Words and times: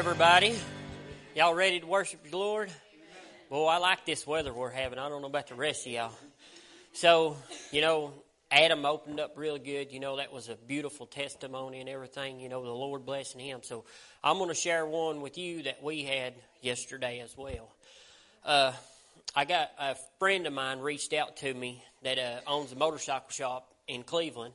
everybody. 0.00 0.58
Y'all 1.36 1.52
ready 1.52 1.78
to 1.78 1.86
worship 1.86 2.24
the 2.24 2.34
Lord? 2.34 2.70
Boy, 3.50 3.66
I 3.66 3.76
like 3.76 4.06
this 4.06 4.26
weather 4.26 4.50
we're 4.50 4.70
having. 4.70 4.98
I 4.98 5.10
don't 5.10 5.20
know 5.20 5.26
about 5.28 5.48
the 5.48 5.54
rest 5.54 5.86
of 5.86 5.92
y'all. 5.92 6.12
So, 6.94 7.36
you 7.70 7.82
know, 7.82 8.14
Adam 8.50 8.86
opened 8.86 9.20
up 9.20 9.34
real 9.36 9.58
good. 9.58 9.92
You 9.92 10.00
know, 10.00 10.16
that 10.16 10.32
was 10.32 10.48
a 10.48 10.56
beautiful 10.56 11.04
testimony 11.04 11.80
and 11.80 11.88
everything. 11.90 12.40
You 12.40 12.48
know, 12.48 12.64
the 12.64 12.70
Lord 12.70 13.04
blessing 13.04 13.42
him. 13.42 13.60
So, 13.62 13.84
I'm 14.24 14.38
going 14.38 14.48
to 14.48 14.54
share 14.54 14.86
one 14.86 15.20
with 15.20 15.36
you 15.36 15.64
that 15.64 15.82
we 15.82 16.02
had 16.04 16.32
yesterday 16.62 17.20
as 17.20 17.36
well. 17.36 17.70
Uh, 18.42 18.72
I 19.36 19.44
got 19.44 19.68
a 19.78 19.96
friend 20.18 20.46
of 20.46 20.54
mine 20.54 20.78
reached 20.78 21.12
out 21.12 21.36
to 21.38 21.52
me 21.52 21.84
that 22.04 22.18
uh, 22.18 22.40
owns 22.46 22.72
a 22.72 22.76
motorcycle 22.76 23.28
shop 23.28 23.70
in 23.86 24.04
Cleveland, 24.04 24.54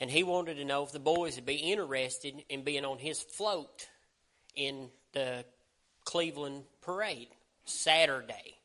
and 0.00 0.10
he 0.10 0.22
wanted 0.22 0.54
to 0.54 0.64
know 0.64 0.82
if 0.82 0.92
the 0.92 0.98
boys 0.98 1.36
would 1.36 1.44
be 1.44 1.56
interested 1.56 2.42
in 2.48 2.62
being 2.64 2.86
on 2.86 2.96
his 2.96 3.20
float 3.20 3.86
in 4.58 4.88
the 5.12 5.44
Cleveland 6.04 6.64
parade 6.82 7.28
Saturday. 7.64 8.56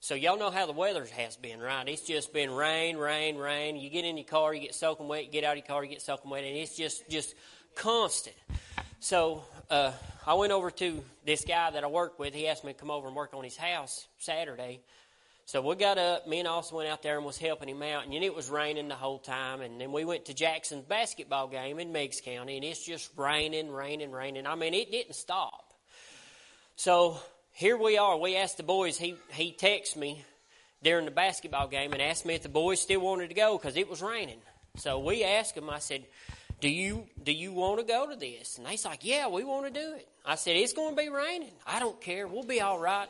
So 0.00 0.14
y'all 0.14 0.38
know 0.38 0.50
how 0.50 0.66
the 0.66 0.72
weather 0.72 1.06
has 1.16 1.36
been, 1.36 1.60
right? 1.60 1.88
It's 1.88 2.02
just 2.02 2.32
been 2.32 2.50
rain, 2.50 2.96
rain, 2.96 3.36
rain. 3.36 3.76
You 3.76 3.90
get 3.90 4.04
in 4.04 4.16
your 4.16 4.26
car, 4.26 4.54
you 4.54 4.60
get 4.60 4.74
soaking 4.74 5.08
wet. 5.08 5.24
You 5.24 5.30
get 5.32 5.44
out 5.44 5.52
of 5.52 5.58
your 5.58 5.66
car, 5.66 5.82
you 5.82 5.90
get 5.90 6.02
soaking 6.02 6.30
wet, 6.30 6.44
and 6.44 6.56
it's 6.56 6.76
just 6.76 7.08
just 7.08 7.34
constant. 7.74 8.36
So 9.00 9.44
uh, 9.70 9.92
I 10.26 10.34
went 10.34 10.52
over 10.52 10.70
to 10.70 11.02
this 11.24 11.44
guy 11.44 11.70
that 11.70 11.84
I 11.84 11.86
work 11.86 12.18
with. 12.18 12.34
He 12.34 12.48
asked 12.48 12.64
me 12.64 12.72
to 12.72 12.78
come 12.78 12.90
over 12.90 13.06
and 13.06 13.16
work 13.16 13.34
on 13.34 13.44
his 13.44 13.56
house 13.56 14.06
Saturday. 14.18 14.80
So 15.46 15.62
we 15.62 15.76
got 15.76 15.96
up. 15.96 16.26
Me 16.26 16.40
and 16.40 16.48
Austin 16.48 16.78
went 16.78 16.88
out 16.88 17.04
there 17.04 17.16
and 17.16 17.24
was 17.24 17.38
helping 17.38 17.68
him 17.68 17.80
out, 17.80 18.04
and 18.04 18.12
it 18.12 18.34
was 18.34 18.50
raining 18.50 18.88
the 18.88 18.96
whole 18.96 19.20
time. 19.20 19.60
And 19.60 19.80
then 19.80 19.92
we 19.92 20.04
went 20.04 20.24
to 20.24 20.34
Jackson's 20.34 20.84
basketball 20.84 21.46
game 21.46 21.78
in 21.78 21.92
Meigs 21.92 22.20
County, 22.20 22.56
and 22.56 22.64
it's 22.64 22.84
just 22.84 23.12
raining, 23.16 23.70
raining, 23.70 24.10
raining. 24.10 24.44
I 24.48 24.56
mean, 24.56 24.74
it 24.74 24.90
didn't 24.90 25.14
stop. 25.14 25.72
So 26.74 27.20
here 27.52 27.76
we 27.76 27.96
are. 27.96 28.18
We 28.18 28.36
asked 28.36 28.56
the 28.56 28.64
boys. 28.64 28.98
He 28.98 29.14
he 29.34 29.52
texted 29.52 29.94
me 29.96 30.24
during 30.82 31.04
the 31.04 31.12
basketball 31.12 31.68
game 31.68 31.92
and 31.92 32.02
asked 32.02 32.26
me 32.26 32.34
if 32.34 32.42
the 32.42 32.48
boys 32.48 32.80
still 32.80 33.00
wanted 33.00 33.28
to 33.28 33.34
go 33.34 33.56
because 33.56 33.76
it 33.76 33.88
was 33.88 34.02
raining. 34.02 34.40
So 34.78 34.98
we 34.98 35.22
asked 35.22 35.54
them. 35.54 35.70
I 35.70 35.78
said, 35.78 36.06
"Do 36.60 36.68
you 36.68 37.06
do 37.22 37.30
you 37.30 37.52
want 37.52 37.78
to 37.78 37.86
go 37.86 38.10
to 38.10 38.16
this?" 38.16 38.58
And 38.58 38.66
they's 38.66 38.84
like, 38.84 39.04
"Yeah, 39.04 39.28
we 39.28 39.44
want 39.44 39.72
to 39.72 39.80
do 39.80 39.94
it." 39.94 40.08
I 40.24 40.34
said, 40.34 40.56
"It's 40.56 40.72
going 40.72 40.96
to 40.96 41.00
be 41.00 41.08
raining. 41.08 41.52
I 41.64 41.78
don't 41.78 42.00
care. 42.00 42.26
We'll 42.26 42.42
be 42.42 42.60
all 42.60 42.80
right." 42.80 43.08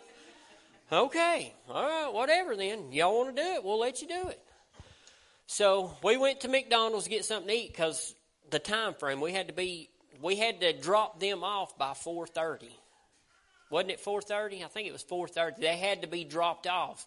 Okay, 0.93 1.53
all 1.69 1.83
right, 1.83 2.15
whatever 2.15 2.55
then. 2.55 2.93
Y'all 2.93 3.17
want 3.17 3.35
to 3.35 3.43
do 3.43 3.49
it? 3.49 3.65
We'll 3.65 3.81
let 3.81 4.03
you 4.03 4.07
do 4.07 4.29
it. 4.29 4.41
So 5.49 5.97
we 6.05 6.17
went 6.17 6.43
to 6.43 6.49
McDonald's 6.49 7.05
to 7.05 7.11
get 7.11 7.25
something 7.25 7.49
to 7.49 7.55
eat 7.55 7.73
because 7.73 8.15
the 8.51 8.61
time 8.61 8.95
frame 8.95 9.21
we 9.21 9.33
had 9.33 9.49
to 9.49 9.53
be 9.53 9.91
we 10.23 10.37
had 10.37 10.61
to 10.61 10.73
drop 10.73 11.19
them 11.19 11.43
off 11.43 11.77
by 11.77 11.95
four 11.95 12.27
thirty. 12.27 12.71
Wasn't 13.69 13.91
it 13.91 13.99
four 13.99 14.23
thirty? 14.23 14.63
I 14.63 14.69
think 14.69 14.87
it 14.87 14.93
was 14.93 15.03
four 15.03 15.27
thirty. 15.27 15.61
They 15.61 15.77
had 15.77 16.03
to 16.03 16.09
be 16.09 16.23
dropped 16.23 16.69
off 16.69 17.05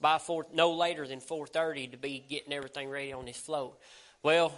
by 0.00 0.18
four 0.18 0.46
no 0.52 0.72
later 0.72 1.06
than 1.06 1.20
four 1.20 1.46
thirty 1.46 1.86
to 1.88 1.96
be 1.96 2.24
getting 2.28 2.52
everything 2.52 2.88
ready 2.88 3.12
on 3.12 3.24
this 3.24 3.36
float. 3.36 3.78
Well, 4.24 4.52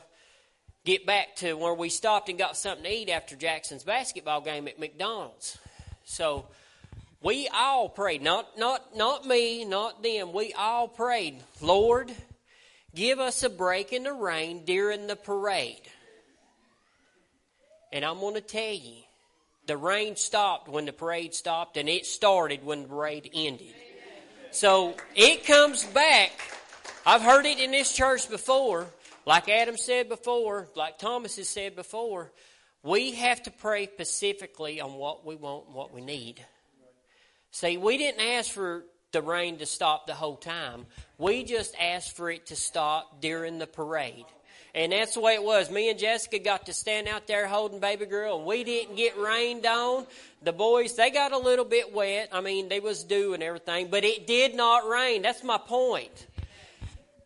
get 0.87 1.05
back 1.05 1.37
to 1.37 1.53
where 1.53 1.75
we 1.75 1.91
stopped 1.91 2.31
and 2.31 2.39
got 2.39 2.57
something 2.57 2.85
to 2.85 2.91
eat 2.91 3.11
after 3.11 3.37
Jackson's 3.37 3.85
basketball 3.85 4.41
game 4.41 4.69
at 4.69 4.79
McDonald's. 4.79 5.59
So 6.05 6.47
we 7.25 7.49
all 7.49 7.89
prayed, 7.89 8.23
not, 8.23 8.59
not, 8.59 8.95
not 8.95 9.27
me, 9.27 9.65
not 9.65 10.03
them. 10.03 10.35
We 10.35 10.53
all 10.53 10.89
prayed, 10.89 11.43
Lord, 11.63 12.13
give 12.95 13.19
us 13.19 13.43
a 13.43 13.49
break 13.49 13.95
in 13.95 14.03
the 14.03 14.13
rain 14.13 14.67
during 14.67 15.07
the 15.07 15.17
parade. 15.17 15.81
And 17.95 18.05
I'm 18.05 18.21
going 18.21 18.35
to 18.35 18.43
tell 18.43 18.75
you, 18.75 18.97
the 19.67 19.79
rain 19.79 20.17
stopped 20.17 20.69
when 20.69 20.85
the 20.85 20.93
parade 20.93 21.35
stopped, 21.35 21.79
and 21.79 21.89
it 21.89 22.05
started 22.05 22.63
when 22.63 22.83
the 22.83 22.89
parade 22.89 23.31
ended. 23.33 23.73
So 24.51 24.95
it 25.17 25.47
comes 25.47 25.83
back. 25.83 26.33
I've 27.07 27.23
heard 27.23 27.47
it 27.47 27.59
in 27.59 27.71
this 27.71 27.91
church 27.91 28.29
before, 28.29 28.87
like 29.25 29.49
Adam 29.49 29.79
said 29.79 30.11
before, 30.11 30.69
like 30.77 30.99
Thomas 30.99 31.37
has 31.37 31.49
said 31.49 31.75
before. 31.75 32.31
We 32.83 33.13
have 33.13 33.43
to 33.45 33.51
pray 33.51 33.87
specifically 33.87 34.83
on 34.83 34.93
what 34.93 35.25
we 35.25 35.37
want 35.37 35.67
and 35.67 35.75
what 35.75 35.95
we 35.95 36.03
need. 36.03 36.45
See, 37.55 37.77
we 37.77 37.99
didn't 37.99 38.21
ask 38.21 38.51
for 38.51 38.85
the 39.13 39.23
rain 39.23 39.59
to 39.59 39.67
stop 39.67 40.09
the 40.09 40.13
whole 40.13 40.35
time. 40.35 40.87
We 41.19 41.45
just 41.45 41.77
asked 41.81 42.17
for 42.17 42.29
it 42.29 42.47
to 42.47 42.57
stop 42.57 43.21
during 43.21 43.61
the 43.61 43.67
parade. 43.69 44.25
And 44.75 44.91
that's 44.91 45.15
the 45.15 45.21
way 45.21 45.35
it 45.35 45.43
was. 45.45 45.71
Me 45.71 45.89
and 45.89 45.97
Jessica 45.97 46.41
got 46.41 46.67
to 46.67 46.73
stand 46.73 47.07
out 47.07 47.29
there 47.29 47.47
holding 47.47 47.79
baby 47.79 48.07
girl 48.07 48.39
and 48.39 48.45
we 48.45 48.65
didn't 48.65 48.97
get 48.97 49.17
rained 49.17 49.65
on. 49.67 50.05
The 50.43 50.53
boys, 50.53 50.97
they 50.97 51.13
got 51.13 51.31
a 51.31 51.39
little 51.39 51.65
bit 51.65 51.95
wet. 51.95 52.31
I 52.33 52.41
mean, 52.41 52.69
they 52.69 52.81
was 52.81 53.05
dew 53.05 53.35
and 53.35 53.43
everything, 53.43 53.87
but 53.89 54.03
it 54.03 54.27
did 54.27 54.57
not 54.57 54.89
rain. 54.89 55.23
That's 55.23 55.45
my 55.45 55.59
point. 55.59 56.27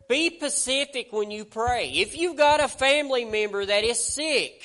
Be 0.07 0.37
specific 0.37 1.11
when 1.11 1.31
you 1.31 1.43
pray. 1.43 1.89
If 1.89 2.15
you've 2.15 2.37
got 2.37 2.59
a 2.59 2.67
family 2.67 3.25
member 3.25 3.65
that 3.65 3.83
is 3.83 3.99
sick, 3.99 4.61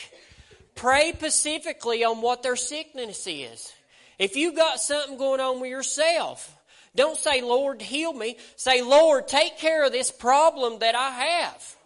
pray 0.74 1.14
specifically 1.14 2.04
on 2.04 2.20
what 2.20 2.42
their 2.42 2.56
sickness 2.56 3.26
is. 3.26 3.73
If 4.18 4.36
you 4.36 4.54
got 4.54 4.80
something 4.80 5.18
going 5.18 5.40
on 5.40 5.60
with 5.60 5.70
yourself, 5.70 6.56
don't 6.94 7.18
say, 7.18 7.42
Lord, 7.42 7.82
heal 7.82 8.12
me. 8.12 8.36
Say, 8.56 8.82
Lord, 8.82 9.26
take 9.26 9.58
care 9.58 9.84
of 9.84 9.92
this 9.92 10.10
problem 10.10 10.78
that 10.78 10.94
I 10.94 11.10
have. 11.10 11.76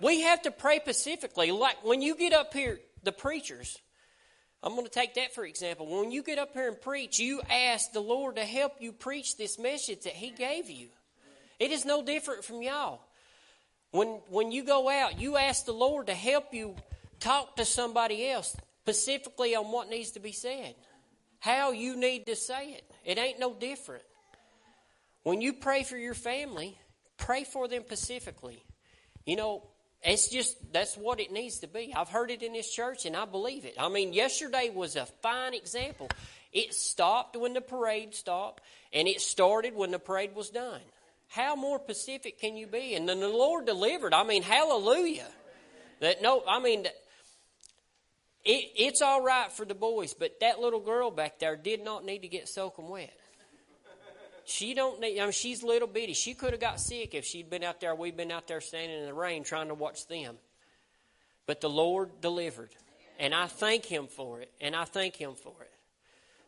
We 0.00 0.22
have 0.22 0.42
to 0.42 0.50
pray 0.50 0.80
specifically. 0.80 1.52
Like 1.52 1.84
when 1.84 2.02
you 2.02 2.16
get 2.16 2.32
up 2.32 2.52
here, 2.52 2.80
the 3.04 3.12
preachers, 3.12 3.78
I'm 4.62 4.74
going 4.74 4.84
to 4.84 4.90
take 4.90 5.14
that 5.14 5.34
for 5.34 5.44
example. 5.44 5.86
When 5.86 6.10
you 6.10 6.22
get 6.22 6.38
up 6.38 6.54
here 6.54 6.68
and 6.68 6.80
preach, 6.80 7.20
you 7.20 7.40
ask 7.48 7.92
the 7.92 8.00
Lord 8.00 8.36
to 8.36 8.44
help 8.44 8.74
you 8.80 8.92
preach 8.92 9.36
this 9.36 9.58
message 9.58 10.02
that 10.02 10.14
He 10.14 10.30
gave 10.30 10.68
you. 10.68 10.88
It 11.60 11.70
is 11.70 11.84
no 11.84 12.02
different 12.02 12.44
from 12.44 12.62
y'all. 12.62 13.00
When, 13.92 14.20
when 14.28 14.50
you 14.50 14.64
go 14.64 14.88
out, 14.88 15.20
you 15.20 15.36
ask 15.36 15.66
the 15.66 15.72
Lord 15.72 16.08
to 16.08 16.14
help 16.14 16.52
you 16.52 16.74
talk 17.20 17.56
to 17.56 17.64
somebody 17.64 18.28
else 18.28 18.56
specifically 18.80 19.54
on 19.54 19.70
what 19.70 19.88
needs 19.88 20.12
to 20.12 20.20
be 20.20 20.32
said 20.32 20.74
how 21.42 21.72
you 21.72 21.96
need 21.96 22.26
to 22.26 22.36
say 22.36 22.70
it. 22.70 22.88
It 23.04 23.18
ain't 23.18 23.40
no 23.40 23.52
different. 23.52 24.04
When 25.24 25.40
you 25.40 25.52
pray 25.52 25.82
for 25.82 25.96
your 25.96 26.14
family, 26.14 26.78
pray 27.16 27.42
for 27.42 27.66
them 27.66 27.82
specifically. 27.84 28.62
You 29.26 29.34
know, 29.34 29.64
it's 30.04 30.28
just, 30.28 30.56
that's 30.72 30.96
what 30.96 31.18
it 31.18 31.32
needs 31.32 31.58
to 31.58 31.66
be. 31.66 31.92
I've 31.96 32.08
heard 32.08 32.30
it 32.30 32.44
in 32.44 32.52
this 32.52 32.72
church 32.72 33.06
and 33.06 33.16
I 33.16 33.24
believe 33.24 33.64
it. 33.64 33.74
I 33.76 33.88
mean, 33.88 34.12
yesterday 34.12 34.70
was 34.72 34.94
a 34.94 35.04
fine 35.20 35.54
example. 35.54 36.08
It 36.52 36.74
stopped 36.74 37.36
when 37.36 37.54
the 37.54 37.60
parade 37.60 38.14
stopped 38.14 38.62
and 38.92 39.08
it 39.08 39.20
started 39.20 39.74
when 39.74 39.90
the 39.90 39.98
parade 39.98 40.36
was 40.36 40.48
done. 40.48 40.80
How 41.26 41.56
more 41.56 41.80
specific 41.82 42.38
can 42.38 42.56
you 42.56 42.68
be? 42.68 42.94
And 42.94 43.08
then 43.08 43.18
the 43.18 43.28
Lord 43.28 43.66
delivered. 43.66 44.14
I 44.14 44.22
mean, 44.22 44.44
hallelujah. 44.44 45.26
That 45.98 46.22
no, 46.22 46.44
I 46.48 46.60
mean, 46.60 46.86
it, 48.44 48.70
it's 48.76 49.02
all 49.02 49.22
right 49.22 49.50
for 49.52 49.64
the 49.64 49.74
boys, 49.74 50.14
but 50.14 50.40
that 50.40 50.60
little 50.60 50.80
girl 50.80 51.10
back 51.10 51.38
there 51.38 51.56
did 51.56 51.84
not 51.84 52.04
need 52.04 52.22
to 52.22 52.28
get 52.28 52.48
soaking 52.48 52.88
wet. 52.88 53.12
She 54.44 54.74
don't 54.74 55.00
need. 55.00 55.20
I 55.20 55.24
mean, 55.24 55.32
she's 55.32 55.62
little 55.62 55.86
bitty. 55.86 56.14
She 56.14 56.34
could 56.34 56.50
have 56.50 56.60
got 56.60 56.80
sick 56.80 57.14
if 57.14 57.24
she'd 57.24 57.48
been 57.48 57.62
out 57.62 57.80
there. 57.80 57.94
We'd 57.94 58.16
been 58.16 58.32
out 58.32 58.48
there 58.48 58.60
standing 58.60 58.98
in 58.98 59.06
the 59.06 59.14
rain 59.14 59.44
trying 59.44 59.68
to 59.68 59.74
watch 59.74 60.08
them. 60.08 60.36
But 61.46 61.60
the 61.60 61.70
Lord 61.70 62.20
delivered, 62.20 62.70
and 63.18 63.34
I 63.34 63.46
thank 63.46 63.84
Him 63.84 64.08
for 64.08 64.40
it. 64.40 64.50
And 64.60 64.74
I 64.74 64.84
thank 64.84 65.16
Him 65.16 65.34
for 65.34 65.54
it. 65.60 65.70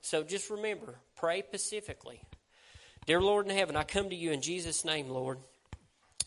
So 0.01 0.23
just 0.23 0.51
remember, 0.51 0.97
pray 1.17 1.43
pacifically. 1.43 2.21
Dear 3.07 3.21
Lord 3.21 3.47
in 3.49 3.57
heaven, 3.57 3.77
I 3.77 3.85
come 3.85 4.11
to 4.11 4.17
you 4.17 4.33
in 4.33 4.43
Jesus' 4.43 4.85
name, 4.85 5.09
Lord. 5.09 5.39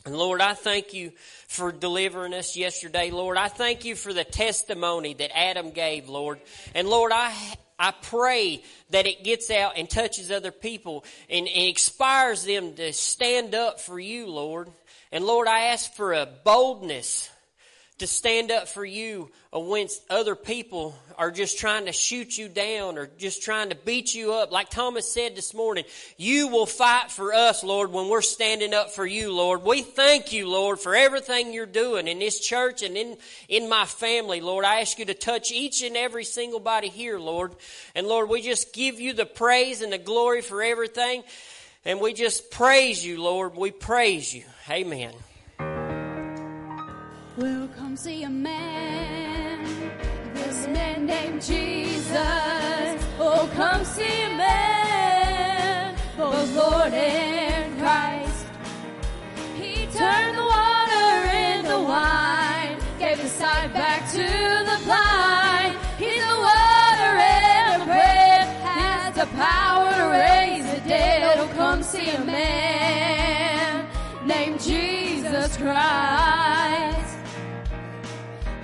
And 0.05 0.15
Lord, 0.17 0.41
I 0.41 0.53
thank 0.53 0.93
you 0.93 1.11
for 1.47 1.71
delivering 1.71 2.33
us 2.33 2.55
yesterday, 2.55 3.11
Lord. 3.11 3.37
I 3.37 3.49
thank 3.49 3.83
you 3.83 3.95
for 3.95 4.13
the 4.13 4.23
testimony 4.23 5.13
that 5.15 5.37
Adam 5.37 5.71
gave, 5.71 6.07
Lord. 6.07 6.39
And 6.73 6.87
Lord, 6.87 7.11
I, 7.13 7.33
I 7.77 7.91
pray 7.91 8.63
that 8.91 9.05
it 9.05 9.23
gets 9.23 9.51
out 9.51 9.73
and 9.77 9.89
touches 9.89 10.31
other 10.31 10.51
people 10.51 11.03
and, 11.29 11.47
and 11.47 11.67
inspires 11.67 12.43
them 12.43 12.73
to 12.75 12.93
stand 12.93 13.53
up 13.53 13.79
for 13.79 13.99
you, 13.99 14.27
Lord. 14.27 14.69
And 15.11 15.25
Lord, 15.25 15.47
I 15.47 15.67
ask 15.67 15.93
for 15.93 16.13
a 16.13 16.25
boldness 16.25 17.29
to 17.99 18.05
stand 18.05 18.51
up 18.51 18.67
for 18.67 18.85
you 18.85 19.31
when 19.51 19.87
other 20.09 20.35
people 20.35 20.95
are 21.17 21.31
just 21.31 21.57
trying 21.57 21.85
to 21.85 21.91
shoot 21.91 22.37
you 22.37 22.47
down 22.47 22.95
or 22.95 23.09
just 23.17 23.41
trying 23.41 23.69
to 23.69 23.75
beat 23.75 24.13
you 24.13 24.33
up. 24.33 24.51
Like 24.51 24.69
Thomas 24.69 25.11
said 25.11 25.35
this 25.35 25.53
morning, 25.53 25.83
you 26.15 26.47
will 26.47 26.67
fight 26.67 27.09
for 27.09 27.33
us, 27.33 27.63
Lord, 27.63 27.91
when 27.91 28.07
we're 28.07 28.21
standing 28.21 28.73
up 28.75 28.91
for 28.91 29.05
you, 29.05 29.33
Lord. 29.33 29.63
We 29.63 29.81
thank 29.81 30.31
you, 30.31 30.47
Lord, 30.47 30.79
for 30.79 30.95
everything 30.95 31.53
you're 31.53 31.65
doing 31.65 32.07
in 32.07 32.19
this 32.19 32.39
church 32.39 32.83
and 32.83 32.95
in, 32.95 33.17
in 33.49 33.67
my 33.67 33.85
family, 33.85 34.41
Lord. 34.41 34.63
I 34.63 34.81
ask 34.81 34.99
you 34.99 35.05
to 35.05 35.15
touch 35.15 35.51
each 35.51 35.81
and 35.81 35.97
every 35.97 36.23
single 36.23 36.59
body 36.59 36.89
here, 36.89 37.17
Lord. 37.17 37.55
And 37.95 38.05
Lord, 38.05 38.29
we 38.29 38.43
just 38.43 38.73
give 38.73 38.99
you 38.99 39.13
the 39.13 39.25
praise 39.25 39.81
and 39.81 39.91
the 39.91 39.97
glory 39.97 40.41
for 40.41 40.61
everything. 40.61 41.23
And 41.83 41.99
we 41.99 42.13
just 42.13 42.51
praise 42.51 43.03
you, 43.03 43.23
Lord. 43.23 43.55
We 43.55 43.71
praise 43.71 44.33
you. 44.35 44.43
Amen. 44.69 45.13
We'll 47.37 47.67
come 47.77 47.95
see 47.95 48.23
a 48.23 48.29
man 48.31 49.63
This 50.33 50.67
man 50.67 51.05
named 51.05 51.43
Jesus. 51.43 52.17
Oh, 53.19 53.47
come 53.53 53.85
see 53.85 54.23
a 54.23 54.29
man, 54.29 55.95
both 56.17 56.55
Lord 56.55 56.93
and 56.93 57.77
Christ. 57.79 58.47
He 59.55 59.85
turned 59.95 60.35
the 60.35 60.43
water 60.43 61.27
into 61.45 61.77
wine, 61.87 62.79
gave 62.97 63.21
the 63.21 63.29
sight 63.29 63.71
back 63.71 64.09
to 64.13 64.17
the 64.17 64.79
blind. 64.85 65.77
He's 65.99 66.25
the 66.25 66.39
water 66.49 67.11
and 67.21 67.81
the 67.81 67.85
bread, 67.85 68.47
has 68.65 69.13
the 69.13 69.27
power 69.35 69.93
to 69.93 70.07
raise 70.09 70.65
the 70.73 70.89
dead. 70.89 71.37
Oh, 71.37 71.47
come 71.55 71.83
see 71.83 72.09
a 72.09 72.23
man 72.25 73.85
named 74.25 74.59
Jesus 74.59 75.55
Christ. 75.57 76.66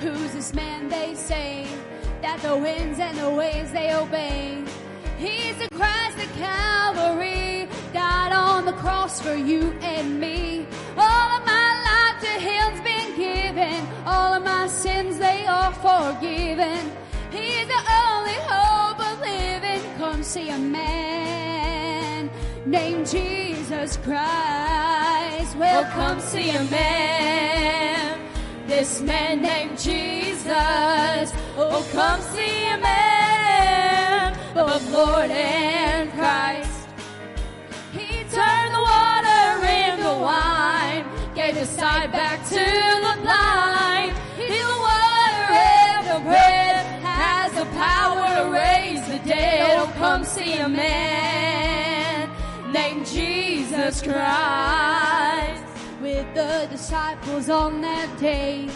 Who's 0.04 0.34
this 0.34 0.54
man 0.54 0.90
they 0.90 1.16
say 1.16 1.66
that 2.22 2.42
the 2.42 2.58
winds 2.58 3.00
and 3.00 3.18
the 3.18 3.30
waves 3.30 3.72
they 3.72 3.94
obey? 3.94 4.62
He's 5.18 5.58
the 5.58 5.70
Christ 5.70 6.18
of 6.18 6.30
Calvary, 6.36 7.70
died 7.94 8.34
on 8.34 8.66
the 8.66 8.74
cross 8.74 9.22
for 9.22 9.34
you 9.34 9.72
and 9.82 10.20
me. 10.20 10.68
All 10.98 11.30
of 11.38 11.46
my 11.46 11.70
life 11.88 12.20
to 12.20 12.28
Him's 12.28 12.82
been 12.82 13.16
given, 13.16 13.88
all 14.06 14.34
of 14.34 14.44
my 14.44 14.68
sins 14.68 15.20
they 15.20 15.46
are 15.46 15.72
forgiven. 15.72 16.92
He's 17.32 17.66
the 17.68 17.84
only 18.04 18.40
hope 18.52 19.00
of 19.00 19.22
living. 19.22 19.82
Come 20.00 20.22
see 20.22 20.50
a 20.50 20.58
man 20.58 22.30
named 22.66 23.08
Jesus 23.08 23.96
Christ. 24.04 25.56
Well, 25.56 25.86
come 25.94 26.20
see 26.20 26.50
a 26.50 26.64
man. 26.66 28.23
This 28.76 29.02
man 29.02 29.44
named 29.44 29.78
Jesus. 29.80 31.32
Oh, 31.56 31.88
come 31.92 32.20
see 32.34 32.68
a 32.70 32.78
man, 32.80 34.36
both 34.56 34.92
Lord 34.92 35.30
and 35.30 36.12
Christ. 36.12 36.90
He 37.94 38.24
turned 38.34 38.74
the 38.74 38.82
water 38.82 39.64
into 39.64 40.12
wine, 40.20 41.06
gave 41.36 41.54
the 41.54 41.68
sight 41.68 42.12
back 42.12 42.44
to 42.50 42.56
the 42.56 43.22
blind. 43.22 44.12
He's 44.38 44.66
the 44.66 44.80
water 44.90 45.54
and 45.54 46.08
the 46.08 46.20
bread, 46.28 46.84
has 47.04 47.54
the 47.54 47.66
power 47.78 48.26
to 48.38 48.52
raise 48.52 49.08
the 49.08 49.20
dead. 49.30 49.78
Oh, 49.80 49.94
come 49.98 50.24
see 50.24 50.56
a 50.56 50.68
man 50.68 52.28
named 52.74 53.06
Jesus 53.06 54.02
Christ. 54.02 55.63
With 56.14 56.36
the 56.36 56.68
disciples 56.70 57.50
on 57.50 57.82
that 57.82 58.08
day, 58.20 58.70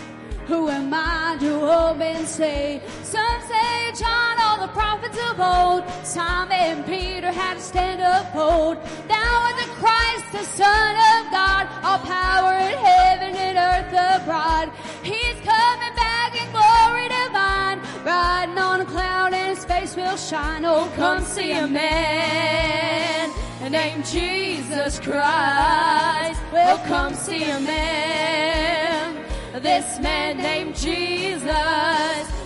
who 0.47 0.69
am 0.69 0.91
I 0.91 1.37
to 1.39 1.53
open 1.69 2.25
say? 2.25 2.81
Some 3.03 3.41
say 3.41 3.91
John, 3.93 4.41
all 4.41 4.59
the 4.65 4.73
prophets 4.73 5.19
of 5.29 5.39
old. 5.39 5.83
Simon 6.03 6.83
Peter 6.85 7.31
had 7.31 7.57
to 7.57 7.61
stand 7.61 8.01
up 8.01 8.33
bold. 8.33 8.77
Thou 9.07 9.29
art 9.45 9.55
the 9.55 9.69
Christ, 9.77 10.25
the 10.31 10.45
Son 10.57 10.93
of 11.13 11.31
God. 11.31 11.69
All 11.85 11.99
power 11.99 12.53
in 12.57 12.75
heaven 12.75 13.35
and 13.35 13.55
earth 13.69 13.93
abroad. 14.17 14.71
He's 15.03 15.37
coming 15.45 15.93
back 15.93 16.33
in 16.41 16.49
glory 16.49 17.07
divine. 17.07 17.77
Riding 18.03 18.57
on 18.57 18.81
a 18.81 18.85
cloud 18.85 19.33
face 19.67 19.95
will 19.95 20.17
shine. 20.17 20.65
Oh, 20.65 20.89
come 20.95 21.23
see 21.23 21.51
a 21.51 21.67
man 21.67 23.31
named 23.69 24.05
Jesus 24.05 24.99
Christ. 24.99 26.41
Well, 26.53 26.77
come 26.87 27.13
see 27.13 27.43
a 27.43 27.59
man. 27.59 29.25
This 29.61 29.99
man 29.99 30.37
named 30.37 30.75
Jesus. 30.75 31.51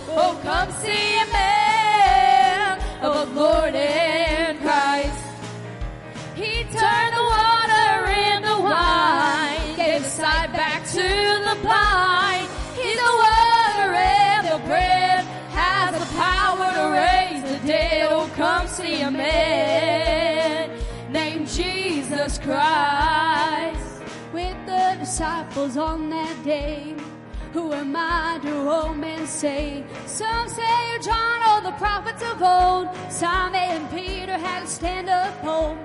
Oh, 0.08 0.38
come 0.42 0.70
see 0.82 1.18
a 1.18 1.26
man 1.32 2.80
of 3.02 3.34
the 3.34 3.40
Lord 3.40 3.74
and 3.74 4.58
Christ. 4.60 5.24
He 6.34 6.64
turned 6.64 7.14
the 7.18 7.24
water 7.34 8.10
into 8.26 8.54
wine, 8.62 9.76
gave 9.76 10.04
sight 10.04 10.52
back 10.52 10.84
to 10.86 11.02
the 11.48 11.56
blind. 11.62 12.31
Oh, 17.64 18.28
come 18.34 18.66
see 18.66 19.02
a 19.02 19.10
man 19.10 20.70
named 21.10 21.46
Jesus 21.46 22.38
Christ. 22.38 24.02
With 24.32 24.56
the 24.66 24.96
disciples 24.98 25.76
on 25.76 26.10
that 26.10 26.44
day, 26.44 26.96
who 27.52 27.72
am 27.72 27.94
I 27.94 28.40
to 28.42 28.68
all 28.68 28.94
men 28.94 29.26
say? 29.28 29.84
Some 30.06 30.48
say 30.48 30.98
John 31.02 31.40
or 31.50 31.70
the 31.70 31.76
prophets 31.78 32.22
of 32.22 32.42
old. 32.42 32.88
Simon 33.08 33.60
and 33.60 33.90
Peter 33.90 34.38
had 34.38 34.62
to 34.62 34.66
stand 34.66 35.08
up 35.08 35.40
bold. 35.44 35.78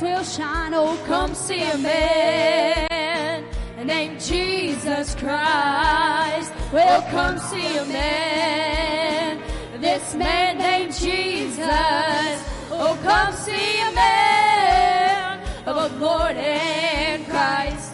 Face 0.00 0.08
will 0.08 0.24
shine. 0.24 0.72
Oh, 0.74 0.98
come 1.06 1.34
see 1.34 1.62
a 1.62 1.78
man 1.78 3.44
named 3.84 4.20
Jesus 4.20 5.14
Christ. 5.14 6.52
Well, 6.72 7.02
come 7.10 7.38
see 7.38 7.76
a 7.76 7.84
man, 7.86 9.40
this 9.80 10.14
man 10.14 10.58
named 10.58 10.92
Jesus. 10.94 12.44
Oh, 12.72 12.98
come 13.02 13.32
see 13.34 13.80
a 13.80 13.92
man 13.92 15.40
of 15.66 15.74
the 15.76 15.88
Lord 15.98 16.36
and 16.36 17.26
Christ. 17.26 17.92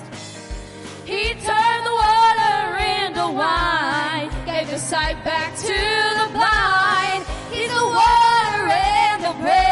He 1.05 1.35
turned 1.35 1.87
the 1.87 1.95
water 2.05 2.77
into 3.01 3.27
wine, 3.33 4.31
gave 4.45 4.69
the 4.71 4.79
sight 4.79 5.23
back 5.25 5.57
to 5.57 5.67
the 5.67 6.29
blind. 6.33 7.25
He's 7.51 7.71
the 7.71 7.87
water 8.01 8.69
and 8.69 9.25
the 9.25 9.33
bread, 9.41 9.66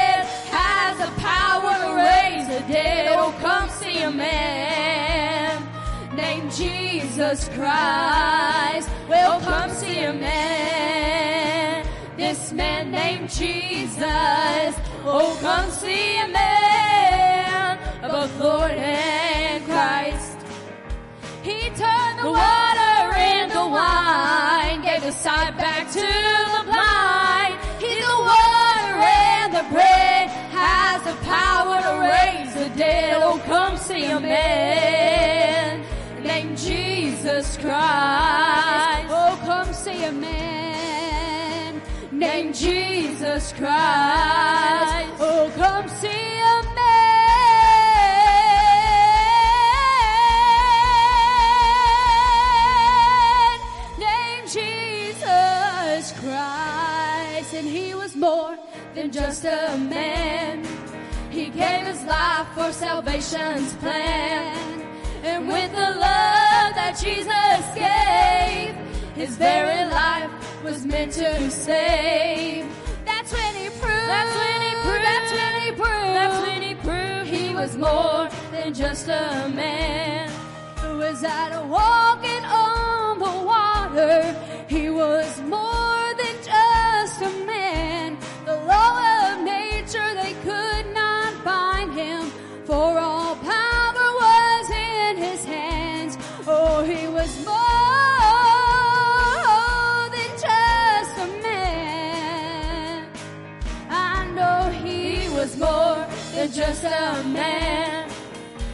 dead. 2.68 3.16
Oh, 3.18 3.34
come 3.40 3.68
see 3.68 4.02
a 4.02 4.10
man 4.10 5.62
named 6.14 6.52
Jesus 6.52 7.48
Christ. 7.50 8.88
Well, 9.08 9.40
come 9.40 9.70
see 9.70 10.04
a 10.04 10.12
man, 10.12 11.86
this 12.16 12.52
man 12.52 12.90
named 12.90 13.28
Jesus. 13.30 14.74
Oh, 15.04 15.36
come 15.40 15.70
see 15.70 16.18
a 16.18 16.28
man, 16.28 17.78
both 18.02 18.40
Lord 18.40 18.72
and 18.72 19.64
Christ. 19.64 20.38
He 21.42 21.68
turned 21.70 22.18
the 22.20 22.30
water 22.30 23.16
into 23.16 23.58
wine, 23.58 24.82
gave 24.82 25.02
the 25.02 25.12
sight 25.12 25.56
back 25.58 25.90
to 25.92 26.00
the 26.00 26.62
blind. 26.64 26.93
Raise 32.00 32.54
the 32.54 32.68
dead. 32.76 33.22
Oh, 33.22 33.38
come 33.46 33.76
see 33.76 34.06
a 34.06 34.20
man 34.20 35.84
named 36.22 36.58
Jesus 36.58 37.56
Christ. 37.56 39.08
Oh, 39.10 39.38
come 39.44 39.72
see 39.72 40.04
a 40.04 40.12
man 40.12 41.80
named 42.10 42.54
Jesus 42.54 43.52
Christ. 43.52 45.10
Oh, 45.20 45.50
come 45.56 45.88
see 45.88 46.40
a 46.56 46.62
man 46.74 47.04
named 53.98 54.48
Jesus 54.48 56.12
Christ. 56.20 57.54
And 57.54 57.66
he 57.68 57.94
was 57.94 58.16
more 58.16 58.56
than 58.94 59.10
just 59.10 59.44
a 59.44 59.76
man. 59.78 60.63
He 61.34 61.46
gave 61.46 61.84
his 61.84 62.00
life 62.04 62.46
for 62.54 62.70
salvation's 62.70 63.74
plan. 63.74 64.80
And 65.24 65.48
with 65.48 65.72
the 65.72 65.90
love 65.90 66.70
that 66.78 66.94
Jesus 67.02 67.64
gave, 67.74 68.76
his 69.16 69.36
very 69.36 69.84
life 69.90 70.30
was 70.62 70.86
meant 70.86 71.10
to 71.14 71.50
save. 71.50 72.66
That's 73.04 73.32
when 73.32 73.54
he 73.56 73.68
proved. 73.68 74.08
That's 74.14 74.36
when 74.36 74.60
he 74.62 74.72
proved. 74.84 75.04
That's 75.04 75.32
when 75.32 75.62
he 75.62 75.70
proved. 75.72 76.14
That's 76.18 76.46
when 76.46 76.62
he 76.62 76.74
proved 76.76 77.26
he 77.26 77.52
was 77.52 77.76
more 77.76 78.28
than 78.52 78.72
just 78.72 79.08
a 79.08 79.50
man 79.52 80.30
who 80.76 80.98
was 80.98 81.24
out 81.24 81.66
walking 81.66 82.44
on 82.44 83.18
the 83.18 83.34
water. 83.44 84.36
He 84.68 84.88
was 84.88 85.40
more 85.40 85.73
just 106.66 106.84
a 106.84 107.22
man. 107.28 108.08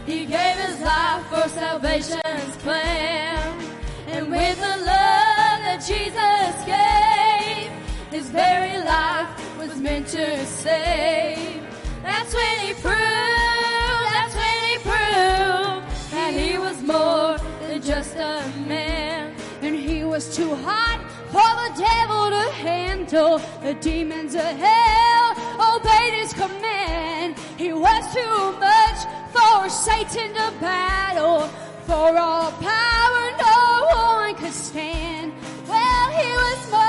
He 0.06 0.24
gave 0.24 0.56
his 0.66 0.80
life 0.80 1.26
for 1.26 1.48
salvation's 1.48 2.56
plan. 2.58 3.64
And 4.06 4.30
with 4.30 4.56
the 4.66 4.76
love 4.92 5.58
that 5.66 5.80
Jesus 5.92 6.52
gave, 6.76 7.70
his 8.14 8.30
very 8.30 8.76
life 8.84 9.30
was 9.58 9.80
meant 9.80 10.06
to 10.08 10.46
save. 10.46 11.62
That's 12.02 12.32
when 12.32 12.56
he 12.64 12.72
proved, 12.74 14.08
that's 14.14 14.34
when 14.42 14.56
he 14.68 14.76
proved 14.90 15.82
that 16.14 16.32
he 16.32 16.58
was 16.58 16.80
more 16.82 17.38
than 17.66 17.82
just 17.82 18.14
a 18.14 18.52
man. 18.68 19.34
And 19.62 19.74
he 19.74 20.04
was 20.04 20.36
too 20.36 20.54
hot 20.66 21.00
for 21.34 21.50
the 21.62 21.70
devil 21.88 22.22
to 22.36 22.44
handle. 22.66 23.38
The 23.62 23.74
demons 23.74 24.34
of 24.34 24.52
hell 24.64 25.30
obeyed 25.74 26.14
his 26.14 26.32
command. 26.32 26.59
He 27.60 27.70
was 27.74 28.14
too 28.14 28.52
much 28.58 29.04
for 29.34 29.68
Satan 29.68 30.32
to 30.32 30.50
battle. 30.62 31.40
For 31.84 32.16
all 32.16 32.52
power, 32.52 33.32
no 33.38 33.84
one 33.96 34.34
could 34.36 34.54
stand. 34.54 35.34
Well, 35.68 36.10
he 36.20 36.32
was 36.32 36.70
more 36.72 36.80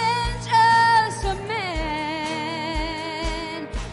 than 0.00 0.32
just 0.50 1.24
a 1.32 1.34
man. 1.46 2.48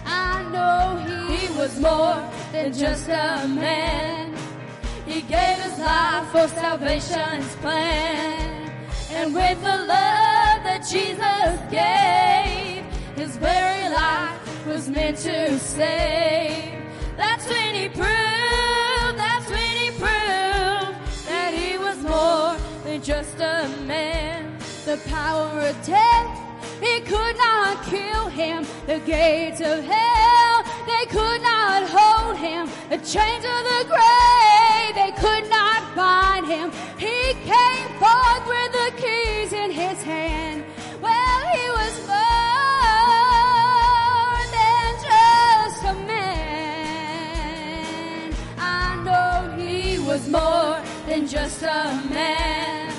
I 0.07 0.41
know 0.51 0.97
he 1.05 1.17
he 1.37 1.47
was 1.59 1.79
more 1.79 2.17
than 2.51 2.73
just 2.73 3.09
a 3.09 3.47
man. 3.47 4.33
He 5.05 5.21
gave 5.21 5.57
his 5.65 5.77
life 5.77 6.27
for 6.31 6.47
salvation's 6.47 7.55
plan. 7.57 8.71
And 9.11 9.35
with 9.35 9.61
the 9.61 9.77
love 9.93 10.59
that 10.65 10.81
Jesus 10.89 11.59
gave, 11.69 12.30
his 13.21 13.37
very 13.37 13.87
life 13.89 14.65
was 14.65 14.89
meant 14.89 15.15
to 15.15 15.59
save. 15.59 16.73
That's 17.17 17.47
when 17.47 17.75
he 17.75 17.87
proved, 17.87 19.15
that's 19.23 19.47
when 19.47 19.75
he 19.83 19.89
proved 19.91 20.97
that 21.29 21.51
he 21.53 21.77
was 21.77 21.99
more 22.01 22.57
than 22.83 22.99
just 23.03 23.35
a 23.39 23.69
man. 23.85 24.57
The 24.85 24.97
power 25.07 25.51
of 25.69 25.75
death, 25.85 26.29
it 26.81 27.05
could 27.05 27.37
not 27.37 27.83
kill 27.85 28.25
him. 28.29 28.65
The 28.87 28.99
gates 29.01 29.61
of 29.61 29.83
hell, 29.83 30.55
they 30.91 31.05
could 31.15 31.41
not 31.43 31.81
hold 31.97 32.37
him. 32.37 32.63
The 32.89 33.01
chains 33.13 33.45
of 33.55 33.61
the 33.71 33.81
grave, 33.93 34.91
they 35.01 35.13
could 35.23 35.47
not 35.47 35.81
bind 35.95 36.47
him. 36.47 36.71
He 36.97 37.35
came 37.53 37.87
forth 38.01 38.43
with 38.53 38.71
the 38.79 38.89
keys 38.97 39.53
in 39.53 39.69
his 39.69 40.01
hand. 40.01 40.50
Just 51.27 51.61
a 51.61 52.01
man. 52.09 52.91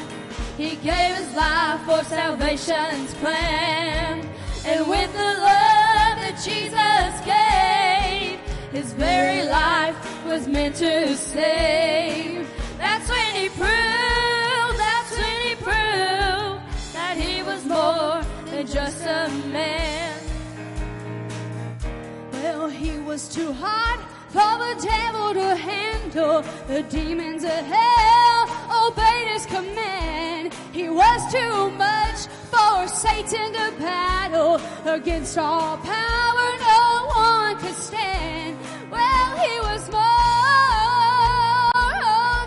He 0.57 0.77
gave 0.77 1.17
his 1.17 1.35
life 1.35 1.81
for 1.83 2.05
salvation's 2.05 3.15
plan. 3.15 4.29
And 4.65 4.87
with 4.89 5.13
the 5.13 5.33
love 5.49 6.17
that 6.23 6.41
Jesus 6.45 7.13
gave, 7.27 8.39
his 8.71 8.93
very 8.93 9.49
life 9.49 9.97
was 10.25 10.47
meant 10.47 10.77
to 10.77 11.17
save. 11.17 12.49
That's 12.79 13.09
when 13.09 13.35
he 13.35 13.49
proved, 13.49 14.79
that's 14.79 15.11
when 15.17 15.47
he 15.47 15.55
proved 15.57 16.95
that 16.95 17.17
he 17.19 17.43
was 17.43 17.65
more 17.65 18.23
than 18.51 18.67
just 18.67 19.03
a 19.03 19.29
man. 19.49 20.21
Well, 22.33 22.69
he 22.69 22.99
was 22.99 23.29
too 23.29 23.53
hot 23.53 24.12
for 24.33 24.53
the 24.65 24.75
devil 24.83 25.35
to 25.35 25.55
handle. 25.57 26.43
The 26.67 26.83
demons 26.85 27.45
of 27.45 27.51
hell 27.51 28.49
obeyed 28.87 29.29
his 29.29 29.47
command. 29.47 30.55
He 30.73 30.89
was 30.89 31.21
too 31.33 31.71
much 31.73 32.27
for 32.51 32.89
Satan 32.89 33.53
to 33.53 33.73
battle. 33.79 34.61
Against 34.87 35.37
all 35.39 35.77
power, 35.77 36.49
no 36.59 37.07
one 37.15 37.57
could 37.59 37.75
stand. 37.75 38.57
Well, 38.91 39.37
he 39.45 39.61
was 39.69 39.91
more 39.91 41.73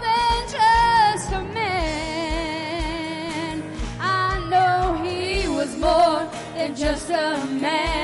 than 0.06 0.38
just 0.58 1.32
a 1.32 1.44
man. 1.54 2.84
I 4.00 4.40
know 4.50 4.78
he 5.04 5.48
was 5.48 5.78
more 5.78 6.28
than 6.56 6.76
just 6.76 7.10
a 7.10 7.46
man. 7.62 7.95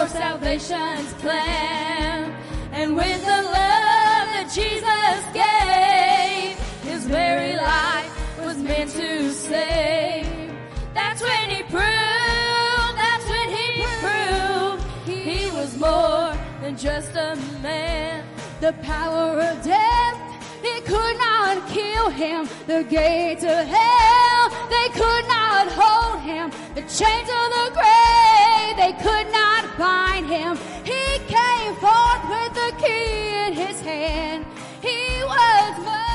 For 0.00 0.08
salvation's 0.08 1.12
plan. 1.20 2.34
And 2.72 2.96
with 2.96 3.20
the 3.20 3.42
love 3.42 4.26
that 4.32 4.48
Jesus 4.48 5.20
gave, 5.36 6.56
his 6.90 7.04
very 7.04 7.54
life 7.54 8.10
was 8.42 8.56
meant 8.56 8.92
to 8.92 9.30
save. 9.30 10.54
That's 10.94 11.20
when 11.20 11.50
he 11.50 11.62
proved, 11.64 12.94
that's 12.96 13.28
when 13.28 13.48
he 13.50 13.84
proved 14.00 14.82
he 15.06 15.50
was 15.50 15.76
more 15.76 16.32
than 16.62 16.78
just 16.78 17.14
a 17.16 17.36
man. 17.62 18.24
The 18.62 18.72
power 18.82 19.38
of 19.38 19.62
death, 19.62 20.16
it 20.62 20.86
could 20.86 21.18
not 21.18 21.68
kill 21.68 22.08
him. 22.08 22.48
The 22.66 22.84
gates 22.84 23.44
of 23.44 23.66
hell, 23.66 24.48
they 24.70 24.88
could 24.98 25.29
not 25.64 25.72
hold 25.72 26.20
him. 26.22 26.50
The 26.74 26.80
chains 26.82 27.28
of 27.28 27.46
the 27.56 27.66
grave, 27.76 28.76
they 28.76 28.92
could 29.02 29.30
not 29.30 29.76
bind 29.78 30.26
him. 30.26 30.56
He 30.84 31.18
came 31.28 31.74
forth 31.76 32.22
with 32.32 32.54
the 32.54 32.72
key 32.82 33.46
in 33.46 33.52
his 33.52 33.80
hand. 33.80 34.46
He 34.80 35.22
was 35.22 35.76
more 35.90 36.06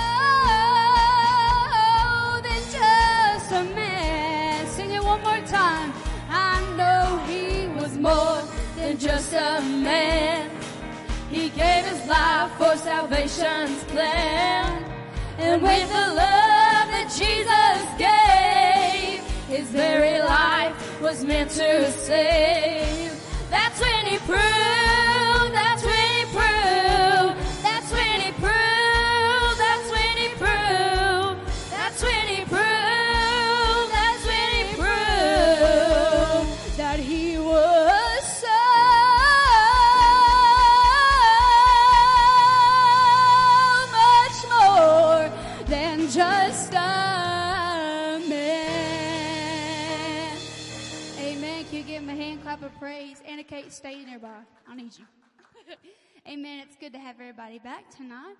than 2.41 2.61
just 2.77 3.51
a 3.51 3.63
man. 3.75 4.67
Sing 4.67 4.91
it 4.91 5.03
one 5.03 5.21
more 5.21 5.41
time. 5.45 5.93
I 6.29 6.59
know 6.77 7.19
he 7.27 7.67
was 7.79 7.97
more 7.97 8.41
than 8.75 8.97
just 8.97 9.33
a 9.33 9.61
man. 9.61 10.49
He 11.29 11.49
gave 11.49 11.85
his 11.85 12.03
life 12.07 12.51
for 12.57 12.75
salvation's 12.77 13.83
plan. 13.85 14.83
And 15.37 15.61
with 15.61 15.89
the 15.89 16.07
love 16.21 16.87
that 16.95 17.13
Jesus 17.15 17.64
his 19.55 19.69
very 19.69 20.19
life 20.19 21.01
was 21.01 21.23
meant 21.23 21.49
to 21.49 21.89
save. 21.91 23.11
That's 23.49 23.79
when 23.79 24.05
he 24.05 24.17
proved, 24.17 25.14
praise? 52.85 53.19
Anna 53.27 53.43
Kate, 53.43 53.73
stay 53.73 54.05
nearby. 54.05 54.41
I 54.69 54.75
need 54.75 54.91
you. 54.95 55.05
Amen. 56.31 56.59
It's 56.59 56.75
good 56.75 56.93
to 56.93 56.99
have 56.99 57.15
everybody 57.19 57.57
back 57.57 57.89
tonight. 57.89 58.37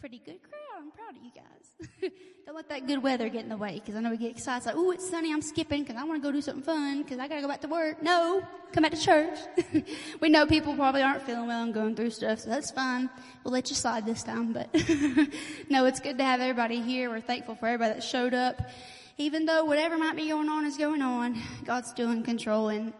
Pretty 0.00 0.16
good 0.16 0.38
crowd. 0.42 0.78
I'm 0.78 0.90
proud 0.92 1.14
of 1.14 1.22
you 1.22 1.30
guys. 1.34 2.10
Don't 2.46 2.56
let 2.56 2.70
that 2.70 2.86
good 2.86 3.02
weather 3.02 3.28
get 3.28 3.42
in 3.42 3.50
the 3.50 3.56
way 3.58 3.74
because 3.74 3.94
I 3.94 4.00
know 4.00 4.08
we 4.08 4.16
get 4.16 4.30
excited. 4.30 4.56
It's 4.56 4.66
like, 4.66 4.76
ooh, 4.76 4.92
it's 4.92 5.10
sunny. 5.10 5.30
I'm 5.30 5.42
skipping 5.42 5.82
because 5.82 5.96
I 5.96 6.04
want 6.04 6.22
to 6.22 6.26
go 6.26 6.32
do 6.32 6.40
something 6.40 6.62
fun 6.62 7.02
because 7.02 7.18
I 7.18 7.28
got 7.28 7.34
to 7.34 7.42
go 7.42 7.48
back 7.48 7.60
to 7.60 7.68
work. 7.68 8.02
No, 8.02 8.42
come 8.72 8.80
back 8.80 8.92
to 8.92 8.98
church. 8.98 9.38
we 10.20 10.30
know 10.30 10.46
people 10.46 10.74
probably 10.74 11.02
aren't 11.02 11.20
feeling 11.24 11.48
well 11.48 11.62
and 11.62 11.74
going 11.74 11.94
through 11.94 12.10
stuff, 12.12 12.38
so 12.38 12.48
that's 12.48 12.70
fine. 12.70 13.10
We'll 13.44 13.52
let 13.52 13.68
you 13.68 13.76
slide 13.76 14.06
this 14.06 14.22
time, 14.22 14.54
but 14.54 14.72
no, 15.68 15.84
it's 15.84 16.00
good 16.00 16.16
to 16.16 16.24
have 16.24 16.40
everybody 16.40 16.80
here. 16.80 17.10
We're 17.10 17.20
thankful 17.20 17.56
for 17.56 17.66
everybody 17.66 17.92
that 17.92 18.02
showed 18.02 18.32
up. 18.32 18.70
Even 19.18 19.44
though 19.44 19.66
whatever 19.66 19.98
might 19.98 20.16
be 20.16 20.30
going 20.30 20.48
on 20.48 20.64
is 20.64 20.78
going 20.78 21.02
on, 21.02 21.38
God's 21.66 21.90
still 21.90 22.10
in 22.10 22.22
control 22.22 22.70
and 22.70 22.94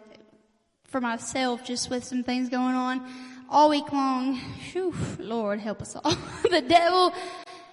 for 0.93 1.01
myself, 1.01 1.65
just 1.65 1.89
with 1.89 2.05
some 2.05 2.23
things 2.23 2.51
going 2.51 2.75
on 2.75 3.03
all 3.49 3.71
week 3.71 3.91
long. 3.93 4.37
Whew, 4.37 4.95
Lord 5.19 5.59
help 5.59 5.81
us 5.81 5.97
all. 5.97 6.15
the 6.51 6.61
devil 6.61 7.15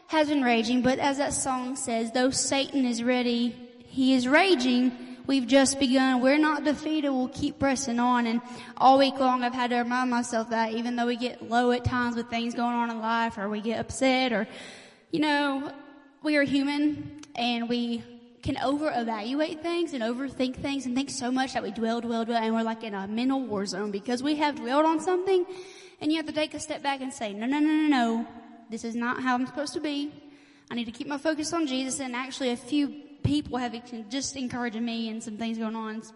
has 0.08 0.30
been 0.30 0.42
raging, 0.42 0.82
but 0.82 1.00
as 1.00 1.18
that 1.18 1.34
song 1.34 1.76
says, 1.76 2.14
though 2.14 2.30
Satan 2.30 2.86
is 2.86 3.04
ready, 3.04 3.56
he 3.86 4.14
is 4.14 4.26
raging. 4.26 4.94
We've 5.28 5.46
just 5.46 5.80
begun. 5.80 6.22
We're 6.22 6.40
not 6.40 6.64
defeated. 6.64 7.10
We'll 7.10 7.28
keep 7.28 7.60
pressing 7.60 8.00
on. 8.00 8.26
And 8.26 8.42
all 8.78 8.98
week 8.98 9.20
long, 9.20 9.44
I've 9.44 9.54
had 9.54 9.70
to 9.72 9.78
remind 9.78 10.10
myself 10.10 10.50
that 10.52 10.72
even 10.72 10.96
though 10.96 11.06
we 11.06 11.18
get 11.18 11.48
low 11.48 11.72
at 11.72 11.84
times 11.84 12.16
with 12.16 12.30
things 12.30 12.56
going 12.56 12.74
on 12.74 12.90
in 12.90 13.00
life 13.02 13.38
or 13.38 13.50
we 13.50 13.60
get 13.60 13.80
upset 13.80 14.32
or, 14.32 14.48
you 15.12 15.20
know, 15.20 15.72
we 16.24 16.38
are 16.38 16.44
human 16.44 17.22
and 17.36 17.68
we 17.68 18.02
can 18.42 18.58
over 18.58 18.92
evaluate 18.96 19.62
things 19.62 19.94
and 19.94 20.04
overthink 20.04 20.56
things 20.56 20.86
and 20.86 20.96
think 20.96 21.10
so 21.10 21.32
much 21.32 21.54
that 21.54 21.64
we 21.64 21.72
dwell, 21.72 22.02
dwell, 22.02 22.26
dwell, 22.26 22.42
and 22.42 22.54
we're 22.54 22.64
like 22.64 22.84
in 22.84 22.94
a 22.94 23.08
mental 23.08 23.42
war 23.42 23.66
zone 23.66 23.92
because 23.92 24.24
we 24.24 24.36
have 24.36 24.56
dwelled 24.56 24.86
on 24.86 25.00
something 25.00 25.46
and 26.02 26.12
you 26.12 26.18
have 26.18 26.26
to 26.26 26.32
take 26.32 26.54
a 26.54 26.60
step 26.60 26.82
back 26.82 27.02
and 27.02 27.14
say, 27.14 27.34
no, 27.34 27.46
no, 27.46 27.60
no, 27.60 27.68
no, 27.68 27.88
no. 27.88 28.28
This 28.70 28.84
is 28.84 28.96
not 28.96 29.22
how 29.22 29.36
I'm 29.36 29.46
supposed 29.46 29.74
to 29.74 29.82
be. 29.82 30.12
I 30.72 30.76
need 30.76 30.86
to 30.86 30.92
keep 30.92 31.08
my 31.08 31.18
focus 31.18 31.52
on 31.54 31.68
Jesus 31.68 32.00
and 32.00 32.16
actually 32.16 32.52
a 32.52 32.58
few 32.58 32.90
people 33.24 33.58
have 33.58 33.74
just 34.10 34.36
encouraged 34.36 34.80
me 34.80 35.10
and 35.10 35.22
some 35.22 35.38
things 35.38 35.58
going 35.58 35.76
on. 35.76 35.98
It's 35.98 36.14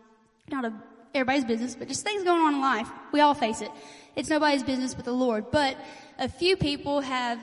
not 0.49 0.65
a, 0.65 0.73
everybody's 1.13 1.45
business, 1.45 1.75
but 1.75 1.87
just 1.87 2.03
things 2.03 2.23
going 2.23 2.41
on 2.41 2.55
in 2.55 2.61
life. 2.61 2.89
We 3.11 3.19
all 3.19 3.33
face 3.33 3.61
it. 3.61 3.71
It's 4.15 4.29
nobody's 4.29 4.63
business 4.63 4.93
but 4.93 5.05
the 5.05 5.13
Lord. 5.13 5.51
But 5.51 5.77
a 6.19 6.29
few 6.29 6.55
people 6.55 7.01
have 7.01 7.39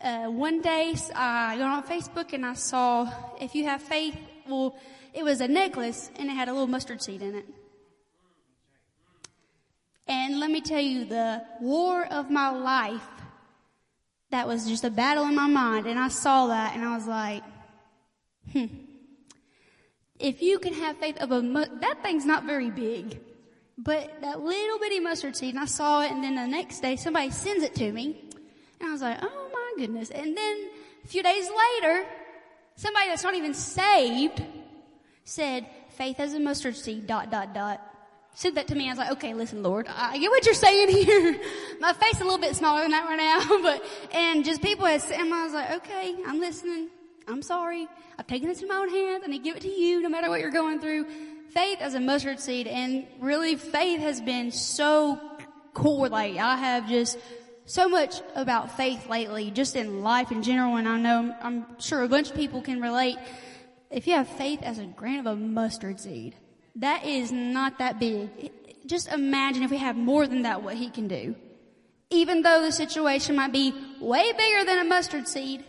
uh, 0.00 0.26
one 0.26 0.60
day 0.60 0.94
I 1.14 1.56
got 1.58 1.70
on 1.78 1.82
Facebook 1.82 2.32
and 2.32 2.46
I 2.46 2.54
saw 2.54 3.10
if 3.40 3.54
you 3.54 3.64
have 3.64 3.82
faith, 3.82 4.16
well, 4.46 4.76
it 5.12 5.24
was 5.24 5.40
a 5.40 5.48
necklace 5.48 6.10
and 6.16 6.28
it 6.28 6.34
had 6.34 6.48
a 6.48 6.52
little 6.52 6.66
mustard 6.66 7.02
seed 7.02 7.22
in 7.22 7.34
it. 7.34 7.46
And 10.06 10.40
let 10.40 10.50
me 10.50 10.60
tell 10.60 10.80
you, 10.80 11.04
the 11.04 11.42
war 11.60 12.06
of 12.06 12.30
my 12.30 12.50
life, 12.50 13.06
that 14.30 14.46
was 14.46 14.66
just 14.66 14.84
a 14.84 14.90
battle 14.90 15.24
in 15.24 15.34
my 15.34 15.46
mind. 15.46 15.86
And 15.86 15.98
I 15.98 16.08
saw 16.08 16.46
that 16.46 16.74
and 16.74 16.84
I 16.84 16.94
was 16.94 17.06
like, 17.06 17.42
hmm. 18.52 18.66
If 20.18 20.42
you 20.42 20.58
can 20.58 20.74
have 20.74 20.96
faith 20.96 21.16
of 21.18 21.30
a, 21.30 21.42
mu- 21.42 21.78
that 21.80 22.02
thing's 22.02 22.24
not 22.24 22.44
very 22.44 22.70
big. 22.70 23.20
But 23.76 24.20
that 24.22 24.40
little 24.40 24.78
bitty 24.80 24.98
mustard 24.98 25.36
seed, 25.36 25.54
and 25.54 25.62
I 25.62 25.66
saw 25.66 26.02
it, 26.02 26.10
and 26.10 26.24
then 26.24 26.34
the 26.34 26.48
next 26.48 26.80
day 26.80 26.96
somebody 26.96 27.30
sends 27.30 27.62
it 27.62 27.76
to 27.76 27.92
me, 27.92 28.24
and 28.80 28.88
I 28.88 28.92
was 28.92 29.02
like, 29.02 29.18
oh 29.22 29.47
goodness. 29.78 30.10
And 30.10 30.36
then 30.36 30.68
a 31.04 31.08
few 31.08 31.22
days 31.22 31.48
later, 31.48 32.06
somebody 32.76 33.08
that's 33.08 33.24
not 33.24 33.34
even 33.34 33.54
saved 33.54 34.42
said, 35.24 35.66
faith 35.90 36.20
as 36.20 36.34
a 36.34 36.40
mustard 36.40 36.76
seed, 36.76 37.06
dot, 37.06 37.30
dot, 37.30 37.54
dot. 37.54 37.80
Said 38.34 38.54
that 38.54 38.68
to 38.68 38.74
me. 38.74 38.86
I 38.86 38.90
was 38.90 38.98
like, 38.98 39.10
okay, 39.12 39.34
listen, 39.34 39.62
Lord, 39.62 39.88
I 39.88 40.16
get 40.18 40.30
what 40.30 40.44
you're 40.46 40.54
saying 40.54 40.88
here. 40.90 41.40
My 41.80 41.92
face 41.92 42.20
a 42.20 42.24
little 42.24 42.38
bit 42.38 42.54
smaller 42.54 42.82
than 42.82 42.92
that 42.92 43.04
right 43.04 43.16
now, 43.16 43.62
but, 43.62 43.84
and 44.12 44.44
just 44.44 44.62
people 44.62 44.86
has, 44.86 45.10
and 45.10 45.34
I 45.34 45.44
was 45.44 45.52
like, 45.52 45.70
okay, 45.78 46.14
I'm 46.26 46.38
listening. 46.38 46.88
I'm 47.26 47.42
sorry. 47.42 47.88
I've 48.18 48.26
taken 48.26 48.48
this 48.48 48.62
in 48.62 48.68
my 48.68 48.76
own 48.76 48.90
hands 48.90 49.24
and 49.24 49.34
I 49.34 49.38
give 49.38 49.56
it 49.56 49.62
to 49.62 49.68
you 49.68 50.00
no 50.00 50.08
matter 50.08 50.30
what 50.30 50.40
you're 50.40 50.50
going 50.50 50.80
through 50.80 51.06
faith 51.50 51.78
as 51.80 51.94
a 51.94 52.00
mustard 52.00 52.40
seed 52.40 52.66
and 52.66 53.06
really 53.20 53.56
faith 53.56 54.00
has 54.00 54.20
been 54.20 54.50
so 54.50 55.20
cool. 55.74 56.08
Like 56.08 56.36
I 56.36 56.56
have 56.56 56.88
just 56.88 57.18
so 57.68 57.86
much 57.86 58.22
about 58.34 58.76
faith 58.76 59.08
lately, 59.08 59.50
just 59.50 59.76
in 59.76 60.02
life 60.02 60.32
in 60.32 60.42
general. 60.42 60.76
And 60.76 60.88
I 60.88 60.98
know, 60.98 61.34
I'm 61.42 61.66
sure 61.78 62.02
a 62.02 62.08
bunch 62.08 62.30
of 62.30 62.36
people 62.36 62.62
can 62.62 62.80
relate. 62.80 63.18
If 63.90 64.06
you 64.06 64.14
have 64.14 64.26
faith 64.26 64.60
as 64.62 64.78
a 64.78 64.84
grain 64.84 65.18
of 65.18 65.26
a 65.26 65.36
mustard 65.36 66.00
seed, 66.00 66.34
that 66.76 67.04
is 67.04 67.30
not 67.30 67.78
that 67.78 68.00
big. 68.00 68.52
Just 68.86 69.08
imagine 69.08 69.62
if 69.62 69.70
we 69.70 69.76
have 69.76 69.96
more 69.96 70.26
than 70.26 70.42
that, 70.42 70.62
what 70.62 70.76
he 70.76 70.88
can 70.88 71.08
do. 71.08 71.36
Even 72.10 72.40
though 72.40 72.62
the 72.62 72.72
situation 72.72 73.36
might 73.36 73.52
be 73.52 73.74
way 74.00 74.32
bigger 74.32 74.64
than 74.64 74.78
a 74.78 74.84
mustard 74.84 75.28
seed, 75.28 75.62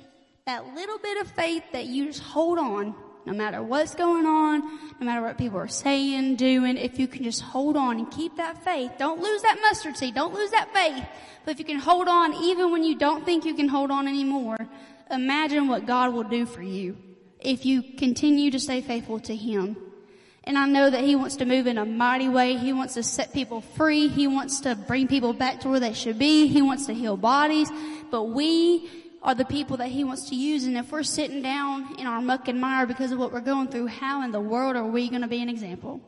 that 0.45 0.73
little 0.73 0.99
bit 0.99 1.19
of 1.19 1.29
faith 1.31 1.63
that 1.73 1.85
you 1.85 2.05
just 2.05 2.21
hold 2.21 2.57
on 2.57 2.95
no 3.25 3.33
matter 3.33 3.61
what's 3.61 3.95
going 3.95 4.25
on, 4.25 4.61
no 4.99 5.05
matter 5.05 5.21
what 5.21 5.37
people 5.37 5.59
are 5.59 5.67
saying, 5.67 6.35
doing, 6.35 6.77
if 6.77 6.97
you 6.99 7.07
can 7.07 7.23
just 7.23 7.41
hold 7.41 7.77
on 7.77 7.97
and 7.97 8.11
keep 8.11 8.37
that 8.37 8.63
faith, 8.63 8.91
don't 8.97 9.21
lose 9.21 9.41
that 9.41 9.59
mustard 9.61 9.97
seed, 9.97 10.15
don't 10.15 10.33
lose 10.33 10.51
that 10.51 10.73
faith, 10.73 11.05
but 11.45 11.51
if 11.51 11.59
you 11.59 11.65
can 11.65 11.79
hold 11.79 12.07
on 12.07 12.33
even 12.33 12.71
when 12.71 12.83
you 12.83 12.95
don't 12.95 13.25
think 13.25 13.45
you 13.45 13.53
can 13.53 13.67
hold 13.67 13.91
on 13.91 14.07
anymore, 14.07 14.57
imagine 15.11 15.67
what 15.67 15.85
God 15.85 16.13
will 16.13 16.23
do 16.23 16.45
for 16.45 16.61
you 16.61 16.97
if 17.39 17.65
you 17.65 17.81
continue 17.81 18.51
to 18.51 18.59
stay 18.59 18.81
faithful 18.81 19.19
to 19.21 19.35
Him. 19.35 19.77
And 20.43 20.57
I 20.57 20.65
know 20.65 20.89
that 20.89 21.03
He 21.03 21.15
wants 21.15 21.35
to 21.37 21.45
move 21.45 21.67
in 21.67 21.77
a 21.77 21.85
mighty 21.85 22.27
way. 22.27 22.57
He 22.57 22.73
wants 22.73 22.95
to 22.95 23.03
set 23.03 23.33
people 23.33 23.61
free. 23.61 24.07
He 24.07 24.27
wants 24.27 24.61
to 24.61 24.75
bring 24.75 25.07
people 25.07 25.33
back 25.33 25.59
to 25.61 25.69
where 25.69 25.79
they 25.79 25.93
should 25.93 26.17
be. 26.17 26.47
He 26.47 26.61
wants 26.61 26.87
to 26.87 26.93
heal 26.93 27.17
bodies. 27.17 27.69
But 28.09 28.23
we 28.23 28.89
are 29.21 29.35
the 29.35 29.45
people 29.45 29.77
that 29.77 29.89
he 29.89 30.03
wants 30.03 30.29
to 30.29 30.35
use. 30.35 30.65
And 30.65 30.77
if 30.77 30.91
we're 30.91 31.03
sitting 31.03 31.41
down 31.41 31.99
in 31.99 32.07
our 32.07 32.21
muck 32.21 32.47
and 32.47 32.59
mire 32.59 32.85
because 32.85 33.11
of 33.11 33.19
what 33.19 33.31
we're 33.31 33.41
going 33.41 33.67
through, 33.67 33.87
how 33.87 34.23
in 34.23 34.31
the 34.31 34.39
world 34.39 34.75
are 34.75 34.85
we 34.85 35.09
going 35.09 35.21
to 35.21 35.27
be 35.27 35.41
an 35.41 35.49
example? 35.49 35.99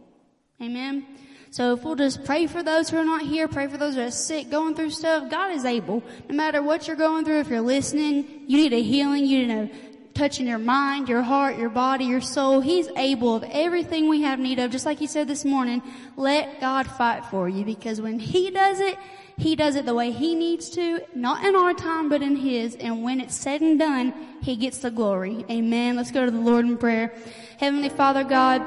Amen. 0.61 1.05
So 1.49 1.73
if 1.73 1.83
we'll 1.83 1.95
just 1.95 2.23
pray 2.23 2.47
for 2.47 2.63
those 2.63 2.89
who 2.89 2.97
are 2.97 3.03
not 3.03 3.23
here, 3.23 3.49
pray 3.49 3.67
for 3.67 3.77
those 3.77 3.95
who 3.95 4.01
are 4.01 4.11
sick, 4.11 4.49
going 4.49 4.73
through 4.73 4.91
stuff, 4.91 5.29
God 5.29 5.51
is 5.51 5.65
able. 5.65 6.01
No 6.29 6.35
matter 6.35 6.61
what 6.63 6.87
you're 6.87 6.95
going 6.95 7.25
through, 7.25 7.41
if 7.41 7.49
you're 7.49 7.59
listening, 7.59 8.45
you 8.47 8.57
need 8.57 8.71
a 8.71 8.81
healing, 8.81 9.25
you 9.25 9.45
need 9.45 9.53
a 9.53 9.69
touch 10.13 10.39
in 10.39 10.47
your 10.47 10.59
mind, 10.59 11.09
your 11.09 11.21
heart, 11.21 11.57
your 11.57 11.69
body, 11.69 12.05
your 12.05 12.21
soul. 12.21 12.61
He's 12.61 12.87
able 12.95 13.35
of 13.35 13.43
everything 13.43 14.07
we 14.07 14.21
have 14.21 14.39
need 14.39 14.59
of. 14.59 14.71
Just 14.71 14.85
like 14.85 14.99
he 14.99 15.07
said 15.07 15.27
this 15.27 15.43
morning, 15.43 15.81
let 16.15 16.61
God 16.61 16.87
fight 16.87 17.25
for 17.25 17.49
you 17.49 17.65
because 17.65 17.99
when 17.99 18.19
he 18.19 18.49
does 18.49 18.79
it, 18.79 18.97
he 19.41 19.55
does 19.55 19.75
it 19.75 19.87
the 19.87 19.95
way 19.95 20.11
He 20.11 20.35
needs 20.35 20.69
to, 20.69 21.01
not 21.15 21.43
in 21.43 21.55
our 21.55 21.73
time, 21.73 22.09
but 22.09 22.21
in 22.21 22.35
His. 22.35 22.75
And 22.75 23.01
when 23.01 23.19
it's 23.19 23.33
said 23.33 23.61
and 23.61 23.79
done, 23.79 24.13
He 24.39 24.55
gets 24.55 24.77
the 24.77 24.91
glory. 24.91 25.43
Amen. 25.49 25.95
Let's 25.95 26.11
go 26.11 26.25
to 26.25 26.29
the 26.29 26.37
Lord 26.37 26.65
in 26.65 26.77
prayer. 26.77 27.11
Heavenly 27.57 27.89
Father 27.89 28.23
God, 28.23 28.61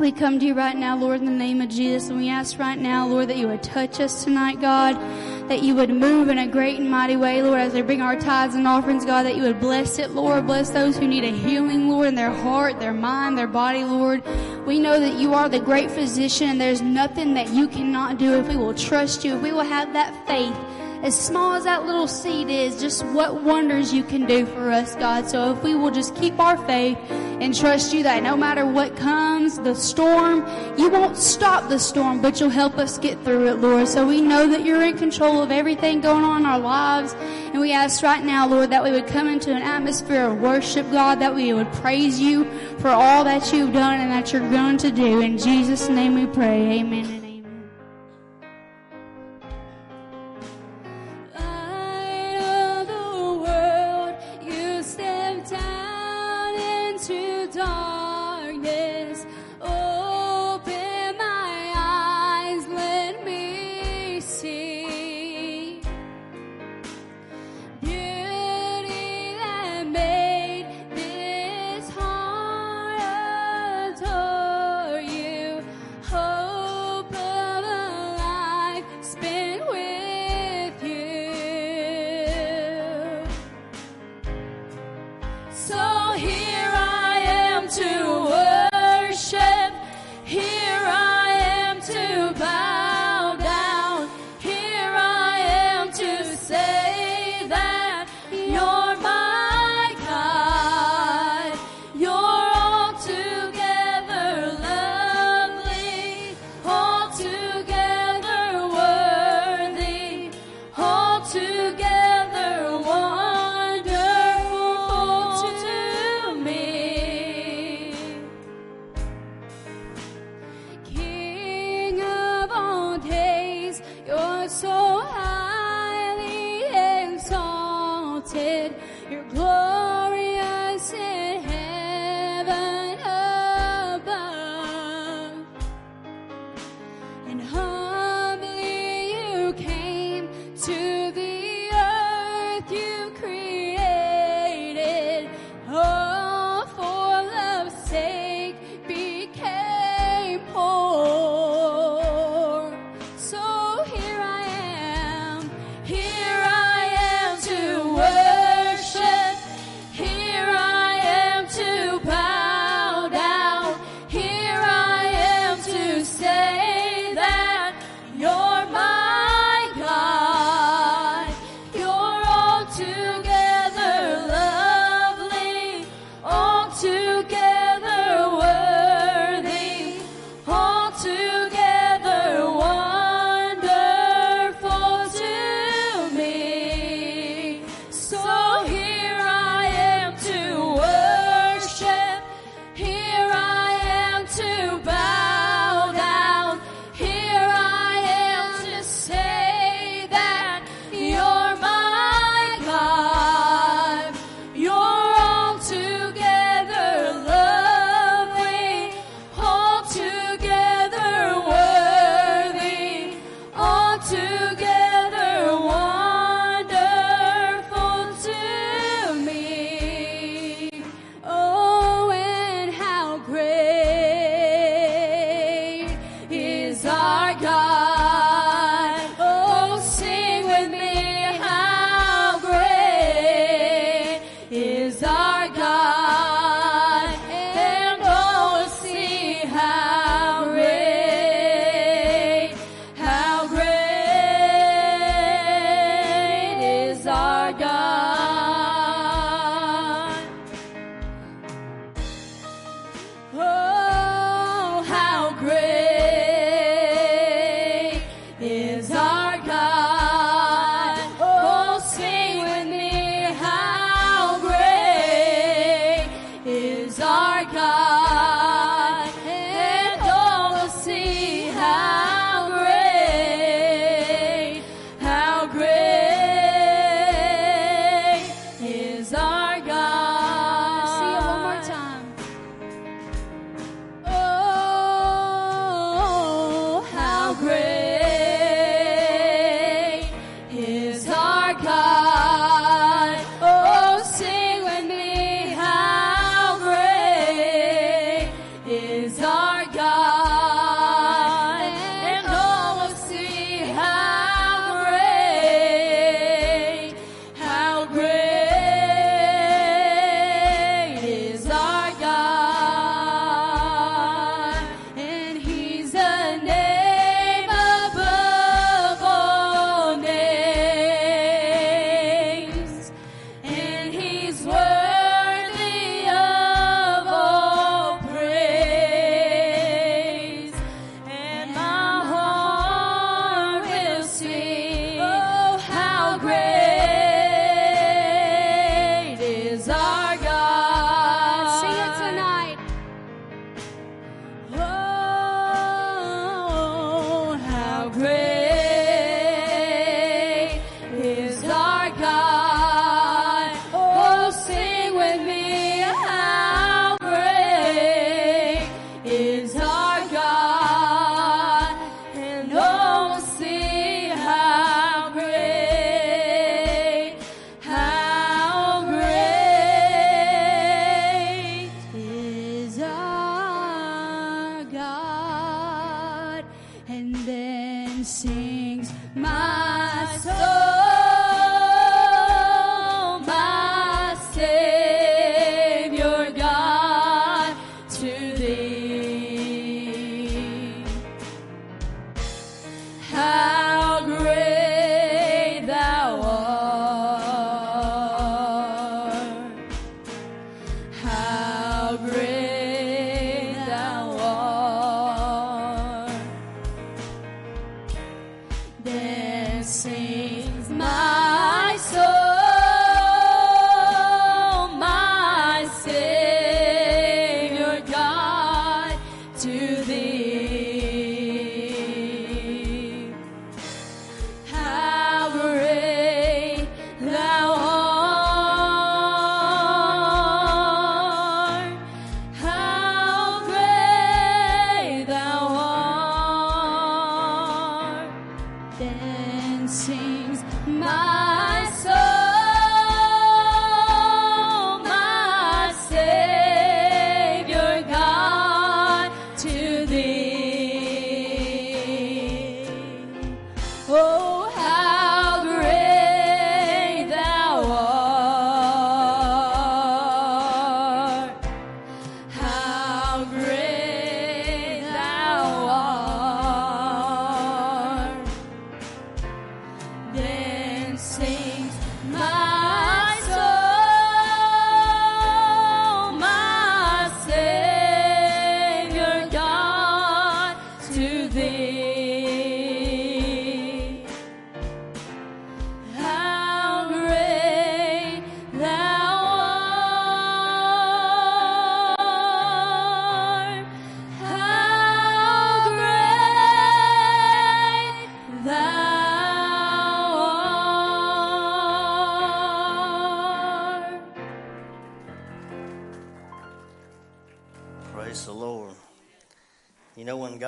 we 0.00 0.10
come 0.10 0.38
to 0.40 0.46
you 0.46 0.54
right 0.54 0.78
now, 0.78 0.96
Lord, 0.96 1.20
in 1.20 1.26
the 1.26 1.30
name 1.30 1.60
of 1.60 1.68
Jesus, 1.68 2.08
and 2.08 2.18
we 2.18 2.30
ask 2.30 2.58
right 2.58 2.78
now, 2.78 3.06
Lord, 3.06 3.28
that 3.28 3.36
you 3.36 3.48
would 3.48 3.62
touch 3.62 4.00
us 4.00 4.24
tonight, 4.24 4.58
God, 4.58 4.94
that 5.50 5.62
you 5.62 5.74
would 5.74 5.90
move 5.90 6.30
in 6.30 6.38
a 6.38 6.46
great 6.46 6.80
and 6.80 6.90
mighty 6.90 7.16
way, 7.16 7.42
Lord, 7.42 7.60
as 7.60 7.74
we 7.74 7.82
bring 7.82 8.00
our 8.00 8.18
tithes 8.18 8.54
and 8.54 8.66
offerings, 8.66 9.04
God, 9.04 9.24
that 9.24 9.36
you 9.36 9.42
would 9.42 9.60
bless 9.60 9.98
it, 9.98 10.12
Lord, 10.12 10.46
bless 10.46 10.70
those 10.70 10.96
who 10.96 11.06
need 11.06 11.24
a 11.24 11.30
healing, 11.30 11.90
Lord, 11.90 12.08
in 12.08 12.14
their 12.14 12.30
heart, 12.30 12.80
their 12.80 12.94
mind, 12.94 13.36
their 13.36 13.46
body, 13.46 13.84
Lord. 13.84 14.24
We 14.66 14.78
know 14.78 14.98
that 14.98 15.18
you 15.18 15.34
are 15.34 15.50
the 15.50 15.60
great 15.60 15.90
physician, 15.90 16.48
and 16.48 16.58
there's 16.58 16.80
nothing 16.80 17.34
that 17.34 17.50
you 17.50 17.68
cannot 17.68 18.16
do 18.16 18.38
if 18.38 18.48
we 18.48 18.56
will 18.56 18.72
trust 18.72 19.22
you, 19.22 19.36
if 19.36 19.42
we 19.42 19.52
will 19.52 19.64
have 19.64 19.92
that 19.92 20.26
faith 20.26 20.56
as 21.02 21.18
small 21.18 21.54
as 21.54 21.64
that 21.64 21.86
little 21.86 22.06
seed 22.06 22.50
is, 22.50 22.80
just 22.80 23.04
what 23.06 23.42
wonders 23.42 23.92
you 23.92 24.04
can 24.04 24.26
do 24.26 24.44
for 24.46 24.70
us, 24.70 24.94
God. 24.96 25.28
So 25.28 25.52
if 25.52 25.62
we 25.62 25.74
will 25.74 25.90
just 25.90 26.14
keep 26.14 26.38
our 26.38 26.58
faith 26.66 26.98
and 27.10 27.56
trust 27.56 27.94
you 27.94 28.02
that 28.02 28.22
no 28.22 28.36
matter 28.36 28.66
what 28.66 28.96
comes, 28.96 29.58
the 29.58 29.74
storm, 29.74 30.46
you 30.78 30.90
won't 30.90 31.16
stop 31.16 31.70
the 31.70 31.78
storm, 31.78 32.20
but 32.20 32.38
you'll 32.38 32.50
help 32.50 32.76
us 32.76 32.98
get 32.98 33.18
through 33.24 33.48
it, 33.48 33.60
Lord. 33.60 33.88
So 33.88 34.06
we 34.06 34.20
know 34.20 34.46
that 34.48 34.64
you're 34.64 34.82
in 34.82 34.98
control 34.98 35.42
of 35.42 35.50
everything 35.50 36.02
going 36.02 36.24
on 36.24 36.42
in 36.42 36.46
our 36.46 36.58
lives. 36.58 37.14
And 37.18 37.60
we 37.60 37.72
ask 37.72 38.02
right 38.02 38.22
now, 38.22 38.46
Lord, 38.46 38.68
that 38.70 38.84
we 38.84 38.90
would 38.90 39.06
come 39.06 39.26
into 39.26 39.50
an 39.54 39.62
atmosphere 39.62 40.26
of 40.26 40.40
worship, 40.40 40.90
God, 40.90 41.18
that 41.20 41.34
we 41.34 41.52
would 41.54 41.72
praise 41.74 42.20
you 42.20 42.44
for 42.78 42.88
all 42.88 43.24
that 43.24 43.52
you've 43.52 43.72
done 43.72 44.00
and 44.00 44.10
that 44.10 44.32
you're 44.32 44.48
going 44.50 44.76
to 44.78 44.90
do. 44.90 45.20
In 45.20 45.38
Jesus' 45.38 45.88
name 45.88 46.14
we 46.14 46.26
pray. 46.26 46.80
Amen. 46.80 47.29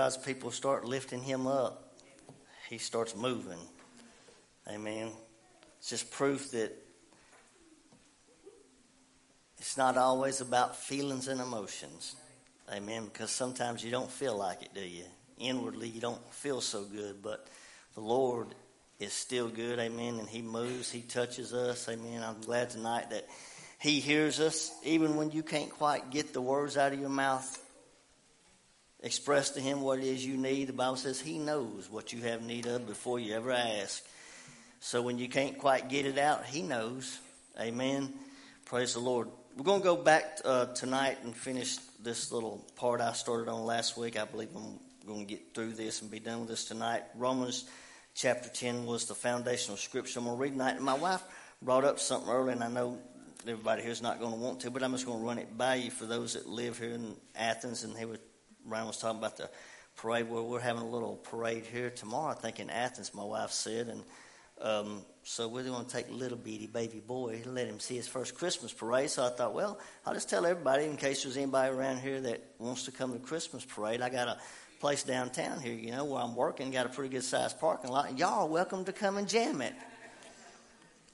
God's 0.02 0.16
people 0.16 0.50
start 0.50 0.84
lifting 0.84 1.22
Him 1.22 1.46
up, 1.46 1.94
He 2.68 2.78
starts 2.78 3.14
moving. 3.14 3.60
Amen. 4.68 5.12
It's 5.78 5.90
just 5.90 6.10
proof 6.10 6.50
that 6.50 6.72
it's 9.58 9.76
not 9.76 9.96
always 9.96 10.40
about 10.40 10.74
feelings 10.74 11.28
and 11.28 11.40
emotions. 11.40 12.16
Amen. 12.72 13.04
Because 13.04 13.30
sometimes 13.30 13.84
you 13.84 13.92
don't 13.92 14.10
feel 14.10 14.36
like 14.36 14.62
it, 14.62 14.74
do 14.74 14.80
you? 14.80 15.04
Inwardly, 15.38 15.86
you 15.86 16.00
don't 16.00 16.34
feel 16.34 16.60
so 16.60 16.82
good, 16.82 17.22
but 17.22 17.46
the 17.94 18.00
Lord 18.00 18.48
is 18.98 19.12
still 19.12 19.48
good. 19.48 19.78
Amen. 19.78 20.18
And 20.18 20.28
He 20.28 20.42
moves, 20.42 20.90
He 20.90 21.02
touches 21.02 21.54
us. 21.54 21.88
Amen. 21.88 22.24
I'm 22.24 22.40
glad 22.40 22.70
tonight 22.70 23.10
that 23.10 23.28
He 23.78 24.00
hears 24.00 24.40
us, 24.40 24.72
even 24.82 25.14
when 25.14 25.30
you 25.30 25.44
can't 25.44 25.70
quite 25.70 26.10
get 26.10 26.32
the 26.32 26.42
words 26.42 26.76
out 26.76 26.92
of 26.92 26.98
your 26.98 27.08
mouth. 27.08 27.56
Express 29.02 29.50
to 29.50 29.60
Him 29.60 29.80
what 29.80 29.98
it 29.98 30.04
is 30.04 30.24
you 30.24 30.36
need. 30.36 30.68
The 30.68 30.72
Bible 30.72 30.96
says 30.96 31.20
He 31.20 31.38
knows 31.38 31.88
what 31.90 32.12
you 32.12 32.22
have 32.22 32.42
need 32.42 32.66
of 32.66 32.86
before 32.86 33.18
you 33.18 33.34
ever 33.34 33.50
ask. 33.50 34.04
So 34.80 35.02
when 35.02 35.18
you 35.18 35.28
can't 35.28 35.58
quite 35.58 35.88
get 35.88 36.06
it 36.06 36.18
out, 36.18 36.44
He 36.44 36.62
knows. 36.62 37.18
Amen. 37.60 38.12
Praise 38.64 38.94
the 38.94 39.00
Lord. 39.00 39.28
We're 39.56 39.64
going 39.64 39.80
to 39.80 39.84
go 39.84 39.96
back 39.96 40.38
uh, 40.44 40.66
tonight 40.66 41.18
and 41.24 41.36
finish 41.36 41.76
this 42.02 42.32
little 42.32 42.64
part 42.76 43.00
I 43.00 43.12
started 43.12 43.50
on 43.50 43.64
last 43.64 43.98
week. 43.98 44.18
I 44.18 44.24
believe 44.24 44.48
I'm 44.56 44.78
going 45.06 45.26
to 45.26 45.34
get 45.34 45.54
through 45.54 45.72
this 45.72 46.00
and 46.00 46.10
be 46.10 46.20
done 46.20 46.40
with 46.40 46.48
this 46.48 46.64
tonight. 46.64 47.02
Romans 47.16 47.64
chapter 48.14 48.48
10 48.48 48.86
was 48.86 49.06
the 49.06 49.14
foundational 49.14 49.76
scripture 49.76 50.20
I'm 50.20 50.26
going 50.26 50.36
to 50.36 50.42
read 50.42 50.52
tonight. 50.52 50.76
And 50.76 50.84
my 50.84 50.94
wife 50.94 51.22
brought 51.60 51.84
up 51.84 51.98
something 51.98 52.30
earlier, 52.30 52.52
and 52.52 52.64
I 52.64 52.68
know 52.68 52.98
everybody 53.46 53.82
here 53.82 53.90
is 53.90 54.02
not 54.02 54.20
going 54.20 54.32
to 54.32 54.38
want 54.38 54.60
to, 54.60 54.70
but 54.70 54.82
I'm 54.82 54.92
just 54.92 55.06
going 55.06 55.20
to 55.20 55.26
run 55.26 55.38
it 55.38 55.56
by 55.56 55.76
you 55.76 55.90
for 55.90 56.06
those 56.06 56.34
that 56.34 56.48
live 56.48 56.78
here 56.78 56.92
in 56.92 57.14
Athens. 57.36 57.84
And 57.84 57.94
they 57.94 58.04
was, 58.04 58.18
Ryan 58.66 58.86
was 58.86 58.98
talking 58.98 59.18
about 59.18 59.36
the 59.36 59.50
parade. 59.96 60.28
Well, 60.28 60.46
we're 60.46 60.60
having 60.60 60.82
a 60.82 60.88
little 60.88 61.16
parade 61.16 61.64
here 61.64 61.90
tomorrow, 61.90 62.32
I 62.32 62.34
think, 62.34 62.60
in 62.60 62.70
Athens, 62.70 63.12
my 63.14 63.24
wife 63.24 63.50
said. 63.50 63.88
And 63.88 64.02
um, 64.60 65.02
so 65.24 65.48
we're 65.48 65.64
going 65.64 65.84
to 65.84 65.90
take 65.90 66.10
little 66.10 66.38
bitty 66.38 66.66
baby 66.66 67.00
boy, 67.00 67.40
and 67.44 67.54
let 67.54 67.66
him 67.66 67.80
see 67.80 67.96
his 67.96 68.08
first 68.08 68.34
Christmas 68.34 68.72
parade. 68.72 69.10
So 69.10 69.24
I 69.26 69.30
thought, 69.30 69.54
well, 69.54 69.78
I'll 70.06 70.14
just 70.14 70.30
tell 70.30 70.46
everybody 70.46 70.84
in 70.84 70.96
case 70.96 71.24
there's 71.24 71.36
anybody 71.36 71.74
around 71.74 71.98
here 71.98 72.20
that 72.20 72.42
wants 72.58 72.84
to 72.84 72.92
come 72.92 73.12
to 73.12 73.18
Christmas 73.18 73.64
parade. 73.64 74.00
I 74.00 74.08
got 74.08 74.28
a 74.28 74.38
place 74.80 75.02
downtown 75.04 75.60
here, 75.60 75.74
you 75.74 75.92
know, 75.92 76.04
where 76.04 76.22
I'm 76.22 76.34
working, 76.34 76.70
got 76.70 76.86
a 76.86 76.88
pretty 76.88 77.10
good 77.10 77.22
sized 77.22 77.60
parking 77.60 77.90
lot. 77.90 78.18
Y'all 78.18 78.46
are 78.46 78.48
welcome 78.48 78.84
to 78.84 78.92
come 78.92 79.16
and 79.16 79.28
jam 79.28 79.62
it. 79.62 79.74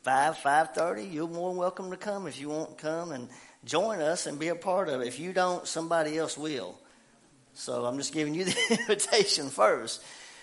Five, 0.03 0.39
five 0.39 0.75
thirty, 0.75 1.05
you're 1.05 1.29
more 1.29 1.51
than 1.51 1.59
welcome 1.59 1.91
to 1.91 1.97
come 1.97 2.27
if 2.27 2.41
you 2.41 2.49
want 2.49 2.79
to 2.79 2.83
come 2.83 3.13
and 3.13 3.29
join 3.65 4.01
us 4.01 4.27
and 4.27 4.39
be 4.39 4.49
a 4.49 4.55
part 4.55 4.89
of 4.89 5.03
it. 5.03 5.09
If 5.09 5.19
you 5.19 5.35
don't, 5.35 5.67
somebody 5.67 6.17
else 6.17 6.39
will. 6.39 6.79
So 7.59 7.85
I'm 7.85 7.99
just 7.99 8.15
giving 8.15 8.35
you 8.35 8.45
the 8.45 8.79
invitation 8.81 9.51
first. 9.51 10.01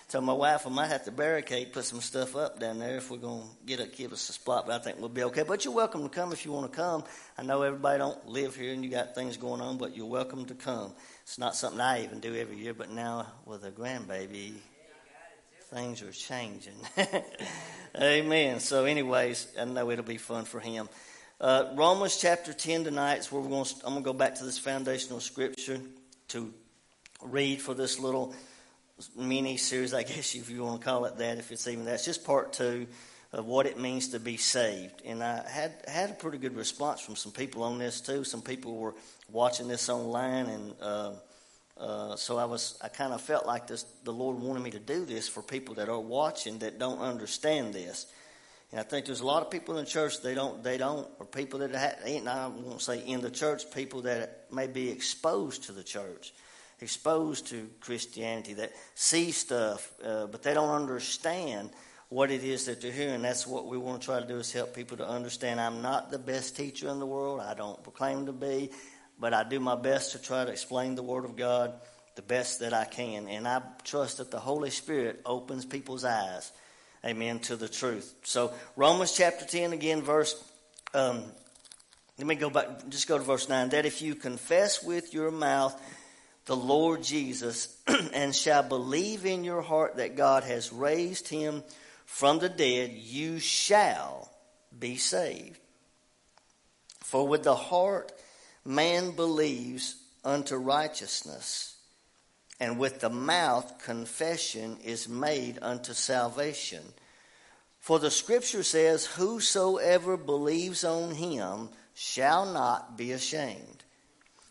Tell 0.10 0.22
my 0.22 0.34
wife 0.34 0.68
I 0.68 0.70
might 0.70 0.88
have 0.88 1.06
to 1.06 1.12
barricade, 1.12 1.72
put 1.72 1.86
some 1.86 2.02
stuff 2.02 2.36
up 2.36 2.60
down 2.60 2.78
there 2.78 2.98
if 2.98 3.10
we're 3.10 3.18
going 3.18 3.42
to 3.42 3.66
get 3.66 3.80
a, 3.80 3.88
give 3.88 4.12
us 4.12 4.28
a 4.30 4.34
spot, 4.34 4.68
but 4.68 4.80
I 4.80 4.84
think 4.84 5.00
we'll 5.00 5.08
be 5.08 5.24
okay. 5.24 5.44
But 5.44 5.64
you're 5.64 5.74
welcome 5.74 6.04
to 6.04 6.10
come 6.10 6.34
if 6.34 6.46
you 6.46 6.52
want 6.52 6.70
to 6.70 6.76
come. 6.76 7.06
I 7.38 7.44
know 7.44 7.62
everybody 7.62 8.00
don't 8.00 8.28
live 8.28 8.56
here 8.58 8.74
and 8.74 8.84
you 8.84 8.92
got 8.92 9.16
things 9.16 9.38
going 9.38 9.62
on, 9.62 9.78
but 9.78 9.96
you're 9.96 10.06
welcome 10.06 10.46
to 10.46 10.56
come. 10.56 10.94
It's 11.24 11.40
not 11.40 11.56
something 11.56 11.80
I 11.80 12.04
even 12.04 12.20
do 12.20 12.36
every 12.36 12.58
year, 12.58 12.74
but 12.74 12.92
now 12.92 13.28
with 13.46 13.64
a 13.64 13.72
grandbaby, 13.72 14.56
things 15.72 16.02
are 16.02 16.12
changing. 16.12 16.76
Amen. 18.00 18.60
So, 18.60 18.84
anyways, 18.84 19.48
I 19.60 19.64
know 19.64 19.90
it'll 19.90 20.04
be 20.04 20.18
fun 20.18 20.44
for 20.44 20.60
him. 20.60 20.90
Uh, 21.40 21.72
Romans 21.76 22.18
chapter 22.18 22.52
10 22.52 22.84
tonight 22.84 23.20
is 23.20 23.32
where 23.32 23.42
we're 23.42 23.50
going 23.50 23.66
I'm 23.86 23.94
going 23.94 24.04
to 24.04 24.06
go 24.06 24.14
back 24.14 24.36
to 24.36 24.44
this 24.44 24.60
foundational 24.60 25.22
scripture 25.22 25.80
to 26.28 26.54
read 27.32 27.62
for 27.62 27.74
this 27.74 28.00
little 28.00 28.34
mini 29.16 29.58
series, 29.58 29.94
I 29.94 30.04
guess 30.04 30.36
if 30.36 30.50
you 30.50 30.64
want 30.64 30.82
to 30.82 30.86
call 30.86 31.06
it 31.06 31.18
that, 31.18 31.38
if 31.38 31.52
it's 31.52 31.68
even 31.68 31.86
that. 31.86 31.96
It's 31.96 32.06
just 32.06 32.26
part 32.26 32.54
two 32.54 32.88
of 33.34 33.46
what 33.46 33.66
it 33.66 33.80
means 33.80 34.10
to 34.10 34.20
be 34.20 34.38
saved. 34.38 35.02
And 35.04 35.22
I 35.24 35.48
had 35.48 35.74
had 35.88 36.12
a 36.12 36.14
pretty 36.14 36.38
good 36.38 36.56
response 36.56 37.02
from 37.02 37.16
some 37.16 37.32
people 37.32 37.64
on 37.64 37.78
this 37.78 38.00
too. 38.00 38.24
Some 38.24 38.42
people 38.42 38.78
were 38.78 38.96
watching 39.30 39.68
this 39.68 39.90
online, 39.90 40.46
and 40.48 40.74
uh, 40.82 41.12
uh, 41.78 42.16
so 42.16 42.38
I 42.38 42.46
was 42.46 42.80
I 42.82 42.88
kind 42.88 43.14
of 43.14 43.22
felt 43.22 43.46
like 43.46 43.68
this. 43.68 43.84
The 44.04 44.14
Lord 44.14 44.40
wanted 44.40 44.64
me 44.64 44.72
to 44.72 44.80
do 44.80 45.06
this 45.06 45.28
for 45.28 45.42
people 45.42 45.76
that 45.76 45.90
are 45.90 46.00
watching 46.00 46.60
that 46.60 46.80
don't 46.80 47.00
understand 47.00 47.74
this. 47.74 48.06
And 48.72 48.80
I 48.80 48.84
think 48.84 49.06
there's 49.06 49.22
a 49.22 49.26
lot 49.26 49.42
of 49.42 49.52
people 49.52 49.78
in 49.78 49.84
the 49.84 49.90
church 49.90 50.22
they 50.22 50.34
don't 50.34 50.64
they 50.64 50.78
don't 50.78 51.08
or 51.20 51.26
people 51.26 51.60
that 51.60 51.76
ha- 51.76 52.00
ain't 52.06 52.28
I 52.28 52.48
won't 52.48 52.82
say 52.82 53.00
in 53.06 53.22
the 53.22 53.30
church 53.30 53.70
people 53.72 54.02
that 54.04 54.48
may 54.52 54.68
be 54.68 54.90
exposed 54.90 55.66
to 55.66 55.72
the 55.72 55.84
church 55.84 56.34
exposed 56.82 57.48
to 57.48 57.70
Christianity 57.80 58.54
that 58.56 58.72
see 58.96 59.32
stuff, 59.32 59.92
uh, 60.04 60.28
but 60.28 60.44
they 60.44 60.54
don't 60.54 60.70
understand 60.70 61.70
what 62.10 62.32
it 62.32 62.44
is 62.44 62.66
that 62.66 62.82
they're 62.82 62.92
hearing. 62.92 63.22
That's 63.22 63.48
what 63.48 63.68
we 63.68 63.78
want 63.78 64.02
to 64.02 64.06
try 64.06 64.20
to 64.20 64.28
do 64.28 64.38
is 64.38 64.52
help 64.52 64.76
people 64.76 64.98
to 64.98 65.08
understand. 65.08 65.60
I'm 65.60 65.82
not 65.82 66.12
the 66.12 66.20
best 66.20 66.56
teacher 66.56 66.90
in 66.90 67.00
the 67.00 67.06
world. 67.06 67.40
I 67.40 67.54
don't 67.54 67.82
proclaim 67.84 68.28
to 68.28 68.34
be, 68.34 68.72
but 69.20 69.34
I 69.34 69.44
do 69.44 69.60
my 69.60 69.76
best 69.76 70.12
to 70.12 70.22
try 70.22 70.46
to 70.46 70.52
explain 70.52 70.96
the 70.96 71.04
Word 71.04 71.26
of 71.26 71.36
God 71.36 71.74
the 72.16 72.22
best 72.22 72.60
that 72.62 72.74
I 72.74 72.86
can. 72.86 73.28
And 73.28 73.48
I 73.48 73.62
trust 73.84 74.18
that 74.18 74.32
the 74.32 74.40
Holy 74.40 74.70
Spirit 74.70 75.22
opens 75.26 75.66
people's 75.66 76.06
eyes, 76.06 76.52
amen, 77.04 77.40
to 77.40 77.56
the 77.56 77.68
truth. 77.68 78.14
So, 78.24 78.54
Romans 78.76 79.12
chapter 79.12 79.46
10, 79.46 79.74
again, 79.74 80.02
verse, 80.02 80.42
um, 80.94 81.24
let 82.18 82.28
me 82.28 82.36
go 82.36 82.50
back, 82.50 82.88
just 82.88 83.08
go 83.08 83.18
to 83.18 83.24
verse 83.24 83.50
9. 83.50 83.70
That 83.70 83.86
if 83.86 84.02
you 84.02 84.16
confess 84.16 84.82
with 84.82 85.14
your 85.14 85.32
mouth 85.32 85.78
the 86.46 86.56
Lord 86.56 87.04
Jesus 87.04 87.76
and 88.14 88.36
shall 88.36 88.64
believe 88.64 89.26
in 89.26 89.44
your 89.44 89.62
heart 89.62 89.98
that 89.98 90.16
God 90.16 90.44
has 90.44 90.72
raised 90.72 91.28
him 91.28 91.64
from 92.06 92.40
the 92.40 92.50
dead, 92.50 92.92
you 92.92 93.40
shall 93.40 94.32
be 94.78 94.96
saved. 94.98 95.60
For 97.02 97.28
with 97.28 97.44
the 97.44 97.56
heart 97.56 98.12
man 98.64 99.12
believes 99.12 99.96
unto 100.24 100.56
righteousness, 100.56 101.76
and 102.60 102.80
with 102.80 103.00
the 103.00 103.10
mouth 103.10 103.84
confession 103.84 104.78
is 104.84 105.10
made 105.10 105.60
unto 105.62 105.94
salvation. 105.94 106.84
For 107.80 108.00
the 108.00 108.12
scripture 108.12 108.64
says, 108.64 109.06
Whosoever 109.06 110.18
believes 110.18 110.84
on 110.84 111.12
him 111.12 111.70
shall 111.94 112.46
not 112.46 112.98
be 112.98 113.12
ashamed. 113.12 113.84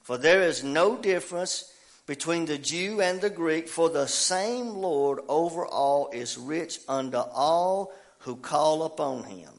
For 0.02 0.18
there 0.18 0.42
is 0.42 0.62
no 0.62 0.96
difference 0.96 1.72
between 2.06 2.46
the 2.46 2.58
Jew 2.58 3.00
and 3.00 3.20
the 3.20 3.30
Greek, 3.30 3.68
for 3.68 3.88
the 3.88 4.06
same 4.06 4.68
Lord 4.68 5.20
over 5.28 5.66
all 5.66 6.10
is 6.12 6.36
rich 6.36 6.80
unto 6.88 7.18
all 7.18 7.92
who 8.20 8.36
call 8.36 8.82
upon 8.82 9.24
him. 9.24 9.52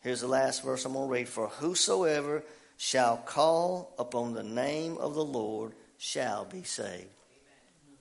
Here's 0.00 0.20
the 0.20 0.28
last 0.28 0.62
verse 0.62 0.84
I'm 0.84 0.92
going 0.92 1.08
to 1.08 1.12
read. 1.12 1.28
For 1.28 1.48
whosoever 1.48 2.44
shall 2.76 3.16
call 3.16 3.94
upon 3.98 4.34
the 4.34 4.42
name 4.42 4.98
of 4.98 5.14
the 5.14 5.24
Lord 5.24 5.72
shall 5.96 6.44
be 6.44 6.62
saved. 6.62 7.08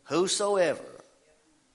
Whosoever 0.06 0.84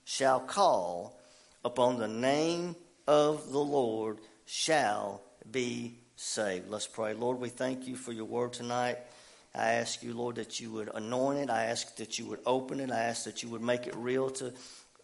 shall 0.05 0.39
call 0.39 1.19
upon 1.65 1.97
the 1.97 2.07
name 2.07 2.75
of 3.07 3.51
the 3.51 3.59
Lord 3.59 4.19
shall 4.45 5.21
be 5.49 5.97
saved. 6.15 6.69
Let's 6.69 6.87
pray. 6.87 7.13
Lord, 7.13 7.39
we 7.39 7.49
thank 7.49 7.87
you 7.87 7.95
for 7.95 8.11
your 8.11 8.25
word 8.25 8.53
tonight. 8.53 8.99
I 9.55 9.73
ask 9.73 10.03
you, 10.03 10.13
Lord, 10.13 10.35
that 10.35 10.59
you 10.59 10.71
would 10.73 10.89
anoint 10.93 11.39
it. 11.39 11.49
I 11.49 11.65
ask 11.65 11.95
that 11.97 12.19
you 12.19 12.25
would 12.27 12.39
open 12.45 12.79
it. 12.79 12.91
I 12.91 12.99
ask 12.99 13.23
that 13.25 13.41
you 13.41 13.49
would 13.49 13.61
make 13.61 13.87
it 13.87 13.95
real 13.95 14.29
to 14.31 14.53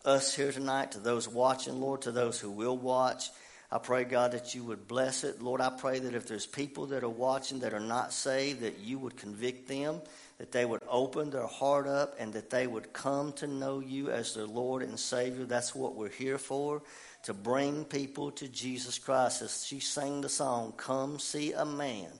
us 0.05 0.35
here 0.35 0.51
tonight, 0.51 0.91
to 0.91 0.99
those 0.99 1.27
watching, 1.27 1.81
Lord, 1.81 2.03
to 2.03 2.11
those 2.11 2.39
who 2.39 2.51
will 2.51 2.77
watch. 2.77 3.29
I 3.71 3.79
pray, 3.79 4.03
God, 4.03 4.33
that 4.33 4.53
you 4.53 4.63
would 4.63 4.87
bless 4.87 5.23
it. 5.23 5.41
Lord, 5.41 5.59
I 5.59 5.71
pray 5.71 5.97
that 5.97 6.13
if 6.13 6.27
there's 6.27 6.45
people 6.45 6.85
that 6.87 7.03
are 7.03 7.09
watching 7.09 7.59
that 7.59 7.73
are 7.73 7.79
not 7.79 8.13
saved, 8.13 8.61
that 8.61 8.79
you 8.79 8.99
would 8.99 9.17
convict 9.17 9.67
them, 9.67 10.01
that 10.37 10.51
they 10.51 10.65
would 10.65 10.83
open 10.87 11.31
their 11.31 11.47
heart 11.47 11.87
up, 11.87 12.15
and 12.19 12.31
that 12.33 12.51
they 12.51 12.67
would 12.67 12.93
come 12.93 13.33
to 13.33 13.47
know 13.47 13.79
you 13.79 14.11
as 14.11 14.35
their 14.35 14.45
Lord 14.45 14.83
and 14.83 14.99
Savior. 14.99 15.45
That's 15.45 15.73
what 15.73 15.95
we're 15.95 16.09
here 16.09 16.37
for, 16.37 16.83
to 17.23 17.33
bring 17.33 17.83
people 17.83 18.31
to 18.33 18.47
Jesus 18.47 18.99
Christ. 18.99 19.41
As 19.41 19.65
she 19.65 19.79
sang 19.79 20.21
the 20.21 20.29
song, 20.29 20.73
Come 20.77 21.17
See 21.17 21.53
a 21.53 21.65
Man, 21.65 22.11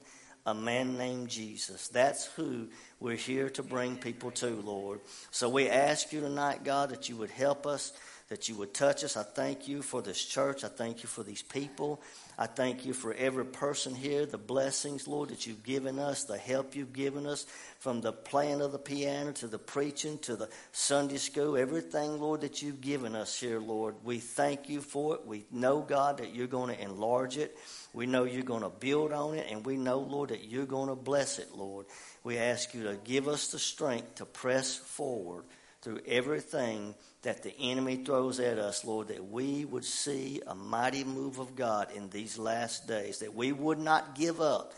a 0.46 0.54
man 0.54 0.98
named 0.98 1.30
Jesus. 1.30 1.88
That's 1.88 2.26
who 2.26 2.68
we're 3.00 3.16
here 3.16 3.50
to 3.52 3.64
bring 3.64 3.98
people 3.98 4.32
to, 4.32 4.48
Lord. 4.48 5.00
So 5.32 5.50
we 5.50 5.70
ask 5.70 6.14
you 6.14 6.22
tonight, 6.22 6.64
God, 6.64 6.90
that 6.90 7.10
you 7.10 7.18
would 7.18 7.32
help 7.32 7.66
us 7.66 7.92
that 8.30 8.50
you 8.50 8.56
would 8.56 8.74
touch 8.74 9.04
us. 9.04 9.18
I 9.18 9.24
thank 9.24 9.68
you 9.68 9.84
for 9.84 10.02
this 10.02 10.24
church. 10.24 10.64
I 10.64 10.68
thank 10.68 11.04
you 11.04 11.10
for 11.10 11.22
these 11.22 11.44
people. 11.44 12.02
I 12.40 12.48
thank 12.48 12.84
you 12.84 12.94
for 12.94 13.14
every 13.14 13.46
person 13.46 13.94
here, 13.94 14.26
the 14.26 14.40
blessings, 14.40 15.08
Lord, 15.08 15.30
that 15.30 15.46
you've 15.46 15.64
given 15.64 16.00
us, 16.00 16.24
the 16.24 16.38
help 16.38 16.76
you've 16.76 16.92
given 16.92 17.28
us, 17.28 17.46
from 17.80 18.02
the 18.02 18.12
playing 18.12 18.62
of 18.62 18.72
the 18.72 18.80
piano 18.80 19.32
to 19.34 19.48
the 19.48 19.60
preaching 19.60 20.18
to 20.20 20.36
the 20.36 20.50
Sunday 20.72 21.18
school, 21.18 21.56
everything, 21.56 22.20
Lord, 22.20 22.42
that 22.42 22.64
you've 22.64 22.82
given 22.82 23.16
us 23.16 23.40
here, 23.40 23.60
Lord. 23.60 23.96
We 24.04 24.18
thank 24.18 24.70
you 24.70 24.82
for 24.82 25.16
it. 25.16 25.26
We 25.26 25.46
know, 25.52 25.82
God, 25.82 26.18
that 26.18 26.34
you're 26.34 26.48
going 26.48 26.76
to 26.76 26.82
enlarge 26.82 27.38
it. 27.38 27.56
We 27.96 28.06
know 28.08 28.26
you're 28.26 28.44
going 28.44 28.64
to 28.64 28.70
build 28.70 29.14
on 29.14 29.36
it, 29.36 29.48
and 29.50 29.66
we 29.66 29.78
know, 29.78 30.00
Lord, 30.00 30.30
that 30.30 30.44
you're 30.44 30.66
going 30.66 30.90
to 30.90 30.96
bless 30.96 31.40
it, 31.40 31.56
Lord. 31.56 31.86
We 32.26 32.38
ask 32.38 32.74
you 32.74 32.84
to 32.84 32.98
give 33.06 33.30
us 33.30 33.48
the 33.48 33.60
strength 33.60 34.16
to 34.16 34.26
press 34.26 34.76
forward 34.76 35.46
through 35.82 36.02
everything 36.06 36.94
that 37.22 37.42
the 37.42 37.58
enemy 37.58 37.98
throws 37.98 38.42
at 38.42 38.60
us, 38.60 38.84
Lord, 38.84 39.08
that 39.08 39.32
we 39.32 39.64
would 39.64 39.86
see 39.86 40.42
a 40.46 40.54
mighty 40.54 41.06
move 41.06 41.40
of 41.40 41.56
God 41.56 41.88
in 41.96 42.10
these 42.10 42.38
last 42.38 42.86
days, 42.86 43.20
that 43.20 43.34
we 43.34 43.54
would 43.54 43.80
not 43.80 44.14
give 44.14 44.42
up. 44.42 44.74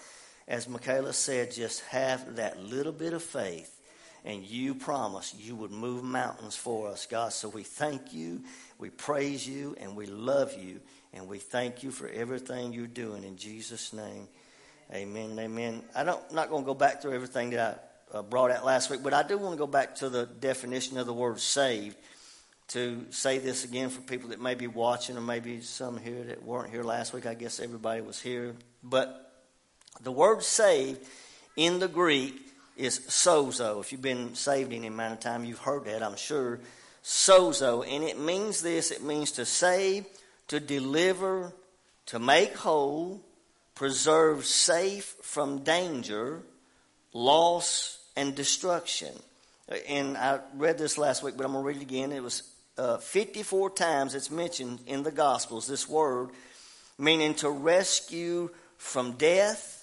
As 0.48 0.70
Michaela 0.70 1.12
said, 1.12 1.52
just 1.52 1.82
have 1.86 2.36
that 2.36 2.62
little 2.62 2.94
bit 2.94 3.14
of 3.14 3.24
faith, 3.24 3.82
and 4.26 4.44
you 4.44 4.76
promise 4.76 5.34
you 5.40 5.56
would 5.56 5.72
move 5.72 6.04
mountains 6.04 6.56
for 6.56 6.90
us, 6.90 7.08
God. 7.08 7.34
So 7.34 7.50
we 7.50 7.64
thank 7.64 8.14
you, 8.14 8.44
we 8.78 8.92
praise 8.92 9.48
you, 9.48 9.76
and 9.80 9.96
we 9.96 10.06
love 10.06 10.54
you, 10.54 10.82
and 11.14 11.28
we 11.28 11.40
thank 11.40 11.84
you 11.84 11.92
for 11.92 12.08
everything 12.08 12.74
you're 12.74 12.88
doing 12.88 13.24
in 13.24 13.38
Jesus' 13.38 13.94
name. 13.94 14.28
Amen 14.94 15.38
amen. 15.38 15.84
I 15.96 16.04
don't, 16.04 16.22
I'm 16.30 16.36
not 16.36 16.50
going 16.50 16.64
to 16.64 16.66
go 16.66 16.74
back 16.74 17.02
through 17.02 17.14
everything 17.14 17.50
that 17.52 17.92
I 18.14 18.18
uh, 18.18 18.22
brought 18.22 18.52
out 18.52 18.66
last 18.66 18.90
week, 18.90 19.04
but 19.04 19.14
I 19.14 19.24
do 19.24 19.38
want 19.38 19.54
to 19.54 19.58
go 19.58 19.68
back 19.68 19.96
to 19.96 20.10
the 20.10 20.26
definition 20.26 20.98
of 20.98 21.06
the 21.06 21.14
word 21.14 21.40
saved 21.40 21.98
to 22.70 23.06
say 23.12 23.38
this 23.38 23.64
again 23.64 23.90
for 23.90 24.02
people 24.02 24.30
that 24.30 24.42
may 24.42 24.56
be 24.56 24.68
watching 24.68 25.18
or 25.18 25.22
maybe 25.22 25.62
some 25.62 25.98
here 25.98 26.24
that 26.24 26.44
weren't 26.44 26.72
here 26.72 26.84
last 26.84 27.14
week. 27.14 27.26
I 27.26 27.34
guess 27.34 27.60
everybody 27.60 28.02
was 28.02 28.22
here. 28.22 28.56
But 28.84 29.34
the 30.02 30.12
word 30.12 30.44
saved 30.44 31.06
in 31.56 31.80
the 31.80 31.88
Greek 31.88 32.36
is 32.76 33.00
sozo. 33.00 33.80
If 33.80 33.92
you've 33.92 34.02
been 34.02 34.36
saved 34.36 34.74
any 34.74 34.88
amount 34.88 35.14
of 35.14 35.20
time, 35.22 35.46
you've 35.46 35.60
heard 35.60 35.86
that, 35.86 36.04
I'm 36.04 36.18
sure. 36.18 36.60
Sozo. 37.04 37.86
And 37.88 38.04
it 38.04 38.20
means 38.20 38.62
this 38.62 38.92
it 38.92 39.02
means 39.02 39.32
to 39.34 39.46
save, 39.46 40.06
to 40.48 40.60
deliver, 40.60 41.54
to 42.08 42.20
make 42.20 42.56
whole, 42.56 43.22
preserve 43.76 44.46
safe 44.46 45.16
from 45.22 45.60
danger, 45.60 46.42
loss, 47.14 48.00
and 48.16 48.36
destruction. 48.36 49.14
And 49.88 50.18
I 50.18 50.40
read 50.56 50.78
this 50.78 50.98
last 50.98 51.24
week, 51.24 51.36
but 51.38 51.46
I'm 51.46 51.52
going 51.52 51.64
to 51.64 51.68
read 51.68 51.78
it 51.78 51.82
again. 51.84 52.12
It 52.12 52.24
was 52.24 52.44
uh, 52.78 52.98
54 52.98 53.72
times 53.72 54.16
it's 54.16 54.32
mentioned 54.32 54.80
in 54.88 55.04
the 55.04 55.12
Gospels, 55.12 55.68
this 55.68 55.90
word, 55.90 56.30
meaning 56.98 57.34
to 57.36 57.50
rescue 57.50 58.50
from 58.78 59.14
death, 59.14 59.74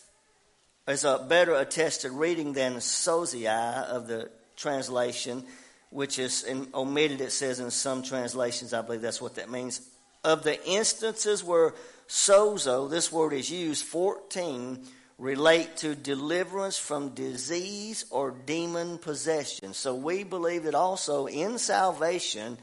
is 0.87 1.05
a 1.05 1.19
better 1.19 1.55
attested 1.55 2.13
reading 2.13 2.53
than 2.53 2.77
sozia 2.77 3.85
of 3.85 4.07
the 4.07 4.31
translation, 4.57 5.45
which 5.91 6.19
is 6.19 6.47
omitted, 6.75 7.21
it 7.21 7.33
says 7.33 7.61
in 7.61 7.71
some 7.71 8.03
translations. 8.03 8.75
I 8.75 8.83
believe 8.83 9.01
that's 9.01 9.21
what 9.21 9.37
that 9.37 9.51
means. 9.51 9.81
Of 10.25 10.43
the 10.43 10.65
instances 10.67 11.45
where 11.45 11.75
sozo, 12.09 12.89
this 12.89 13.13
word 13.13 13.35
is 13.35 13.51
used, 13.51 13.85
14 13.85 14.87
relate 15.19 15.77
to 15.77 15.95
deliverance 15.95 16.77
from 16.77 17.11
disease 17.11 18.05
or 18.11 18.33
demon 18.33 18.99
possession. 18.99 19.73
So 19.73 19.95
we 19.95 20.25
believe 20.25 20.65
that 20.65 20.75
also 20.75 21.27
in 21.27 21.59
salvation, 21.59 22.59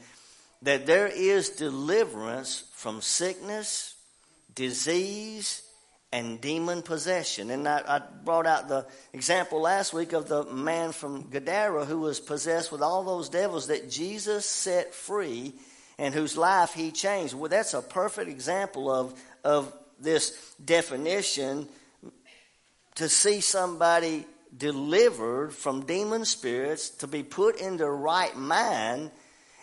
that 0.62 0.86
there 0.86 1.06
is 1.06 1.50
deliverance 1.50 2.64
from 2.74 3.00
sickness, 3.00 3.94
disease, 4.54 5.62
and 6.12 6.40
demon 6.40 6.82
possession. 6.82 7.50
And 7.50 7.66
I, 7.66 7.82
I, 7.88 8.02
brought 8.22 8.46
out 8.46 8.68
the 8.68 8.86
example 9.14 9.62
last 9.62 9.94
week 9.94 10.12
of 10.12 10.28
the 10.28 10.44
man 10.44 10.92
from 10.92 11.30
Gadara 11.30 11.86
who 11.86 12.00
was 12.00 12.20
possessed 12.20 12.70
with 12.70 12.82
all 12.82 13.02
those 13.02 13.30
devils 13.30 13.68
that 13.68 13.90
Jesus 13.90 14.44
set 14.44 14.94
free 14.94 15.54
and 15.98 16.14
whose 16.14 16.36
life 16.36 16.74
he 16.74 16.90
changed. 16.90 17.34
Well, 17.34 17.48
that's 17.48 17.74
a 17.74 17.82
perfect 17.82 18.28
example 18.28 18.90
of, 18.90 19.20
of 19.44 19.72
this 20.00 20.54
definition 20.64 21.68
to 22.96 23.08
see 23.08 23.40
somebody 23.40 24.26
delivered 24.56 25.54
from 25.54 25.86
demon 25.86 26.24
spirits, 26.24 26.90
to 26.90 27.06
be 27.06 27.22
put 27.22 27.60
in 27.60 27.76
the 27.76 27.90
right 27.90 28.36
mind 28.36 29.10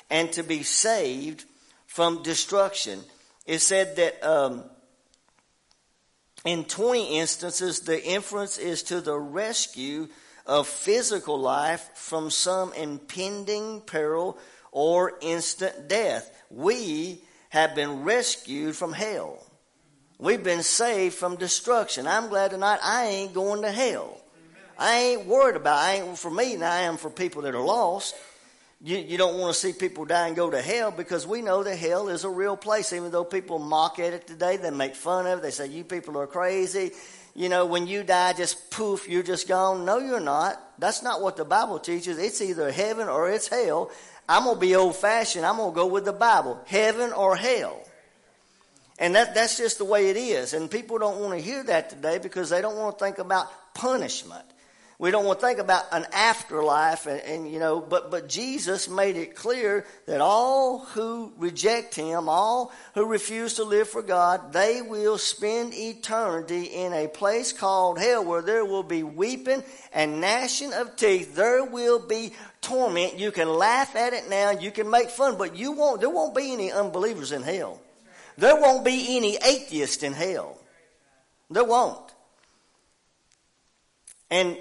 and 0.09 0.31
to 0.33 0.43
be 0.43 0.63
saved 0.63 1.45
from 1.85 2.23
destruction. 2.23 2.99
It 3.45 3.59
said 3.59 3.95
that 3.97 4.23
um, 4.23 4.63
in 6.45 6.65
20 6.65 7.19
instances, 7.19 7.81
the 7.81 8.03
inference 8.03 8.57
is 8.57 8.83
to 8.83 9.01
the 9.01 9.17
rescue 9.17 10.07
of 10.45 10.67
physical 10.67 11.39
life 11.39 11.89
from 11.93 12.31
some 12.31 12.73
impending 12.73 13.81
peril 13.81 14.37
or 14.71 15.13
instant 15.21 15.87
death. 15.87 16.31
We 16.49 17.21
have 17.49 17.75
been 17.75 18.03
rescued 18.03 18.75
from 18.75 18.93
hell. 18.93 19.45
We've 20.17 20.43
been 20.43 20.63
saved 20.63 21.15
from 21.15 21.37
destruction. 21.37 22.07
I'm 22.07 22.29
glad 22.29 22.51
tonight 22.51 22.79
I 22.83 23.05
ain't 23.05 23.33
going 23.33 23.61
to 23.61 23.71
hell. 23.71 24.21
I 24.77 24.97
ain't 24.97 25.25
worried 25.25 25.55
about. 25.55 25.77
I 25.77 25.95
ain't 25.95 26.17
for 26.17 26.31
me. 26.31 26.53
And 26.55 26.63
I 26.63 26.81
am 26.81 26.97
for 26.97 27.09
people 27.09 27.43
that 27.43 27.55
are 27.55 27.63
lost 27.63 28.15
you, 28.81 28.97
you 28.97 29.17
don't 29.17 29.37
want 29.37 29.53
to 29.53 29.59
see 29.59 29.73
people 29.73 30.05
die 30.05 30.27
and 30.27 30.37
go 30.37 30.49
to 30.49 30.61
hell 30.61 30.89
because 30.91 31.27
we 31.27 31.41
know 31.41 31.63
that 31.63 31.75
hell 31.75 32.07
is 32.07 32.23
a 32.23 32.29
real 32.29 32.55
place. 32.55 32.93
Even 32.93 33.11
though 33.11 33.25
people 33.25 33.59
mock 33.59 33.99
at 33.99 34.13
it 34.13 34.25
today, 34.25 34.55
they 34.55 34.69
make 34.69 34.95
fun 34.95 35.27
of 35.27 35.39
it. 35.39 35.41
They 35.41 35.51
say, 35.51 35.67
You 35.67 35.83
people 35.83 36.17
are 36.17 36.27
crazy. 36.27 36.91
you 37.35 37.49
know, 37.49 37.65
when 37.65 37.87
you 37.87 38.03
die, 38.03 38.33
just 38.33 38.71
poof, 38.71 39.09
you're 39.09 39.23
just 39.23 39.49
gone. 39.49 39.83
No, 39.83 39.97
you're 39.97 40.21
not. 40.21 40.79
That's 40.79 41.03
not 41.03 41.21
what 41.21 41.35
the 41.35 41.43
Bible 41.43 41.79
teaches. 41.79 42.17
It's 42.17 42.41
either 42.41 42.71
heaven 42.71 43.09
or 43.09 43.29
it's 43.29 43.49
hell. 43.49 43.91
I'm 44.29 44.43
going 44.43 44.55
to 44.55 44.61
be 44.61 44.75
old 44.75 44.95
fashioned. 44.95 45.43
I'm 45.43 45.57
going 45.57 45.71
to 45.71 45.75
go 45.75 45.87
with 45.87 46.05
the 46.05 46.13
Bible 46.13 46.61
heaven 46.67 47.11
or 47.11 47.35
hell. 47.35 47.81
And 48.99 49.15
that, 49.15 49.33
that's 49.33 49.57
just 49.57 49.79
the 49.79 49.85
way 49.85 50.09
it 50.09 50.17
is. 50.17 50.53
And 50.53 50.69
people 50.69 50.99
don't 50.99 51.19
want 51.19 51.33
to 51.33 51.39
hear 51.39 51.63
that 51.63 51.89
today 51.89 52.19
because 52.19 52.51
they 52.51 52.61
don't 52.61 52.77
want 52.77 52.99
to 52.99 53.03
think 53.03 53.17
about 53.17 53.47
punishment. 53.73 54.45
We 54.99 55.11
don't 55.11 55.23
want 55.23 55.39
to 55.39 55.45
think 55.45 55.59
about 55.59 55.85
an 55.93 56.05
afterlife, 56.11 57.05
and, 57.05 57.21
and, 57.21 57.49
you 57.49 57.57
know, 57.57 57.79
but 57.79 58.11
but 58.11 58.27
Jesus 58.27 58.89
made 58.89 59.15
it 59.15 59.33
clear 59.33 59.85
that 60.07 60.19
all 60.19 60.79
who 60.79 61.31
reject 61.37 61.95
Him, 61.95 62.27
all 62.27 62.73
who 62.95 63.05
refuse 63.05 63.53
to 63.53 63.63
live 63.63 63.87
for 63.87 64.01
God, 64.01 64.51
they 64.51 64.81
will 64.81 65.17
spend 65.17 65.73
eternity 65.73 66.63
in 66.65 66.91
a 66.91 67.07
place 67.07 67.53
called 67.53 67.97
hell, 67.97 68.25
where 68.25 68.41
there 68.41 68.65
will 68.65 68.83
be 68.83 69.03
weeping 69.03 69.63
and 69.93 70.19
gnashing 70.19 70.73
of 70.73 70.97
teeth. 70.97 71.33
There 71.33 71.63
will 71.63 71.99
be 71.99 72.33
torment. 72.59 73.17
You 73.17 73.31
can 73.31 73.47
laugh 73.47 73.95
at 73.95 74.11
it 74.11 74.29
now, 74.29 74.51
you 74.51 74.69
can 74.69 74.89
make 74.89 75.09
fun, 75.09 75.37
but 75.37 75.55
you 75.55 75.71
won't. 75.71 76.01
There 76.01 76.09
won't 76.09 76.35
be 76.35 76.51
any 76.51 76.73
unbelievers 76.73 77.31
in 77.31 77.41
hell. 77.41 77.79
There 78.37 78.59
won't 78.59 78.83
be 78.83 79.15
any 79.15 79.37
atheists 79.37 80.03
in 80.03 80.11
hell. 80.11 80.57
There 81.49 81.63
won't. 81.63 82.13
And 84.29 84.57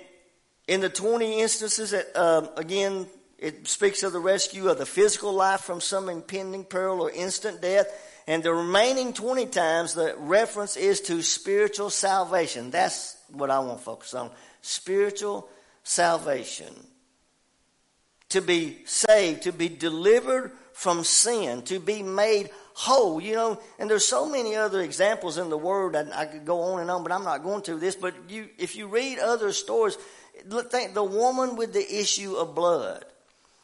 in 0.69 0.83
the 0.83 0.91
20 0.91 1.41
instances, 1.41 1.95
um, 2.15 2.51
again, 2.57 3.07
it 3.39 3.67
speaks 3.67 4.03
of 4.03 4.13
the 4.13 4.21
rescue 4.21 4.69
of 4.69 4.79
the 4.79 4.87
physical 4.87 5.33
life 5.33 5.63
from 5.63 5.81
some 5.81 6.09
impending 6.11 6.63
peril 6.63 7.01
or 7.01 7.11
instant 7.11 7.63
death. 7.63 7.87
And 8.27 8.43
the 8.43 8.53
remaining 8.53 9.15
20 9.15 9.47
times, 9.47 9.95
the 9.95 10.15
reference 10.19 10.77
is 10.77 11.01
to 11.03 11.23
spiritual 11.23 11.89
salvation. 11.89 12.71
That's 12.71 13.17
what 13.33 13.51
I 13.51 13.61
want 13.61 13.79
to 13.79 13.85
focus 13.85 14.13
on. 14.13 14.31
Spiritual 14.61 15.49
salvation. 15.83 16.75
To 18.31 18.43
be 18.43 18.83
saved, 18.85 19.43
to 19.45 19.53
be 19.53 19.71
delivered 19.71 20.53
from 20.75 21.03
sin, 21.03 21.63
to 21.63 21.81
be 21.81 22.03
made 22.03 22.51
whole, 22.75 23.21
you 23.21 23.35
know, 23.35 23.59
and 23.81 23.91
there's 23.91 24.07
so 24.07 24.29
many 24.29 24.55
other 24.55 24.81
examples 24.81 25.37
in 25.37 25.49
the 25.49 25.59
Word, 25.59 25.97
and 25.97 26.13
I 26.13 26.27
could 26.27 26.45
go 26.45 26.61
on 26.61 26.81
and 26.81 26.89
on, 26.89 27.03
but 27.03 27.11
I'm 27.11 27.25
not 27.25 27.43
going 27.43 27.63
to 27.63 27.75
this. 27.75 27.97
But 27.97 28.15
you, 28.29 28.49
if 28.57 28.77
you 28.77 28.87
read 28.87 29.19
other 29.19 29.53
stories, 29.53 29.99
think 30.71 30.95
the 30.95 31.05
woman 31.05 31.57
with 31.57 31.73
the 31.73 32.01
issue 32.01 32.35
of 32.35 32.55
blood 32.55 33.05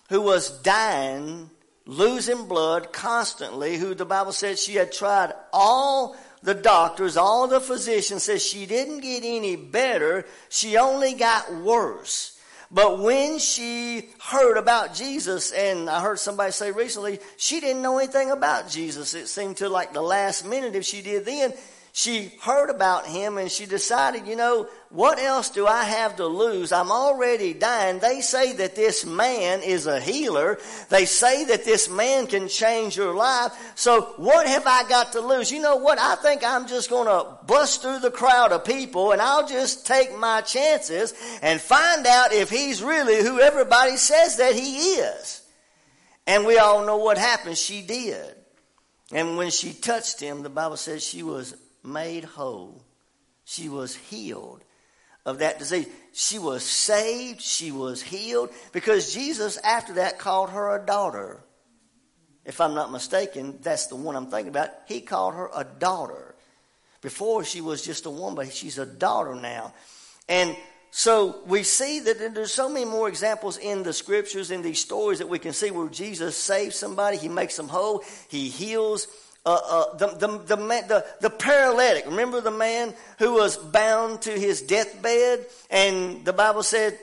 who 0.09 0.21
was 0.21 0.51
dying, 0.63 1.51
losing 1.87 2.47
blood 2.47 2.93
constantly, 2.93 3.77
who 3.77 3.95
the 3.95 4.05
Bible 4.05 4.33
said 4.33 4.59
she 4.59 4.75
had 4.75 4.93
tried 4.93 5.33
all 5.53 6.17
the 6.43 6.55
doctors, 6.55 7.17
all 7.17 7.49
the 7.49 7.61
physicians 7.61 8.25
said 8.25 8.41
she 8.41 8.67
didn't 8.67 9.01
get 9.01 9.25
any 9.25 9.57
better, 9.57 10.27
she 10.51 10.77
only 10.77 11.15
got 11.15 11.53
worse. 11.55 12.39
But 12.71 12.99
when 12.99 13.39
she 13.39 14.11
heard 14.21 14.57
about 14.57 14.95
Jesus, 14.95 15.53
and 15.53 15.89
I 15.89 16.01
heard 16.01 16.19
somebody 16.19 16.51
say 16.53 16.73
recently, 16.73 17.21
she 17.37 17.61
didn't 17.61 17.83
know 17.83 17.99
anything 17.99 18.31
about 18.31 18.69
Jesus. 18.69 19.15
It 19.15 19.29
seemed 19.29 19.59
to 19.59 19.69
like 19.69 19.93
the 19.93 20.03
last 20.03 20.45
minute 20.45 20.75
if 20.75 20.85
she 20.85 21.01
did 21.01 21.25
then, 21.25 21.55
she 21.97 22.33
heard 22.43 22.71
about 22.71 23.07
him 23.07 23.39
and 23.39 23.49
she 23.49 23.67
decided, 23.67 24.27
you 24.27 24.35
know, 24.35 24.67
what 24.89 25.21
else 25.21 25.51
do 25.51 25.65
I 25.65 25.85
have 25.85 26.17
to 26.17 26.27
lose? 26.27 26.73
I'm 26.73 26.91
already 26.91 27.55
dying. 27.55 28.01
They 28.01 28.21
say 28.21 28.53
that 28.55 28.75
this 28.75 29.07
man 29.07 29.63
is 29.63 29.87
a 29.87 30.01
healer. 30.01 30.59
They 30.89 31.05
say 31.05 31.45
that 31.45 31.65
this 31.65 31.89
man 31.89 32.27
can 32.27 32.49
change 32.49 32.97
your 32.97 33.15
life. 33.15 33.53
So 33.77 34.13
what 34.17 34.49
have 34.49 34.67
I 34.67 34.89
got 34.89 35.13
to 35.13 35.21
lose? 35.21 35.53
You 35.53 35.63
know 35.63 35.77
what? 35.77 36.01
I 36.01 36.17
think 36.17 36.43
I'm 36.45 36.67
just 36.67 36.91
going 36.91 37.07
to 37.07 37.39
bust 37.47 37.83
through 37.83 38.01
the 38.01 38.11
crowd 38.11 38.51
of 38.51 38.65
people 38.65 39.13
and 39.13 39.23
I'll 39.23 39.47
just 39.47 39.87
take 39.87 40.19
my 40.19 40.41
chances 40.41 41.15
and 41.43 41.61
find 41.61 42.05
out 42.09 42.33
if 42.33 42.51
he's 42.51 42.83
really 42.83 43.23
who 43.23 43.39
everybody 43.39 43.99
says 43.99 44.39
that 44.39 44.57
he 44.57 44.95
is. 44.95 45.43
And 46.27 46.45
we 46.45 46.59
all 46.59 46.85
know 46.85 46.97
what 46.97 47.19
happened. 47.19 47.57
She 47.57 47.83
did. 47.83 48.35
And 49.13 49.37
when 49.37 49.51
she 49.51 49.73
touched 49.73 50.19
him, 50.19 50.43
the 50.43 50.51
Bible 50.51 50.77
says 50.77 51.05
she 51.05 51.23
was 51.23 51.55
made 51.85 52.25
whole. 52.25 52.83
She 53.45 53.69
was 53.69 53.95
healed 53.95 54.63
of 55.27 55.39
that 55.39 55.59
disease. 55.59 55.87
She 56.13 56.39
was 56.39 56.63
saved. 56.63 57.41
She 57.41 57.71
was 57.71 58.03
healed 58.03 58.51
because 58.73 59.13
Jesus, 59.13 59.59
after 59.59 59.95
that, 59.95 60.19
called 60.19 60.51
her 60.51 60.77
a 60.77 60.85
daughter. 60.85 61.41
If 62.45 62.61
I'm 62.61 62.75
not 62.75 62.93
mistaken, 62.93 63.59
that's 63.63 63.87
the 63.87 63.97
one 63.97 64.17
I'm 64.17 64.27
thinking 64.27 64.49
about. 64.49 64.71
He 64.87 65.01
called 65.01 65.35
her 65.35 65.51
a 65.55 65.65
daughter. 65.65 66.35
Before 67.01 67.45
she 67.45 67.61
was 67.61 67.83
just 67.83 68.07
a 68.07 68.11
woman, 68.11 68.35
but 68.35 68.53
she's 68.53 68.79
a 68.79 68.87
daughter 68.87 69.35
now. 69.35 69.75
And 70.29 70.57
so 70.91 71.41
we 71.47 71.65
see 71.65 72.01
that 72.01 72.35
there's 72.35 72.53
so 72.53 72.69
many 72.69 72.85
more 72.85 73.09
examples 73.09 73.59
in 73.59 73.83
the 73.83 73.93
scriptures, 73.93 74.51
in 74.51 74.63
these 74.63 74.81
stories 74.81 75.19
that 75.19 75.29
we 75.29 75.39
can 75.39 75.53
see 75.53 75.71
where 75.71 75.89
Jesus 75.89 76.37
saves 76.37 76.77
somebody, 76.77 77.17
he 77.17 77.29
makes 77.29 77.57
them 77.57 77.69
whole, 77.69 78.05
he 78.29 78.49
heals 78.49 79.07
uh, 79.47 79.61
uh, 79.69 79.97
the, 79.97 80.07
the, 80.07 80.27
the, 80.39 80.57
the, 80.57 81.07
the 81.21 81.31
paralytic. 81.31 82.07
Remember 82.07 82.41
the 82.41 82.51
man 82.51 82.95
who 83.19 83.35
was 83.35 83.57
bound 83.57 84.23
to 84.23 84.31
his 84.31 84.63
deathbed? 84.63 85.45
And 85.71 86.25
the 86.25 86.33
Bible 86.33 86.63
said 86.63 86.99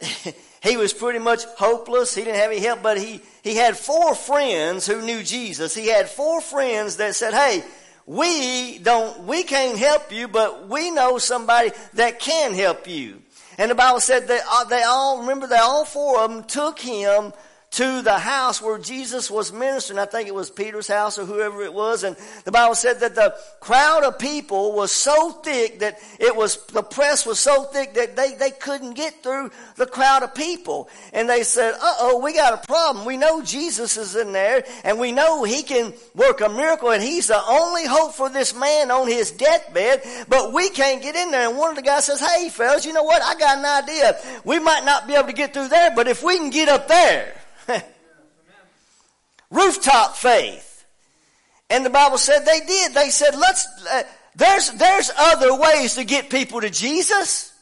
he 0.62 0.76
was 0.76 0.92
pretty 0.92 1.18
much 1.18 1.44
hopeless. 1.44 2.14
He 2.14 2.22
didn't 2.22 2.40
have 2.40 2.52
any 2.52 2.60
help, 2.60 2.82
but 2.82 2.98
he, 2.98 3.20
he 3.42 3.56
had 3.56 3.76
four 3.76 4.14
friends 4.14 4.86
who 4.86 5.02
knew 5.02 5.22
Jesus. 5.22 5.74
He 5.74 5.88
had 5.88 6.08
four 6.08 6.40
friends 6.40 6.96
that 6.96 7.16
said, 7.16 7.34
Hey, 7.34 7.64
we 8.06 8.78
don't, 8.78 9.24
we 9.24 9.42
can't 9.42 9.78
help 9.78 10.12
you, 10.12 10.28
but 10.28 10.68
we 10.68 10.90
know 10.90 11.18
somebody 11.18 11.70
that 11.94 12.20
can 12.20 12.54
help 12.54 12.88
you. 12.88 13.22
And 13.58 13.70
the 13.70 13.74
Bible 13.74 14.00
said 14.00 14.28
that 14.28 14.42
uh, 14.48 14.64
they 14.64 14.82
all, 14.82 15.20
remember, 15.20 15.46
they 15.46 15.56
all 15.56 15.84
four 15.84 16.20
of 16.20 16.30
them 16.30 16.44
took 16.44 16.78
him 16.78 17.32
to 17.72 18.02
the 18.02 18.18
house 18.18 18.60
where 18.60 18.78
Jesus 18.78 19.30
was 19.30 19.50
ministering. 19.50 19.98
I 19.98 20.04
think 20.04 20.28
it 20.28 20.34
was 20.34 20.50
Peter's 20.50 20.88
house 20.88 21.18
or 21.18 21.24
whoever 21.24 21.62
it 21.62 21.72
was. 21.72 22.04
And 22.04 22.16
the 22.44 22.52
Bible 22.52 22.74
said 22.74 23.00
that 23.00 23.14
the 23.14 23.34
crowd 23.60 24.04
of 24.04 24.18
people 24.18 24.72
was 24.72 24.92
so 24.92 25.30
thick 25.30 25.78
that 25.78 25.98
it 26.20 26.36
was, 26.36 26.64
the 26.66 26.82
press 26.82 27.24
was 27.24 27.38
so 27.38 27.64
thick 27.64 27.94
that 27.94 28.14
they, 28.14 28.34
they 28.34 28.50
couldn't 28.50 28.92
get 28.92 29.22
through 29.22 29.50
the 29.76 29.86
crowd 29.86 30.22
of 30.22 30.34
people. 30.34 30.90
And 31.14 31.30
they 31.30 31.44
said, 31.44 31.72
uh 31.72 31.94
oh, 32.00 32.20
we 32.22 32.34
got 32.34 32.62
a 32.62 32.66
problem. 32.66 33.06
We 33.06 33.16
know 33.16 33.40
Jesus 33.40 33.96
is 33.96 34.16
in 34.16 34.32
there 34.32 34.64
and 34.84 35.00
we 35.00 35.10
know 35.10 35.42
he 35.42 35.62
can 35.62 35.94
work 36.14 36.42
a 36.42 36.50
miracle 36.50 36.90
and 36.90 37.02
he's 37.02 37.28
the 37.28 37.42
only 37.42 37.86
hope 37.86 38.12
for 38.12 38.28
this 38.28 38.54
man 38.54 38.90
on 38.90 39.08
his 39.08 39.30
deathbed, 39.30 40.02
but 40.28 40.52
we 40.52 40.68
can't 40.68 41.00
get 41.00 41.16
in 41.16 41.30
there. 41.30 41.48
And 41.48 41.56
one 41.56 41.70
of 41.70 41.76
the 41.76 41.82
guys 41.82 42.04
says, 42.04 42.20
hey 42.20 42.50
fellas, 42.50 42.84
you 42.84 42.92
know 42.92 43.04
what? 43.04 43.22
I 43.22 43.34
got 43.38 43.58
an 43.58 43.64
idea. 43.64 44.18
We 44.44 44.58
might 44.58 44.84
not 44.84 45.06
be 45.06 45.14
able 45.14 45.28
to 45.28 45.32
get 45.32 45.54
through 45.54 45.68
there, 45.68 45.94
but 45.96 46.06
if 46.06 46.22
we 46.22 46.36
can 46.36 46.50
get 46.50 46.68
up 46.68 46.86
there, 46.86 47.34
Rooftop 49.50 50.16
faith. 50.16 50.84
And 51.70 51.84
the 51.86 51.90
Bible 51.90 52.18
said 52.18 52.44
they 52.44 52.60
did. 52.60 52.94
They 52.94 53.10
said, 53.10 53.34
let's, 53.34 53.66
uh, 53.90 54.02
there's, 54.34 54.70
there's 54.72 55.10
other 55.16 55.54
ways 55.56 55.94
to 55.94 56.04
get 56.04 56.30
people 56.30 56.60
to 56.60 56.70
Jesus. 56.70 57.52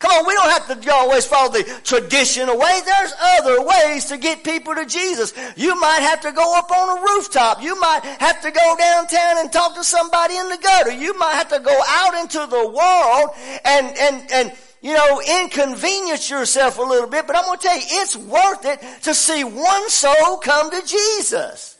Come 0.00 0.10
on, 0.10 0.26
we 0.26 0.34
don't 0.34 0.50
have 0.50 0.82
to 0.82 0.92
always 0.92 1.24
follow 1.24 1.50
the 1.52 1.62
traditional 1.82 2.58
way. 2.58 2.80
There's 2.84 3.12
other 3.38 3.64
ways 3.64 4.06
to 4.06 4.18
get 4.18 4.44
people 4.44 4.74
to 4.74 4.84
Jesus. 4.84 5.32
You 5.56 5.80
might 5.80 6.00
have 6.00 6.20
to 6.22 6.32
go 6.32 6.58
up 6.58 6.70
on 6.70 6.98
a 6.98 7.00
rooftop. 7.00 7.62
You 7.62 7.78
might 7.80 8.00
have 8.02 8.42
to 8.42 8.50
go 8.50 8.76
downtown 8.76 9.38
and 9.38 9.52
talk 9.52 9.74
to 9.76 9.84
somebody 9.84 10.36
in 10.36 10.48
the 10.48 10.58
gutter. 10.58 10.92
You 10.92 11.16
might 11.18 11.34
have 11.34 11.48
to 11.50 11.60
go 11.60 11.80
out 11.88 12.20
into 12.20 12.38
the 12.38 12.68
world 12.68 13.30
and, 13.64 13.96
and, 13.96 14.32
and 14.32 14.52
you 14.84 14.92
know, 14.92 15.22
inconvenience 15.40 16.28
yourself 16.28 16.76
a 16.76 16.82
little 16.82 17.08
bit, 17.08 17.26
but 17.26 17.34
I'm 17.34 17.46
going 17.46 17.58
to 17.58 17.66
tell 17.66 17.74
you, 17.74 17.82
it's 17.86 18.16
worth 18.16 18.66
it 18.66 18.80
to 19.04 19.14
see 19.14 19.42
one 19.42 19.88
soul 19.88 20.36
come 20.36 20.70
to 20.70 20.82
Jesus. 20.86 21.78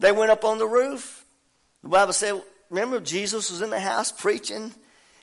They 0.00 0.10
went 0.10 0.32
up 0.32 0.44
on 0.44 0.58
the 0.58 0.66
roof. 0.66 1.24
The 1.84 1.88
Bible 1.88 2.12
said, 2.12 2.42
remember, 2.68 2.98
Jesus 2.98 3.52
was 3.52 3.62
in 3.62 3.70
the 3.70 3.78
house 3.78 4.10
preaching. 4.10 4.74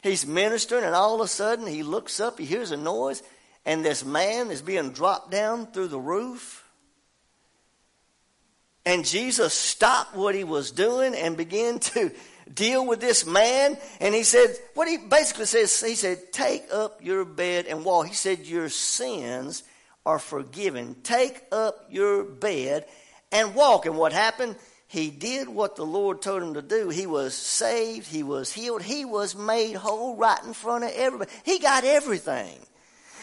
He's 0.01 0.25
ministering, 0.25 0.85
and 0.85 0.95
all 0.95 1.15
of 1.15 1.19
a 1.19 1.27
sudden 1.27 1.67
he 1.67 1.83
looks 1.83 2.21
up, 2.21 2.39
he 2.39 2.45
hears 2.45 2.71
a 2.71 2.77
noise, 2.77 3.21
and 3.65 3.83
this 3.83 4.05
man 4.05 4.49
is 4.49 4.61
being 4.61 4.91
dropped 4.91 5.31
down 5.31 5.67
through 5.67 5.89
the 5.89 5.99
roof. 5.99 6.63
And 8.85 9.03
Jesus 9.03 9.53
stopped 9.53 10.15
what 10.15 10.35
he 10.35 10.45
was 10.45 10.71
doing 10.71 11.15
and 11.15 11.35
began 11.35 11.79
to 11.79 12.13
deal 12.53 12.85
with 12.85 12.99
this 12.99 13.25
man. 13.25 13.77
And 13.99 14.13
he 14.13 14.23
said, 14.23 14.55
what 14.73 14.87
he 14.87 14.97
basically 14.97 15.45
says, 15.45 15.79
he 15.81 15.95
said, 15.95 16.31
take 16.31 16.65
up 16.71 17.03
your 17.03 17.25
bed 17.25 17.65
and 17.67 17.83
walk. 17.83 18.07
He 18.07 18.13
said, 18.13 18.45
your 18.45 18.69
sins 18.69 19.63
are 20.05 20.19
forgiven. 20.19 20.95
Take 21.03 21.41
up 21.51 21.87
your 21.89 22.23
bed 22.23 22.85
and 23.31 23.55
walk. 23.55 23.85
And 23.85 23.97
what 23.97 24.13
happened? 24.13 24.55
He 24.87 25.09
did 25.09 25.49
what 25.49 25.75
the 25.75 25.85
Lord 25.85 26.21
told 26.21 26.43
him 26.43 26.53
to 26.53 26.61
do. 26.61 26.89
He 26.89 27.07
was 27.07 27.33
saved. 27.33 28.07
He 28.07 28.21
was 28.23 28.53
healed. 28.53 28.83
He 28.83 29.03
was 29.03 29.35
made 29.35 29.75
whole 29.75 30.15
right 30.15 30.41
in 30.45 30.53
front 30.53 30.83
of 30.83 30.91
everybody. 30.91 31.31
He 31.43 31.59
got 31.59 31.83
everything. 31.83 32.59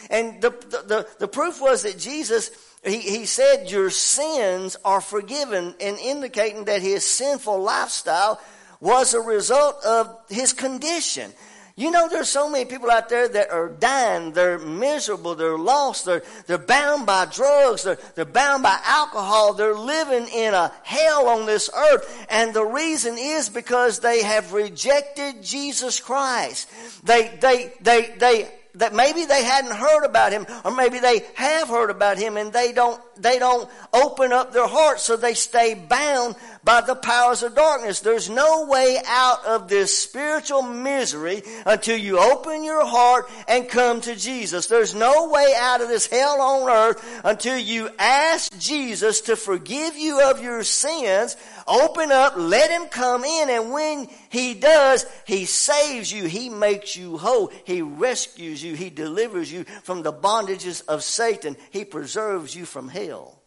And 0.09 0.41
the, 0.41 0.49
the, 0.49 0.83
the, 0.85 1.07
the 1.19 1.27
proof 1.29 1.61
was 1.61 1.83
that 1.83 1.97
Jesus, 1.97 2.51
he, 2.83 2.99
he 2.99 3.25
said, 3.25 3.71
your 3.71 3.89
sins 3.89 4.75
are 4.83 4.99
forgiven 4.99 5.73
and 5.79 5.97
indicating 5.97 6.65
that 6.65 6.81
his 6.81 7.05
sinful 7.05 7.61
lifestyle 7.61 8.41
was 8.83 9.13
a 9.13 9.21
result 9.21 9.83
of 9.85 10.13
his 10.29 10.51
condition. 10.51 11.31
You 11.75 11.89
know, 11.89 12.07
there's 12.07 12.29
so 12.29 12.49
many 12.49 12.65
people 12.65 12.91
out 12.91 13.09
there 13.09 13.27
that 13.29 13.49
are 13.49 13.69
dying. 13.69 14.33
They're 14.33 14.59
miserable. 14.59 15.33
They're 15.33 15.57
lost. 15.57 16.05
They're, 16.05 16.21
they're 16.45 16.59
bound 16.59 17.07
by 17.07 17.25
drugs. 17.25 17.83
They're, 17.83 17.97
they're 18.13 18.25
bound 18.25 18.61
by 18.61 18.77
alcohol. 18.83 19.53
They're 19.53 19.73
living 19.73 20.27
in 20.27 20.53
a 20.53 20.71
hell 20.83 21.29
on 21.29 21.47
this 21.47 21.71
earth. 21.75 22.27
And 22.29 22.53
the 22.53 22.65
reason 22.65 23.15
is 23.17 23.49
because 23.49 23.99
they 23.99 24.21
have 24.21 24.53
rejected 24.53 25.41
Jesus 25.41 25.99
Christ. 25.99 26.69
They, 27.05 27.35
they, 27.41 27.73
they, 27.81 28.13
they, 28.19 28.51
that 28.75 28.93
maybe 28.93 29.25
they 29.25 29.43
hadn't 29.43 29.75
heard 29.75 30.03
about 30.03 30.31
him 30.31 30.45
or 30.65 30.71
maybe 30.71 30.99
they 30.99 31.21
have 31.35 31.67
heard 31.67 31.89
about 31.89 32.17
him 32.17 32.37
and 32.37 32.51
they 32.51 32.71
don't 32.71 32.99
they 33.15 33.37
don't 33.37 33.69
open 33.93 34.33
up 34.33 34.51
their 34.51 34.67
hearts 34.67 35.03
so 35.03 35.15
they 35.15 35.35
stay 35.35 35.75
bound 35.75 36.35
by 36.63 36.81
the 36.81 36.95
powers 36.95 37.43
of 37.43 37.53
darkness. 37.55 37.99
There's 37.99 38.29
no 38.29 38.65
way 38.65 38.97
out 39.05 39.45
of 39.45 39.67
this 39.67 39.95
spiritual 39.95 40.63
misery 40.63 41.43
until 41.65 41.97
you 41.97 42.19
open 42.19 42.63
your 42.63 42.85
heart 42.85 43.29
and 43.47 43.67
come 43.67 44.01
to 44.01 44.15
Jesus. 44.15 44.67
There's 44.67 44.95
no 44.95 45.29
way 45.29 45.53
out 45.55 45.81
of 45.81 45.89
this 45.89 46.07
hell 46.07 46.41
on 46.41 46.69
earth 46.69 47.21
until 47.23 47.57
you 47.57 47.89
ask 47.99 48.57
Jesus 48.57 49.21
to 49.21 49.35
forgive 49.35 49.95
you 49.97 50.21
of 50.21 50.41
your 50.41 50.63
sins 50.63 51.35
Open 51.67 52.11
up, 52.11 52.33
let 52.35 52.69
him 52.69 52.87
come 52.87 53.23
in, 53.23 53.49
and 53.49 53.71
when 53.71 54.09
he 54.29 54.53
does, 54.53 55.05
he 55.25 55.45
saves 55.45 56.11
you, 56.11 56.25
he 56.25 56.49
makes 56.49 56.95
you 56.95 57.17
whole, 57.17 57.51
he 57.65 57.81
rescues 57.81 58.63
you, 58.63 58.75
he 58.75 58.89
delivers 58.89 59.51
you 59.51 59.63
from 59.83 60.03
the 60.03 60.11
bondages 60.11 60.83
of 60.87 61.03
Satan, 61.03 61.55
he 61.71 61.85
preserves 61.85 62.55
you 62.55 62.65
from 62.65 62.89
hell. 62.89 63.39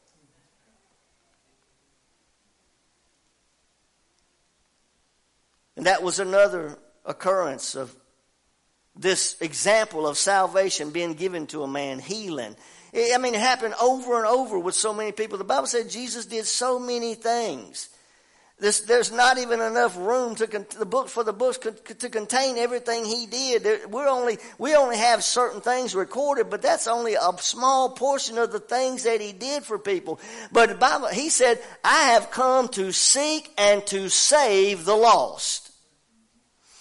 And 5.77 5.87
that 5.87 6.03
was 6.03 6.19
another 6.19 6.79
occurrence 7.05 7.75
of 7.75 7.95
this 8.99 9.37
example 9.43 10.07
of 10.07 10.17
salvation 10.17 10.91
being 10.91 11.15
given 11.15 11.47
to 11.49 11.63
a 11.63 11.69
man, 11.69 11.99
healing. 11.99 12.57
I 12.95 13.19
mean, 13.19 13.35
it 13.35 13.41
happened 13.41 13.75
over 13.81 14.17
and 14.17 14.27
over 14.27 14.59
with 14.59 14.75
so 14.75 14.95
many 14.95 15.13
people. 15.13 15.37
The 15.37 15.45
Bible 15.45 15.67
said 15.67 15.91
Jesus 15.91 16.25
did 16.25 16.47
so 16.47 16.79
many 16.79 17.15
things. 17.15 17.91
This, 18.59 18.81
there's 18.81 19.13
not 19.13 19.37
even 19.37 19.61
enough 19.61 19.99
room 19.99 20.35
to 20.37 20.47
the 20.47 20.87
book 20.87 21.11
for 21.11 21.23
the 21.23 21.35
books 21.35 21.59
to 21.59 22.09
contain 22.09 22.57
everything 22.57 23.05
he 23.05 23.27
did. 23.27 23.91
We're 23.91 24.09
only 24.09 24.39
we 24.57 24.75
only 24.75 24.97
have 24.97 25.23
certain 25.23 25.61
things 25.61 25.95
recorded, 25.95 26.49
but 26.49 26.63
that's 26.63 26.87
only 26.87 27.17
a 27.17 27.33
small 27.39 27.91
portion 27.91 28.39
of 28.39 28.53
the 28.53 28.61
things 28.61 29.03
that 29.03 29.21
he 29.21 29.35
did 29.35 29.65
for 29.65 29.79
people. 29.79 30.19
But 30.53 30.71
the 30.71 30.75
Bible, 30.75 31.09
he 31.09 31.29
said, 31.29 31.63
"I 31.85 32.13
have 32.13 32.31
come 32.31 32.69
to 32.69 32.93
seek 32.93 33.53
and 33.59 33.87
to 33.89 34.09
save 34.09 34.87
the 34.87 34.97
lost." 34.97 35.66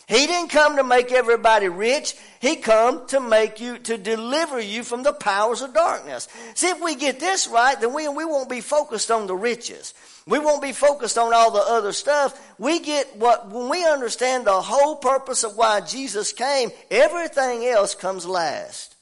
He 0.08 0.28
didn't 0.28 0.49
come 0.49 0.76
to 0.76 0.84
make 0.84 1.12
everybody 1.12 1.68
rich. 1.68 2.16
He 2.39 2.58
come 2.58 3.08
to 3.08 3.20
make 3.20 3.60
you, 3.60 3.80
to 3.80 3.97
deliver 3.97 4.60
you 4.60 4.84
from 4.84 5.01
the 5.01 5.14
powers 5.14 5.62
of 5.62 5.74
darkness. 5.74 6.28
See, 6.53 6.68
if 6.68 6.80
we 6.80 6.95
get 6.95 7.20
this 7.20 7.47
right, 7.47 7.80
then 7.80 7.93
we, 7.93 8.08
we 8.08 8.24
won't 8.24 8.49
be 8.49 8.62
focused 8.62 9.10
on 9.10 9.26
the 9.26 9.36
riches. 9.36 9.95
We 10.28 10.38
won't 10.38 10.62
be 10.62 10.74
focused 10.74 11.18
on 11.18 11.34
all 11.34 11.49
the 11.49 11.60
other 11.60 11.91
stuff. 11.91 12.39
We 12.60 12.80
get 12.80 13.16
what, 13.18 13.49
when 13.49 13.70
we 13.70 13.84
understand 13.86 14.45
the 14.45 14.62
whole 14.62 14.95
purpose 14.95 15.43
of 15.43 15.58
why 15.58 15.82
Jesus 15.82 16.34
came, 16.34 16.70
everything 16.91 17.66
else 17.66 17.95
comes 17.95 18.28
last. 18.28 18.95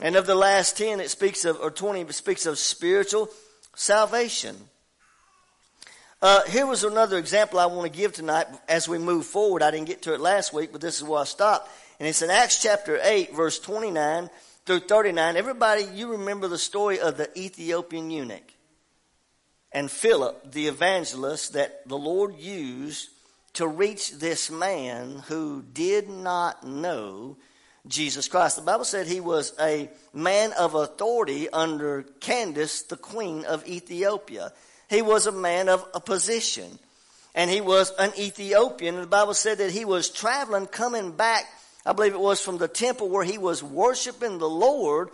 And 0.00 0.14
of 0.14 0.26
the 0.26 0.34
last 0.36 0.76
10, 0.78 1.00
it 1.00 1.10
speaks 1.10 1.44
of, 1.44 1.58
or 1.60 1.70
20, 1.70 2.02
it 2.02 2.14
speaks 2.14 2.46
of 2.46 2.58
spiritual 2.58 3.30
salvation. 3.74 4.56
Uh, 6.22 6.40
here 6.44 6.66
was 6.66 6.84
another 6.84 7.18
example 7.18 7.58
I 7.58 7.66
want 7.66 7.92
to 7.92 7.98
give 7.98 8.12
tonight 8.12 8.46
as 8.68 8.88
we 8.88 8.96
move 8.96 9.26
forward. 9.26 9.60
I 9.60 9.72
didn't 9.72 9.88
get 9.88 10.02
to 10.02 10.14
it 10.14 10.20
last 10.20 10.54
week, 10.54 10.70
but 10.70 10.80
this 10.80 10.98
is 10.98 11.02
where 11.02 11.22
I 11.22 11.24
stopped. 11.24 11.68
And 11.98 12.08
it's 12.08 12.22
in 12.22 12.30
Acts 12.30 12.62
chapter 12.62 13.00
8, 13.02 13.34
verse 13.34 13.58
29 13.58 14.30
through 14.64 14.80
39. 14.80 15.36
Everybody, 15.36 15.82
you 15.92 16.12
remember 16.12 16.46
the 16.46 16.58
story 16.58 17.00
of 17.00 17.16
the 17.16 17.28
Ethiopian 17.36 18.12
eunuch 18.12 18.54
and 19.72 19.90
Philip, 19.90 20.52
the 20.52 20.68
evangelist 20.68 21.54
that 21.54 21.88
the 21.88 21.98
Lord 21.98 22.36
used 22.38 23.08
to 23.54 23.66
reach 23.66 24.12
this 24.12 24.48
man 24.48 25.24
who 25.26 25.64
did 25.72 26.08
not 26.08 26.64
know 26.64 27.36
Jesus 27.88 28.28
Christ. 28.28 28.54
The 28.54 28.62
Bible 28.62 28.84
said 28.84 29.08
he 29.08 29.18
was 29.18 29.54
a 29.60 29.90
man 30.14 30.52
of 30.52 30.76
authority 30.76 31.48
under 31.48 32.04
Candace, 32.20 32.82
the 32.82 32.96
queen 32.96 33.44
of 33.44 33.66
Ethiopia. 33.66 34.52
He 34.92 35.02
was 35.02 35.26
a 35.26 35.32
man 35.32 35.68
of 35.68 35.86
a 35.94 36.00
position. 36.00 36.78
And 37.34 37.50
he 37.50 37.60
was 37.60 37.92
an 37.98 38.12
Ethiopian. 38.18 38.96
The 38.96 39.06
Bible 39.06 39.34
said 39.34 39.58
that 39.58 39.70
he 39.70 39.84
was 39.84 40.10
traveling, 40.10 40.66
coming 40.66 41.12
back, 41.12 41.44
I 41.86 41.92
believe 41.92 42.12
it 42.12 42.20
was 42.20 42.40
from 42.40 42.58
the 42.58 42.68
temple 42.68 43.08
where 43.08 43.24
he 43.24 43.38
was 43.38 43.62
worshiping 43.62 44.38
the 44.38 44.48
Lord 44.48 45.10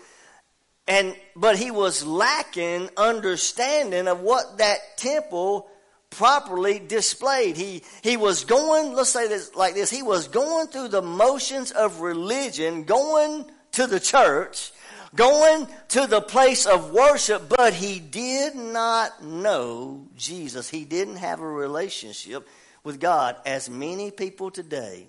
and 0.89 1.15
but 1.37 1.59
he 1.59 1.71
was 1.71 2.05
lacking 2.05 2.89
understanding 2.97 4.09
of 4.09 4.21
what 4.21 4.59
that 4.59 4.97
temple 4.97 5.69
properly 6.11 6.79
displayed. 6.79 7.57
He 7.57 7.83
he 8.03 8.17
was 8.17 8.45
going, 8.45 8.95
let's 8.95 9.11
say 9.11 9.29
this 9.29 9.55
like 9.55 9.75
this, 9.75 9.91
he 9.91 10.03
was 10.03 10.29
going 10.29 10.67
through 10.69 10.89
the 10.89 11.03
motions 11.03 11.71
of 11.71 12.01
religion, 12.01 12.85
going 12.85 13.45
to 13.73 13.87
the 13.87 14.01
church, 14.01 14.73
going 15.15 15.67
to 15.89 16.07
the 16.07 16.21
place 16.21 16.67
of 16.67 16.93
worship, 16.93 17.49
but 17.49 17.75
he 17.75 17.99
did 17.99 18.55
not 18.55 19.25
know 19.25 20.07
Jesus. 20.17 20.69
He 20.69 20.85
didn't 20.85 21.17
have 21.17 21.41
a 21.41 21.49
relationship 21.49 22.47
with 22.85 23.01
God 23.01 23.37
as 23.47 23.71
many 23.71 24.11
people 24.11 24.51
today. 24.51 25.09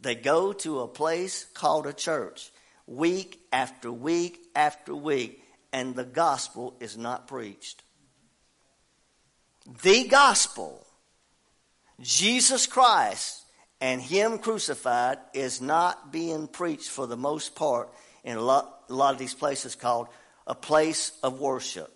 They 0.00 0.14
go 0.14 0.52
to 0.54 0.80
a 0.80 0.88
place 0.88 1.44
called 1.54 1.86
a 1.86 1.92
church 1.92 2.50
week 2.86 3.40
after 3.52 3.92
week 3.92 4.40
after 4.54 4.94
week, 4.94 5.42
and 5.72 5.94
the 5.94 6.04
gospel 6.04 6.74
is 6.80 6.96
not 6.96 7.28
preached. 7.28 7.82
The 9.82 10.08
gospel, 10.08 10.86
Jesus 12.00 12.66
Christ 12.66 13.44
and 13.80 14.00
Him 14.00 14.38
crucified, 14.38 15.18
is 15.32 15.60
not 15.60 16.10
being 16.10 16.48
preached 16.48 16.88
for 16.88 17.06
the 17.06 17.16
most 17.16 17.54
part 17.54 17.90
in 18.24 18.38
lot, 18.38 18.79
a 18.90 18.94
lot 18.94 19.12
of 19.12 19.18
these 19.18 19.34
places 19.34 19.74
called 19.74 20.08
a 20.46 20.54
place 20.54 21.12
of 21.22 21.40
worship. 21.40 21.92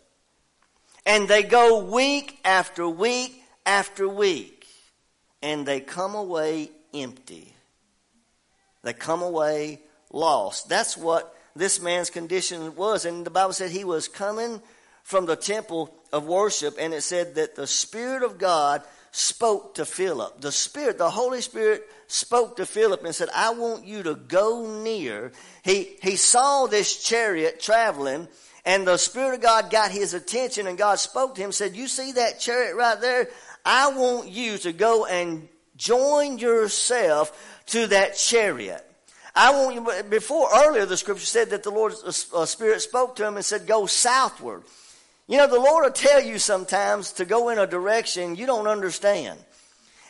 And 1.04 1.28
they 1.28 1.42
go 1.42 1.84
week 1.84 2.38
after 2.44 2.88
week 2.88 3.42
after 3.66 4.08
week, 4.08 4.66
and 5.42 5.66
they 5.66 5.80
come 5.80 6.14
away 6.14 6.70
empty. 6.94 7.52
They 8.82 8.92
come 8.92 9.22
away 9.22 9.80
lost. 10.12 10.68
That's 10.68 10.96
what 10.96 11.34
this 11.56 11.80
man's 11.80 12.10
condition 12.10 12.74
was. 12.76 13.04
And 13.04 13.24
the 13.24 13.30
Bible 13.30 13.52
said 13.52 13.70
he 13.70 13.84
was 13.84 14.08
coming 14.08 14.62
from 15.02 15.26
the 15.26 15.36
temple 15.36 15.94
of 16.12 16.26
worship, 16.26 16.76
and 16.78 16.94
it 16.94 17.02
said 17.02 17.34
that 17.34 17.56
the 17.56 17.66
Spirit 17.66 18.22
of 18.22 18.38
God 18.38 18.82
spoke 19.10 19.74
to 19.74 19.84
Philip. 19.84 20.40
The 20.40 20.52
Spirit, 20.52 20.98
the 20.98 21.10
Holy 21.10 21.40
Spirit 21.40 21.86
spoke 22.14 22.56
to 22.56 22.66
Philip 22.66 23.04
and 23.04 23.14
said, 23.14 23.28
I 23.34 23.50
want 23.50 23.84
you 23.84 24.04
to 24.04 24.14
go 24.14 24.82
near. 24.82 25.32
He, 25.64 25.96
he 26.00 26.14
saw 26.14 26.66
this 26.66 27.02
chariot 27.02 27.60
traveling, 27.60 28.28
and 28.64 28.86
the 28.86 28.96
Spirit 28.96 29.34
of 29.34 29.40
God 29.40 29.70
got 29.70 29.90
his 29.90 30.14
attention, 30.14 30.68
and 30.68 30.78
God 30.78 31.00
spoke 31.00 31.34
to 31.34 31.40
him, 31.40 31.50
said, 31.50 31.74
You 31.74 31.88
see 31.88 32.12
that 32.12 32.38
chariot 32.38 32.76
right 32.76 33.00
there? 33.00 33.28
I 33.64 33.92
want 33.96 34.28
you 34.28 34.58
to 34.58 34.72
go 34.72 35.06
and 35.06 35.48
join 35.76 36.38
yourself 36.38 37.62
to 37.66 37.88
that 37.88 38.16
chariot. 38.16 38.86
I 39.34 39.50
want 39.50 39.74
you, 39.74 40.02
before 40.04 40.48
earlier 40.54 40.86
the 40.86 40.96
scripture 40.96 41.26
said 41.26 41.50
that 41.50 41.64
the 41.64 41.70
Lord's 41.70 42.30
uh, 42.32 42.46
Spirit 42.46 42.80
spoke 42.82 43.16
to 43.16 43.26
him 43.26 43.34
and 43.34 43.44
said, 43.44 43.66
go 43.66 43.86
southward. 43.86 44.62
You 45.26 45.38
know, 45.38 45.48
the 45.48 45.58
Lord 45.58 45.84
will 45.84 45.90
tell 45.90 46.22
you 46.22 46.38
sometimes 46.38 47.12
to 47.14 47.24
go 47.24 47.48
in 47.48 47.58
a 47.58 47.66
direction 47.66 48.36
you 48.36 48.46
don't 48.46 48.68
understand. 48.68 49.40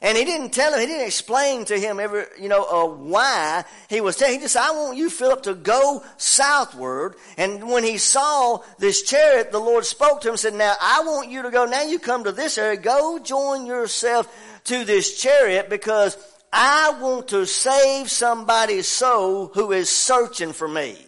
And 0.04 0.18
he 0.18 0.26
didn't 0.26 0.50
tell 0.50 0.74
him, 0.74 0.80
he 0.80 0.86
didn't 0.86 1.06
explain 1.06 1.64
to 1.64 1.80
him 1.80 1.98
every, 1.98 2.24
you 2.38 2.50
know, 2.50 2.62
uh, 2.62 2.86
why 2.94 3.64
he 3.88 4.02
was 4.02 4.16
telling. 4.16 4.34
He 4.34 4.40
just 4.40 4.52
said, 4.52 4.62
I 4.62 4.72
want 4.72 4.98
you, 4.98 5.08
Philip, 5.08 5.44
to 5.44 5.54
go 5.54 6.04
southward. 6.18 7.14
And 7.38 7.70
when 7.70 7.84
he 7.84 7.96
saw 7.96 8.58
this 8.78 9.02
chariot, 9.02 9.50
the 9.50 9.58
Lord 9.58 9.86
spoke 9.86 10.20
to 10.20 10.28
him 10.28 10.32
and 10.32 10.40
said, 10.40 10.52
now 10.52 10.74
I 10.78 11.04
want 11.06 11.30
you 11.30 11.40
to 11.40 11.50
go, 11.50 11.64
now 11.64 11.84
you 11.84 11.98
come 11.98 12.24
to 12.24 12.32
this 12.32 12.58
area, 12.58 12.78
go 12.78 13.18
join 13.18 13.64
yourself 13.64 14.28
to 14.64 14.84
this 14.84 15.18
chariot 15.18 15.70
because 15.70 16.18
I 16.52 16.98
want 17.00 17.28
to 17.28 17.46
save 17.46 18.10
somebody's 18.10 18.86
soul 18.86 19.46
who 19.54 19.72
is 19.72 19.88
searching 19.88 20.52
for 20.52 20.68
me. 20.68 20.98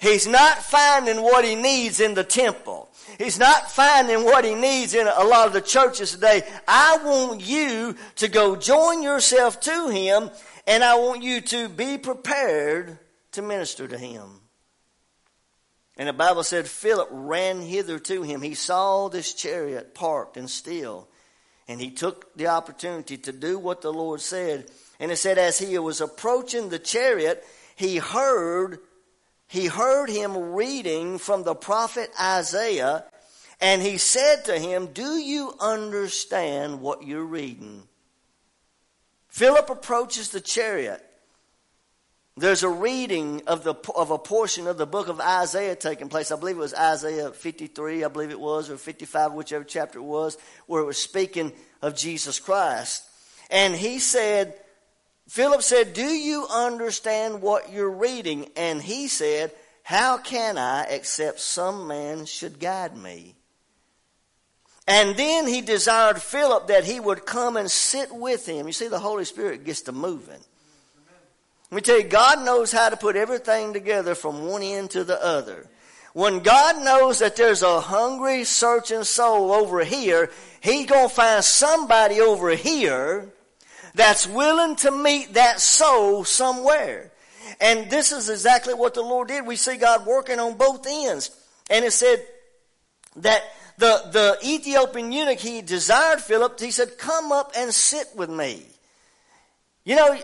He's 0.00 0.26
not 0.26 0.58
finding 0.58 1.22
what 1.22 1.44
he 1.44 1.54
needs 1.54 2.00
in 2.00 2.14
the 2.14 2.24
temple. 2.24 2.88
He's 3.18 3.38
not 3.38 3.70
finding 3.70 4.24
what 4.24 4.44
he 4.44 4.54
needs 4.54 4.94
in 4.94 5.06
a 5.06 5.24
lot 5.24 5.46
of 5.46 5.52
the 5.52 5.60
churches 5.60 6.12
today. 6.12 6.42
I 6.66 6.98
want 7.04 7.46
you 7.46 7.96
to 8.16 8.28
go 8.28 8.56
join 8.56 9.02
yourself 9.02 9.60
to 9.60 9.88
him 9.88 10.30
and 10.66 10.84
I 10.84 10.94
want 10.96 11.22
you 11.22 11.40
to 11.40 11.68
be 11.68 11.98
prepared 11.98 12.98
to 13.32 13.42
minister 13.42 13.88
to 13.88 13.98
him. 13.98 14.40
And 15.96 16.08
the 16.08 16.12
Bible 16.12 16.42
said 16.42 16.66
Philip 16.66 17.08
ran 17.10 17.60
hither 17.60 17.98
to 17.98 18.22
him. 18.22 18.40
He 18.42 18.54
saw 18.54 19.08
this 19.08 19.34
chariot 19.34 19.94
parked 19.94 20.36
and 20.36 20.48
still. 20.48 21.08
And 21.68 21.80
he 21.80 21.90
took 21.90 22.34
the 22.34 22.48
opportunity 22.48 23.18
to 23.18 23.32
do 23.32 23.58
what 23.58 23.82
the 23.82 23.92
Lord 23.92 24.20
said. 24.20 24.70
And 24.98 25.12
it 25.12 25.16
said, 25.16 25.38
as 25.38 25.58
he 25.58 25.78
was 25.78 26.00
approaching 26.00 26.68
the 26.68 26.78
chariot, 26.78 27.44
he 27.76 27.98
heard, 27.98 28.78
he 29.52 29.66
heard 29.66 30.08
him 30.08 30.54
reading 30.54 31.18
from 31.18 31.42
the 31.42 31.54
prophet 31.54 32.10
Isaiah, 32.18 33.04
and 33.60 33.82
he 33.82 33.98
said 33.98 34.46
to 34.46 34.58
him, 34.58 34.86
Do 34.86 35.18
you 35.18 35.54
understand 35.60 36.80
what 36.80 37.06
you're 37.06 37.22
reading? 37.22 37.82
Philip 39.28 39.68
approaches 39.68 40.30
the 40.30 40.40
chariot. 40.40 41.04
There's 42.34 42.62
a 42.62 42.68
reading 42.70 43.42
of, 43.46 43.62
the, 43.62 43.74
of 43.94 44.10
a 44.10 44.16
portion 44.16 44.66
of 44.66 44.78
the 44.78 44.86
book 44.86 45.08
of 45.08 45.20
Isaiah 45.20 45.76
taking 45.76 46.08
place. 46.08 46.32
I 46.32 46.36
believe 46.36 46.56
it 46.56 46.60
was 46.60 46.72
Isaiah 46.72 47.30
53, 47.30 48.04
I 48.04 48.08
believe 48.08 48.30
it 48.30 48.40
was, 48.40 48.70
or 48.70 48.78
55, 48.78 49.34
whichever 49.34 49.64
chapter 49.64 49.98
it 49.98 50.02
was, 50.02 50.38
where 50.66 50.80
it 50.80 50.86
was 50.86 50.96
speaking 50.96 51.52
of 51.82 51.94
Jesus 51.94 52.40
Christ. 52.40 53.04
And 53.50 53.74
he 53.74 53.98
said, 53.98 54.54
Philip 55.32 55.62
said, 55.62 55.94
Do 55.94 56.04
you 56.04 56.46
understand 56.52 57.40
what 57.40 57.72
you're 57.72 57.88
reading? 57.88 58.50
And 58.54 58.82
he 58.82 59.08
said, 59.08 59.50
How 59.82 60.18
can 60.18 60.58
I 60.58 60.82
except 60.90 61.40
some 61.40 61.86
man 61.86 62.26
should 62.26 62.60
guide 62.60 62.94
me? 62.94 63.34
And 64.86 65.16
then 65.16 65.46
he 65.46 65.62
desired 65.62 66.20
Philip 66.20 66.66
that 66.66 66.84
he 66.84 67.00
would 67.00 67.24
come 67.24 67.56
and 67.56 67.70
sit 67.70 68.14
with 68.14 68.46
him. 68.46 68.66
You 68.66 68.74
see, 68.74 68.88
the 68.88 68.98
Holy 68.98 69.24
Spirit 69.24 69.64
gets 69.64 69.80
to 69.82 69.92
moving. 69.92 70.38
Let 71.70 71.76
me 71.76 71.80
tell 71.80 71.98
you, 71.98 72.08
God 72.08 72.44
knows 72.44 72.70
how 72.70 72.90
to 72.90 72.96
put 72.98 73.16
everything 73.16 73.72
together 73.72 74.14
from 74.14 74.44
one 74.44 74.62
end 74.62 74.90
to 74.90 75.02
the 75.02 75.24
other. 75.24 75.66
When 76.12 76.40
God 76.40 76.84
knows 76.84 77.20
that 77.20 77.36
there's 77.36 77.62
a 77.62 77.80
hungry, 77.80 78.44
searching 78.44 79.04
soul 79.04 79.50
over 79.50 79.82
here, 79.82 80.30
He's 80.60 80.84
going 80.84 81.08
to 81.08 81.14
find 81.14 81.42
somebody 81.42 82.20
over 82.20 82.50
here 82.50 83.32
that's 83.94 84.26
willing 84.26 84.76
to 84.76 84.90
meet 84.90 85.34
that 85.34 85.60
soul 85.60 86.24
somewhere. 86.24 87.10
And 87.60 87.90
this 87.90 88.12
is 88.12 88.30
exactly 88.30 88.74
what 88.74 88.94
the 88.94 89.02
Lord 89.02 89.28
did. 89.28 89.46
We 89.46 89.56
see 89.56 89.76
God 89.76 90.06
working 90.06 90.40
on 90.40 90.56
both 90.56 90.86
ends. 90.88 91.30
And 91.70 91.84
it 91.84 91.92
said 91.92 92.24
that 93.16 93.42
the, 93.78 94.02
the 94.12 94.38
Ethiopian 94.44 95.12
eunuch, 95.12 95.38
he 95.38 95.62
desired 95.62 96.20
Philip, 96.20 96.58
he 96.58 96.70
said, 96.70 96.98
come 96.98 97.32
up 97.32 97.52
and 97.56 97.72
sit 97.72 98.06
with 98.16 98.30
me. 98.30 98.62
You 99.84 99.96
know, 99.96 100.18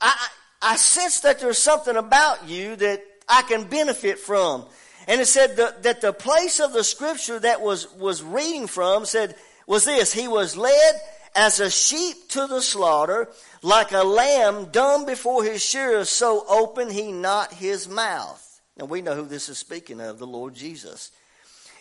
I, 0.00 0.26
I 0.62 0.76
sense 0.76 1.20
that 1.20 1.40
there's 1.40 1.58
something 1.58 1.96
about 1.96 2.48
you 2.48 2.76
that 2.76 3.02
I 3.28 3.42
can 3.42 3.64
benefit 3.64 4.18
from. 4.18 4.64
And 5.06 5.20
it 5.20 5.26
said 5.26 5.56
that, 5.56 5.82
that 5.84 6.00
the 6.00 6.12
place 6.12 6.60
of 6.60 6.72
the 6.72 6.84
scripture 6.84 7.38
that 7.38 7.60
was, 7.60 7.90
was 7.94 8.22
reading 8.22 8.66
from 8.66 9.06
said, 9.06 9.34
was 9.66 9.84
this, 9.84 10.12
he 10.12 10.28
was 10.28 10.56
led 10.56 10.94
as 11.38 11.60
a 11.60 11.70
sheep 11.70 12.28
to 12.30 12.48
the 12.48 12.60
slaughter, 12.60 13.28
like 13.62 13.92
a 13.92 14.02
lamb 14.02 14.64
dumb 14.72 15.06
before 15.06 15.44
his 15.44 15.62
shearers, 15.62 16.08
so 16.08 16.44
open 16.48 16.90
he 16.90 17.12
not 17.12 17.54
his 17.54 17.88
mouth. 17.88 18.60
And 18.76 18.90
we 18.90 19.02
know 19.02 19.14
who 19.14 19.24
this 19.24 19.48
is 19.48 19.56
speaking 19.56 20.00
of, 20.00 20.18
the 20.18 20.26
Lord 20.26 20.54
Jesus. 20.54 21.12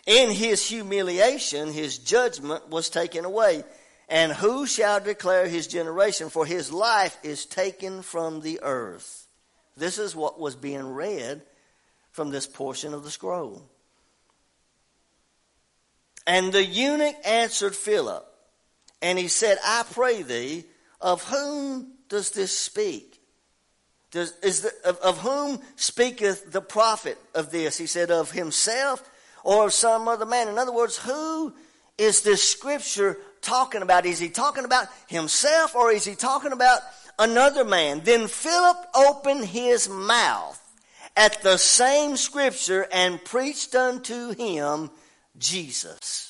In 0.05 0.29
his 0.29 0.63
humiliation, 0.63 1.73
his 1.73 1.97
judgment 1.97 2.69
was 2.69 2.91
taken 2.91 3.25
away. 3.25 3.63
And 4.07 4.31
who 4.31 4.67
shall 4.67 4.99
declare 4.99 5.47
his 5.47 5.65
generation? 5.65 6.29
For 6.29 6.45
his 6.45 6.71
life 6.71 7.17
is 7.23 7.47
taken 7.47 8.03
from 8.03 8.41
the 8.41 8.59
earth. 8.61 9.27
This 9.75 9.97
is 9.97 10.15
what 10.15 10.39
was 10.39 10.55
being 10.55 10.93
read 10.93 11.41
from 12.11 12.29
this 12.29 12.45
portion 12.45 12.93
of 12.93 13.03
the 13.03 13.11
scroll. 13.11 13.63
And 16.27 16.53
the 16.53 16.63
eunuch 16.63 17.15
answered 17.25 17.75
Philip, 17.75 18.23
and 19.01 19.19
he 19.19 19.27
said, 19.27 19.57
I 19.63 19.83
pray 19.91 20.21
thee, 20.23 20.65
of 20.99 21.23
whom 21.23 21.93
does 22.09 22.31
this 22.31 22.57
speak? 22.57 23.21
Does, 24.11 24.33
is 24.41 24.61
the, 24.61 24.71
of, 24.85 24.97
of 24.99 25.17
whom 25.19 25.59
speaketh 25.75 26.51
the 26.51 26.61
prophet 26.61 27.17
of 27.35 27.51
this? 27.51 27.77
He 27.77 27.85
said, 27.85 28.09
of 28.09 28.31
himself 28.31 29.07
or 29.43 29.65
of 29.65 29.73
some 29.73 30.07
other 30.07 30.25
man. 30.25 30.47
In 30.47 30.57
other 30.57 30.73
words, 30.73 30.97
who 30.97 31.53
is 31.97 32.21
this 32.21 32.47
scripture 32.47 33.17
talking 33.41 33.81
about? 33.81 34.05
Is 34.05 34.19
he 34.19 34.29
talking 34.29 34.65
about 34.65 34.87
himself 35.07 35.75
or 35.75 35.91
is 35.91 36.05
he 36.05 36.15
talking 36.15 36.51
about 36.51 36.81
another 37.19 37.65
man? 37.65 38.01
Then 38.03 38.27
Philip 38.27 38.77
opened 38.95 39.45
his 39.45 39.89
mouth 39.89 40.61
at 41.15 41.41
the 41.41 41.57
same 41.57 42.15
scripture 42.15 42.87
and 42.91 43.23
preached 43.23 43.75
unto 43.75 44.33
him 44.33 44.89
Jesus. 45.37 46.26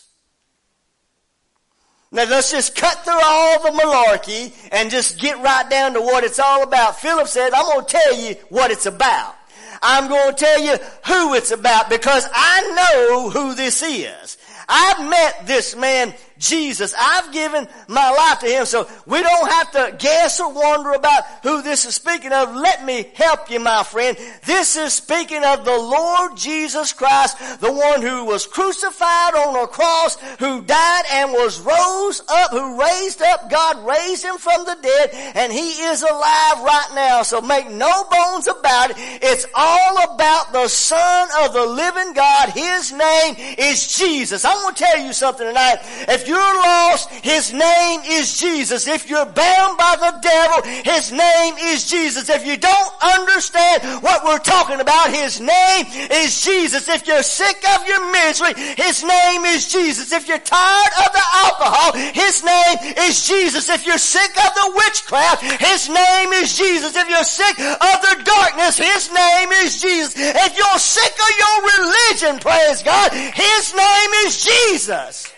Now 2.17 2.23
let's 2.23 2.49
just 2.49 2.75
cut 2.75 3.05
through 3.05 3.21
all 3.23 3.61
the 3.61 3.79
malarkey 3.79 4.51
and 4.71 4.89
just 4.89 5.19
get 5.19 5.37
right 5.37 5.69
down 5.69 5.93
to 5.93 6.01
what 6.01 6.23
it's 6.23 6.39
all 6.39 6.63
about. 6.63 6.99
Philip 6.99 7.27
said, 7.27 7.53
I'm 7.53 7.63
going 7.65 7.85
to 7.85 7.91
tell 7.91 8.17
you 8.17 8.33
what 8.49 8.71
it's 8.71 8.87
about. 8.87 9.35
I'm 9.83 10.09
going 10.09 10.33
to 10.33 10.35
tell 10.35 10.59
you 10.59 10.77
who 11.05 11.35
it's 11.35 11.51
about 11.51 11.91
because 11.91 12.27
I 12.33 12.97
know 12.97 13.29
who 13.29 13.53
this 13.53 13.83
is. 13.83 14.39
I've 14.67 15.07
met 15.07 15.45
this 15.45 15.75
man 15.75 16.15
Jesus. 16.39 16.93
I've 16.97 17.31
given 17.31 17.67
my 17.87 18.11
life 18.11 18.39
to 18.39 18.47
Him. 18.47 18.65
So 18.65 18.87
we 19.05 19.21
don't 19.21 19.51
have 19.51 19.71
to 19.71 19.95
guess 19.97 20.39
or 20.39 20.53
wonder 20.53 20.91
about 20.91 21.23
who 21.43 21.61
this 21.61 21.85
is 21.85 21.95
speaking 21.95 22.31
of. 22.31 22.55
Let 22.55 22.85
me 22.85 23.09
help 23.15 23.49
you, 23.49 23.59
my 23.59 23.83
friend. 23.83 24.17
This 24.45 24.75
is 24.75 24.93
speaking 24.93 25.43
of 25.43 25.65
the 25.65 25.77
Lord 25.77 26.37
Jesus 26.37 26.93
Christ, 26.93 27.59
the 27.59 27.71
one 27.71 28.01
who 28.01 28.25
was 28.25 28.45
crucified 28.45 29.35
on 29.35 29.63
a 29.63 29.67
cross, 29.67 30.17
who 30.39 30.61
died 30.61 31.03
and 31.11 31.31
was 31.31 31.59
rose 31.59 32.21
up, 32.27 32.51
who 32.51 32.79
raised 32.79 33.21
up. 33.21 33.49
God 33.49 33.85
raised 33.85 34.23
Him 34.23 34.37
from 34.37 34.65
the 34.65 34.77
dead 34.81 35.09
and 35.35 35.51
He 35.51 35.69
is 35.69 36.01
alive 36.01 36.61
right 36.63 36.89
now. 36.93 37.23
So 37.23 37.41
make 37.41 37.69
no 37.69 38.03
bones 38.09 38.47
about 38.47 38.91
it. 38.91 38.97
It's 39.21 39.45
all 39.53 40.13
about 40.13 40.53
the 40.53 40.67
Son 40.67 41.29
of 41.41 41.53
the 41.53 41.65
living 41.65 42.13
God. 42.13 42.49
His 42.49 42.91
name 42.91 43.35
is 43.57 43.97
Jesus. 43.97 44.45
I 44.45 44.53
want 44.55 44.77
to 44.77 44.83
tell 44.83 44.99
you 44.99 45.13
something 45.13 45.47
tonight. 45.47 45.77
If 46.07 46.26
you're 46.27 46.37
lost, 46.37 47.09
His 47.11 47.53
name 47.53 48.01
is 48.05 48.37
Jesus. 48.39 48.87
If 48.87 49.09
you're 49.09 49.25
bound 49.25 49.77
by 49.77 49.95
the 49.99 50.19
devil, 50.21 50.63
His 50.83 51.11
name 51.11 51.55
is 51.57 51.89
Jesus. 51.89 52.29
If 52.29 52.45
you 52.45 52.57
don't 52.57 52.93
understand 53.01 54.03
what 54.03 54.23
we're 54.25 54.39
talking 54.39 54.79
about, 54.79 55.09
His 55.11 55.39
name 55.39 55.85
is 56.11 56.43
Jesus. 56.43 56.87
If 56.87 57.07
you're 57.07 57.23
sick 57.23 57.57
of 57.75 57.87
your 57.87 58.11
misery, 58.11 58.53
His 58.75 59.03
name 59.03 59.45
is 59.45 59.71
Jesus. 59.71 60.11
If 60.11 60.27
you're 60.27 60.39
tired 60.39 60.93
of 61.05 61.13
the 61.13 61.25
alcohol, 61.45 61.93
His 61.93 62.43
name 62.43 62.77
is 63.07 63.27
Jesus. 63.27 63.69
If 63.69 63.85
you're 63.85 63.97
sick 63.97 64.31
of 64.37 64.53
the 64.55 64.73
witchcraft, 64.75 65.43
His 65.43 65.89
name 65.89 66.33
is 66.33 66.57
Jesus. 66.57 66.95
If 66.95 67.09
you're 67.09 67.23
sick 67.23 67.59
of 67.59 67.97
the 68.01 68.21
darkness, 68.23 68.77
His 68.77 69.11
name 69.11 69.51
is 69.63 69.81
Jesus. 69.81 70.13
If 70.17 70.57
you're 70.57 70.79
sick 70.79 71.13
of 71.13 71.33
your 71.39 71.57
religion, 71.77 72.39
praise 72.39 72.83
God, 72.83 73.11
His 73.13 73.73
name 73.73 74.11
is 74.25 74.43
Jesus. 74.43 75.36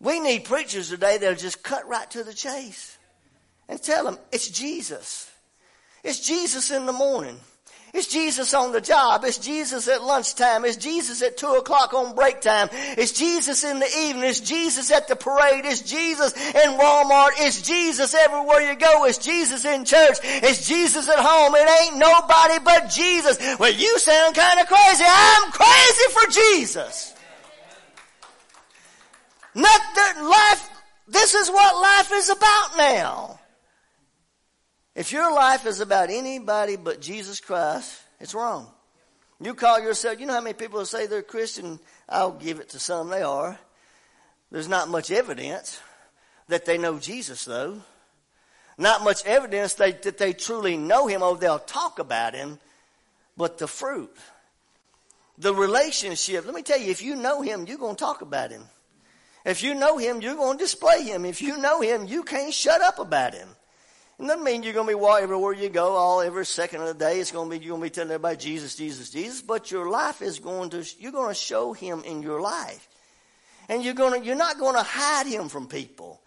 We 0.00 0.18
need 0.20 0.44
preachers 0.44 0.88
today 0.88 1.18
that'll 1.18 1.36
just 1.36 1.62
cut 1.62 1.86
right 1.86 2.10
to 2.12 2.24
the 2.24 2.32
chase 2.32 2.96
and 3.68 3.80
tell 3.80 4.04
them 4.04 4.18
it's 4.32 4.48
Jesus. 4.48 5.30
It's 6.02 6.26
Jesus 6.26 6.70
in 6.70 6.86
the 6.86 6.92
morning. 6.92 7.38
It's 7.92 8.06
Jesus 8.06 8.54
on 8.54 8.72
the 8.72 8.80
job. 8.80 9.24
It's 9.24 9.38
Jesus 9.38 9.88
at 9.88 10.02
lunchtime. 10.02 10.64
It's 10.64 10.76
Jesus 10.76 11.22
at 11.22 11.36
two 11.36 11.48
o'clock 11.54 11.92
on 11.92 12.14
break 12.14 12.40
time. 12.40 12.68
It's 12.72 13.12
Jesus 13.12 13.64
in 13.64 13.80
the 13.80 13.88
evening. 13.98 14.24
It's 14.24 14.40
Jesus 14.40 14.92
at 14.92 15.08
the 15.08 15.16
parade. 15.16 15.64
It's 15.64 15.82
Jesus 15.82 16.32
in 16.32 16.78
Walmart. 16.78 17.30
It's 17.38 17.62
Jesus 17.62 18.14
everywhere 18.14 18.60
you 18.60 18.76
go. 18.76 19.04
It's 19.06 19.18
Jesus 19.18 19.64
in 19.64 19.84
church. 19.84 20.18
It's 20.22 20.68
Jesus 20.68 21.08
at 21.08 21.18
home. 21.18 21.54
It 21.56 21.68
ain't 21.82 21.98
nobody 21.98 22.58
but 22.64 22.90
Jesus. 22.90 23.38
Well, 23.58 23.72
you 23.72 23.98
sound 23.98 24.36
kind 24.36 24.60
of 24.60 24.68
crazy. 24.68 25.04
I'm 25.06 25.50
crazy 25.50 26.12
for 26.12 26.30
Jesus. 26.30 27.14
Not 29.54 29.80
that 29.94 30.22
life, 30.22 30.70
this 31.08 31.34
is 31.34 31.48
what 31.48 31.82
life 31.82 32.10
is 32.12 32.30
about 32.30 32.76
now. 32.76 33.40
If 34.94 35.12
your 35.12 35.32
life 35.32 35.66
is 35.66 35.80
about 35.80 36.10
anybody 36.10 36.76
but 36.76 37.00
Jesus 37.00 37.40
Christ, 37.40 38.00
it's 38.20 38.34
wrong. 38.34 38.68
You 39.40 39.54
call 39.54 39.80
yourself, 39.80 40.20
you 40.20 40.26
know 40.26 40.34
how 40.34 40.40
many 40.40 40.54
people 40.54 40.84
say 40.84 41.06
they're 41.06 41.22
Christian? 41.22 41.80
I'll 42.08 42.32
give 42.32 42.60
it 42.60 42.70
to 42.70 42.78
some, 42.78 43.08
they 43.08 43.22
are. 43.22 43.58
There's 44.50 44.68
not 44.68 44.88
much 44.88 45.10
evidence 45.10 45.80
that 46.48 46.66
they 46.66 46.76
know 46.76 46.98
Jesus, 46.98 47.44
though. 47.44 47.80
Not 48.76 49.04
much 49.04 49.24
evidence 49.24 49.74
that, 49.74 50.18
they 50.18 50.32
truly 50.32 50.76
know 50.76 51.06
Him. 51.06 51.22
Oh, 51.22 51.36
they'll 51.36 51.58
talk 51.58 51.98
about 51.98 52.34
Him, 52.34 52.58
but 53.36 53.58
the 53.58 53.68
fruit, 53.68 54.14
the 55.38 55.54
relationship. 55.54 56.44
Let 56.44 56.54
me 56.54 56.62
tell 56.62 56.80
you, 56.80 56.90
if 56.90 57.02
you 57.02 57.14
know 57.16 57.42
Him, 57.42 57.66
you're 57.66 57.78
going 57.78 57.96
to 57.96 58.04
talk 58.04 58.22
about 58.22 58.50
Him. 58.50 58.64
If 59.44 59.62
you 59.62 59.74
know 59.74 59.96
him, 59.98 60.20
you're 60.20 60.34
going 60.34 60.58
to 60.58 60.64
display 60.64 61.02
him. 61.02 61.24
If 61.24 61.40
you 61.40 61.56
know 61.56 61.80
him, 61.80 62.06
you 62.06 62.22
can't 62.22 62.52
shut 62.52 62.80
up 62.80 62.98
about 62.98 63.34
him. 63.34 63.48
It 64.18 64.26
doesn't 64.26 64.44
mean 64.44 64.62
you're 64.62 64.74
going 64.74 64.86
to 64.86 64.90
be 64.90 64.94
walking 64.94 65.22
everywhere 65.22 65.54
you 65.54 65.70
go, 65.70 65.94
all 65.94 66.20
every 66.20 66.44
second 66.44 66.82
of 66.82 66.88
the 66.88 66.94
day. 66.94 67.20
It's 67.20 67.32
going 67.32 67.50
to 67.50 67.58
be 67.58 67.64
you're 67.64 67.76
going 67.76 67.80
to 67.80 67.86
be 67.86 67.94
telling 67.94 68.10
everybody 68.10 68.36
Jesus, 68.36 68.76
Jesus, 68.76 69.08
Jesus. 69.08 69.40
But 69.40 69.70
your 69.70 69.88
life 69.88 70.20
is 70.20 70.38
going 70.40 70.68
to 70.70 70.84
you're 70.98 71.10
going 71.12 71.30
to 71.30 71.34
show 71.34 71.72
Him 71.72 72.02
in 72.04 72.22
your 72.22 72.40
life. 72.40 72.86
and 73.70 73.84
you're 73.84 73.94
going 73.94 74.20
to, 74.20 74.26
you're 74.26 74.36
not 74.36 74.58
going 74.58 74.74
to 74.74 74.82
hide 74.82 75.26
him 75.28 75.48
from 75.48 75.68
people. 75.68 76.20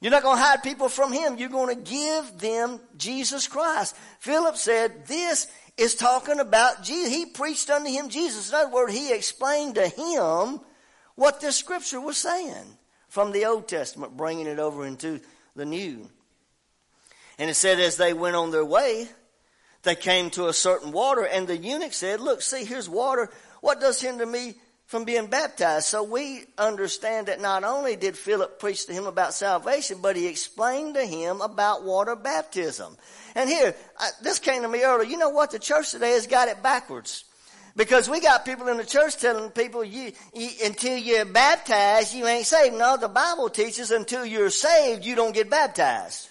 You're 0.00 0.10
not 0.10 0.22
going 0.22 0.38
to 0.38 0.42
hide 0.42 0.62
people 0.62 0.88
from 0.88 1.12
him. 1.12 1.36
You're 1.36 1.50
going 1.50 1.76
to 1.76 1.80
give 1.80 2.38
them 2.38 2.80
Jesus 2.96 3.46
Christ. 3.46 3.94
Philip 4.20 4.56
said, 4.56 5.06
this 5.06 5.46
is 5.76 5.94
talking 5.94 6.40
about 6.40 6.82
Jesus. 6.82 7.12
He 7.12 7.26
preached 7.26 7.68
unto 7.70 7.90
him 7.90 8.08
Jesus. 8.08 8.48
In 8.48 8.54
other 8.54 8.72
words, 8.72 8.94
he 8.94 9.12
explained 9.12 9.74
to 9.76 9.86
him 9.86 10.60
what 11.14 11.40
this 11.40 11.56
scripture 11.56 12.00
was 12.00 12.16
saying 12.16 12.78
from 13.08 13.32
the 13.32 13.46
Old 13.46 13.68
Testament, 13.68 14.16
bringing 14.16 14.46
it 14.46 14.58
over 14.58 14.86
into 14.86 15.20
the 15.54 15.64
New. 15.64 16.08
And 17.38 17.50
it 17.50 17.54
said, 17.54 17.80
as 17.80 17.96
they 17.96 18.12
went 18.12 18.36
on 18.36 18.50
their 18.50 18.64
way, 18.64 19.08
they 19.82 19.94
came 19.94 20.30
to 20.30 20.48
a 20.48 20.52
certain 20.52 20.92
water, 20.92 21.24
and 21.24 21.46
the 21.46 21.56
eunuch 21.56 21.92
said, 21.92 22.20
Look, 22.20 22.40
see, 22.40 22.64
here's 22.64 22.88
water. 22.88 23.30
What 23.60 23.80
does 23.80 24.00
hinder 24.00 24.24
me 24.24 24.54
from 24.92 25.04
being 25.04 25.26
baptized. 25.26 25.86
So 25.86 26.02
we 26.02 26.44
understand 26.58 27.28
that 27.28 27.40
not 27.40 27.64
only 27.64 27.96
did 27.96 28.14
Philip 28.14 28.60
preach 28.60 28.84
to 28.84 28.92
him 28.92 29.06
about 29.06 29.32
salvation, 29.32 30.00
but 30.02 30.16
he 30.16 30.26
explained 30.26 30.96
to 30.96 31.06
him 31.06 31.40
about 31.40 31.82
water 31.82 32.14
baptism. 32.14 32.98
And 33.34 33.48
here, 33.48 33.74
I, 33.98 34.10
this 34.22 34.38
came 34.38 34.60
to 34.60 34.68
me 34.68 34.82
earlier. 34.82 35.08
You 35.08 35.16
know 35.16 35.30
what? 35.30 35.50
The 35.50 35.58
church 35.58 35.92
today 35.92 36.10
has 36.10 36.26
got 36.26 36.48
it 36.48 36.62
backwards. 36.62 37.24
Because 37.74 38.08
we 38.08 38.20
got 38.20 38.44
people 38.44 38.68
in 38.68 38.76
the 38.76 38.84
church 38.84 39.16
telling 39.16 39.50
people, 39.50 39.82
you, 39.82 40.12
you, 40.34 40.50
until 40.64 40.96
you're 40.96 41.24
baptized, 41.24 42.14
you 42.14 42.26
ain't 42.26 42.46
saved. 42.46 42.76
No, 42.76 42.96
the 42.96 43.08
Bible 43.08 43.48
teaches 43.48 43.90
until 43.90 44.26
you're 44.26 44.50
saved, 44.50 45.04
you 45.04 45.14
don't 45.14 45.34
get 45.34 45.48
baptized. 45.48 46.28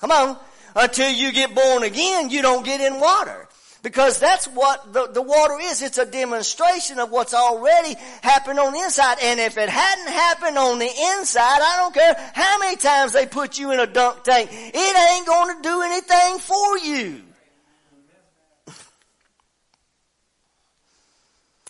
Come 0.00 0.10
on. 0.10 0.38
Until 0.74 1.10
you 1.10 1.32
get 1.32 1.54
born 1.54 1.82
again, 1.82 2.30
you 2.30 2.40
don't 2.40 2.64
get 2.64 2.80
in 2.80 3.00
water. 3.00 3.48
Because 3.82 4.18
that's 4.18 4.46
what 4.46 4.92
the, 4.92 5.06
the 5.08 5.22
water 5.22 5.58
is. 5.60 5.82
It's 5.82 5.98
a 5.98 6.06
demonstration 6.06 6.98
of 6.98 7.10
what's 7.10 7.34
already 7.34 7.94
happened 8.22 8.58
on 8.58 8.72
the 8.72 8.80
inside. 8.80 9.18
And 9.22 9.38
if 9.38 9.56
it 9.56 9.68
hadn't 9.68 10.08
happened 10.08 10.58
on 10.58 10.78
the 10.78 10.86
inside, 10.86 11.60
I 11.62 11.76
don't 11.78 11.94
care 11.94 12.14
how 12.34 12.58
many 12.58 12.76
times 12.76 13.12
they 13.12 13.26
put 13.26 13.58
you 13.58 13.72
in 13.72 13.78
a 13.78 13.86
dunk 13.86 14.24
tank, 14.24 14.50
it 14.52 15.12
ain't 15.12 15.26
to 15.26 15.62
do 15.62 15.82
anything 15.82 16.38
for 16.38 16.78
you. 16.78 17.22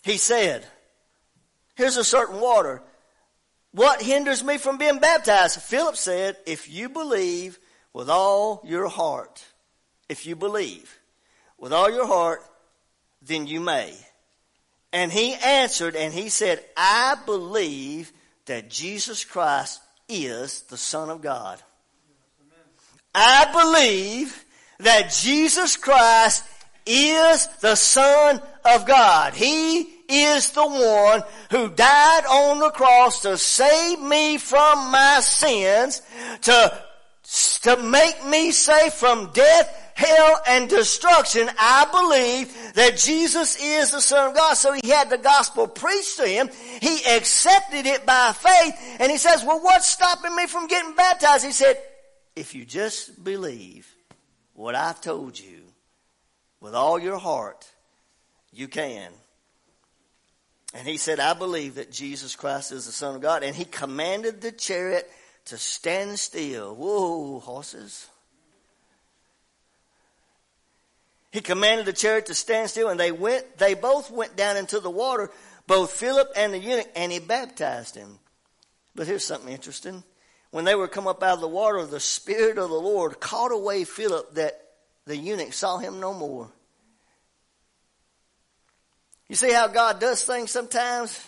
He 0.09 0.17
said, 0.17 0.65
here's 1.75 1.97
a 1.97 2.03
certain 2.03 2.39
water. 2.39 2.81
What 3.71 4.01
hinders 4.01 4.43
me 4.43 4.57
from 4.57 4.77
being 4.77 4.99
baptized? 4.99 5.61
Philip 5.61 5.95
said, 5.95 6.37
if 6.45 6.69
you 6.69 6.89
believe 6.89 7.59
with 7.93 8.09
all 8.09 8.61
your 8.65 8.87
heart, 8.87 9.43
if 10.07 10.25
you 10.25 10.35
believe 10.35 10.99
with 11.59 11.71
all 11.71 11.91
your 11.91 12.07
heart, 12.07 12.41
then 13.21 13.45
you 13.45 13.59
may. 13.59 13.93
And 14.91 15.11
he 15.11 15.35
answered 15.35 15.95
and 15.95 16.11
he 16.11 16.29
said, 16.29 16.63
I 16.75 17.15
believe 17.25 18.11
that 18.45 18.69
Jesus 18.69 19.23
Christ 19.23 19.79
is 20.07 20.61
the 20.63 20.77
Son 20.77 21.11
of 21.11 21.21
God. 21.21 21.61
I 23.13 23.45
believe 23.51 24.43
that 24.79 25.11
Jesus 25.11 25.77
Christ 25.77 26.43
is 26.87 27.47
the 27.61 27.75
Son 27.75 28.41
of 28.65 28.87
God. 28.87 29.35
He 29.35 29.98
is 30.09 30.51
the 30.51 30.65
one 30.65 31.23
who 31.51 31.69
died 31.69 32.25
on 32.25 32.59
the 32.59 32.71
cross 32.71 33.21
to 33.21 33.37
save 33.37 33.99
me 33.99 34.37
from 34.37 34.91
my 34.91 35.19
sins, 35.21 36.01
to, 36.41 36.83
to 37.61 37.77
make 37.83 38.25
me 38.25 38.51
safe 38.51 38.93
from 38.93 39.31
death 39.33 39.89
hell, 39.99 40.41
and 40.47 40.69
destruction, 40.69 41.49
I 41.59 41.85
believe 41.91 42.73
that 42.75 42.97
Jesus 42.97 43.61
is 43.61 43.91
the 43.91 43.99
Son 43.99 44.29
of 44.29 44.35
God. 44.35 44.53
So 44.53 44.71
he 44.71 44.89
had 44.89 45.09
the 45.09 45.17
gospel 45.17 45.67
preached 45.67 46.17
to 46.17 46.25
him. 46.27 46.49
He 46.81 47.03
accepted 47.05 47.85
it 47.85 48.05
by 48.05 48.31
faith. 48.33 48.97
And 48.99 49.11
he 49.11 49.17
says, 49.17 49.43
well, 49.43 49.59
what's 49.59 49.87
stopping 49.87 50.35
me 50.35 50.47
from 50.47 50.67
getting 50.67 50.95
baptized? 50.95 51.45
He 51.45 51.51
said, 51.51 51.77
if 52.35 52.55
you 52.55 52.63
just 52.63 53.21
believe 53.23 53.93
what 54.53 54.73
I've 54.73 55.01
told 55.01 55.37
you 55.37 55.63
with 56.61 56.75
all 56.75 56.97
your 56.97 57.17
heart, 57.17 57.69
you 58.53 58.69
can. 58.69 59.11
And 60.73 60.87
he 60.87 60.97
said, 60.97 61.19
I 61.19 61.33
believe 61.33 61.75
that 61.75 61.91
Jesus 61.91 62.35
Christ 62.35 62.71
is 62.71 62.85
the 62.85 62.91
Son 62.91 63.15
of 63.15 63.21
God. 63.21 63.43
And 63.43 63.55
he 63.55 63.65
commanded 63.65 64.41
the 64.41 64.51
chariot 64.51 65.09
to 65.45 65.57
stand 65.57 66.19
still. 66.19 66.75
Whoa, 66.75 67.39
horses. 67.39 68.07
He 71.31 71.41
commanded 71.41 71.85
the 71.85 71.93
chariot 71.93 72.27
to 72.27 72.33
stand 72.33 72.69
still 72.69 72.89
and 72.89 72.99
they 72.99 73.11
went, 73.11 73.57
they 73.57 73.73
both 73.73 74.09
went 74.11 74.35
down 74.35 74.57
into 74.57 74.79
the 74.79 74.89
water, 74.89 75.29
both 75.67 75.91
Philip 75.91 76.31
and 76.35 76.53
the 76.53 76.59
eunuch, 76.59 76.89
and 76.95 77.11
he 77.11 77.19
baptized 77.19 77.95
him. 77.95 78.19
But 78.95 79.07
here's 79.07 79.25
something 79.25 79.53
interesting. 79.53 80.03
When 80.51 80.65
they 80.65 80.73
were 80.73 80.87
come 80.87 81.07
up 81.07 81.21
out 81.21 81.35
of 81.35 81.41
the 81.41 81.47
water, 81.47 81.85
the 81.85 81.99
Spirit 81.99 82.57
of 82.57 82.69
the 82.69 82.75
Lord 82.75 83.19
caught 83.19 83.51
away 83.51 83.83
Philip 83.83 84.33
that 84.33 84.59
the 85.05 85.15
eunuch 85.15 85.53
saw 85.53 85.77
him 85.77 85.99
no 85.99 86.13
more. 86.13 86.49
You 89.29 89.35
see 89.35 89.53
how 89.53 89.67
God 89.67 89.99
does 89.99 90.23
things 90.23 90.51
sometimes? 90.51 91.27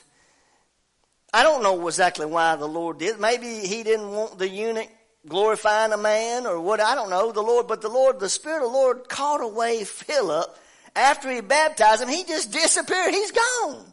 I 1.33 1.43
don't 1.43 1.63
know 1.63 1.87
exactly 1.87 2.25
why 2.25 2.55
the 2.55 2.67
Lord 2.67 2.97
did. 2.97 3.19
Maybe 3.19 3.59
he 3.59 3.83
didn't 3.83 4.11
want 4.11 4.37
the 4.37 4.49
eunuch 4.49 4.89
glorifying 5.27 5.93
a 5.93 5.97
man 5.97 6.47
or 6.47 6.59
what, 6.59 6.81
I 6.81 6.95
don't 6.95 7.11
know, 7.11 7.31
the 7.31 7.41
Lord, 7.41 7.67
but 7.67 7.81
the 7.81 7.89
Lord, 7.89 8.19
the 8.19 8.27
Spirit 8.27 8.65
of 8.65 8.71
the 8.71 8.77
Lord 8.77 9.07
caught 9.07 9.41
away 9.41 9.83
Philip 9.83 10.57
after 10.95 11.31
he 11.31 11.41
baptized 11.41 12.01
him. 12.01 12.09
He 12.09 12.23
just 12.23 12.51
disappeared. 12.51 13.13
He's 13.13 13.31
gone. 13.31 13.85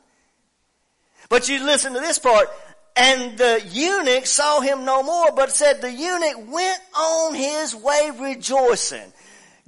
But 1.28 1.48
you 1.48 1.62
listen 1.62 1.92
to 1.92 2.00
this 2.00 2.18
part. 2.18 2.48
And 2.96 3.38
the 3.38 3.62
eunuch 3.70 4.26
saw 4.26 4.60
him 4.60 4.84
no 4.84 5.04
more, 5.04 5.30
but 5.36 5.52
said 5.52 5.80
the 5.80 5.92
eunuch 5.92 6.50
went 6.52 6.80
on 6.96 7.34
his 7.34 7.72
way 7.76 8.10
rejoicing. 8.18 9.12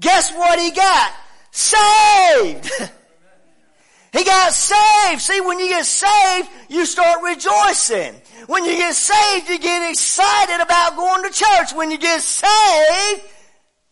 Guess 0.01 0.33
what 0.33 0.59
he 0.59 0.73
got? 0.73 1.13
Saved! 1.53 2.71
he 4.13 4.25
got 4.25 4.53
saved. 4.53 5.21
See, 5.21 5.41
when 5.41 5.59
you 5.59 5.69
get 5.69 5.87
saved, 5.87 6.49
you 6.69 6.85
start 6.85 7.23
rejoicing. 7.23 8.15
When 8.47 8.65
you 8.65 8.77
get 8.77 8.95
saved, 8.95 9.49
you 9.49 9.59
get 9.59 9.91
excited 9.91 10.61
about 10.61 10.97
going 10.97 11.23
to 11.25 11.31
church. 11.31 11.73
When 11.73 11.91
you 11.91 11.99
get 11.99 12.21
saved, 12.21 13.23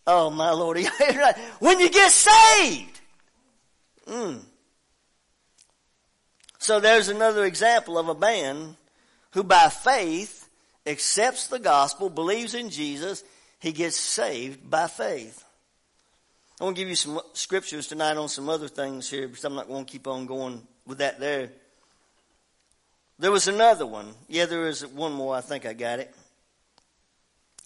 oh 0.06 0.30
my 0.30 0.50
Lord, 0.50 0.78
when 1.60 1.78
you 1.78 1.90
get 1.90 2.10
saved. 2.10 3.00
Mm. 4.06 4.40
So 6.58 6.80
there's 6.80 7.08
another 7.08 7.44
example 7.44 7.98
of 7.98 8.08
a 8.08 8.14
man 8.14 8.76
who 9.32 9.44
by 9.44 9.68
faith 9.68 10.48
accepts 10.86 11.46
the 11.46 11.58
gospel, 11.58 12.10
believes 12.10 12.54
in 12.54 12.70
Jesus, 12.70 13.22
he 13.60 13.72
gets 13.72 13.96
saved 13.96 14.68
by 14.68 14.88
faith. 14.88 15.44
I 16.60 16.64
want 16.64 16.76
to 16.76 16.82
give 16.82 16.88
you 16.88 16.96
some 16.96 17.20
scriptures 17.34 17.86
tonight 17.86 18.16
on 18.16 18.28
some 18.28 18.48
other 18.48 18.66
things 18.66 19.08
here 19.08 19.28
because 19.28 19.44
I'm 19.44 19.54
not 19.54 19.68
going 19.68 19.84
to 19.84 19.90
keep 19.90 20.08
on 20.08 20.26
going 20.26 20.66
with 20.86 20.98
that 20.98 21.20
there. 21.20 21.50
There 23.20 23.30
was 23.30 23.46
another 23.46 23.86
one. 23.86 24.14
Yeah, 24.28 24.46
there 24.46 24.66
is 24.66 24.84
one 24.84 25.12
more. 25.12 25.36
I 25.36 25.40
think 25.40 25.66
I 25.66 25.72
got 25.72 26.00
it. 26.00 26.12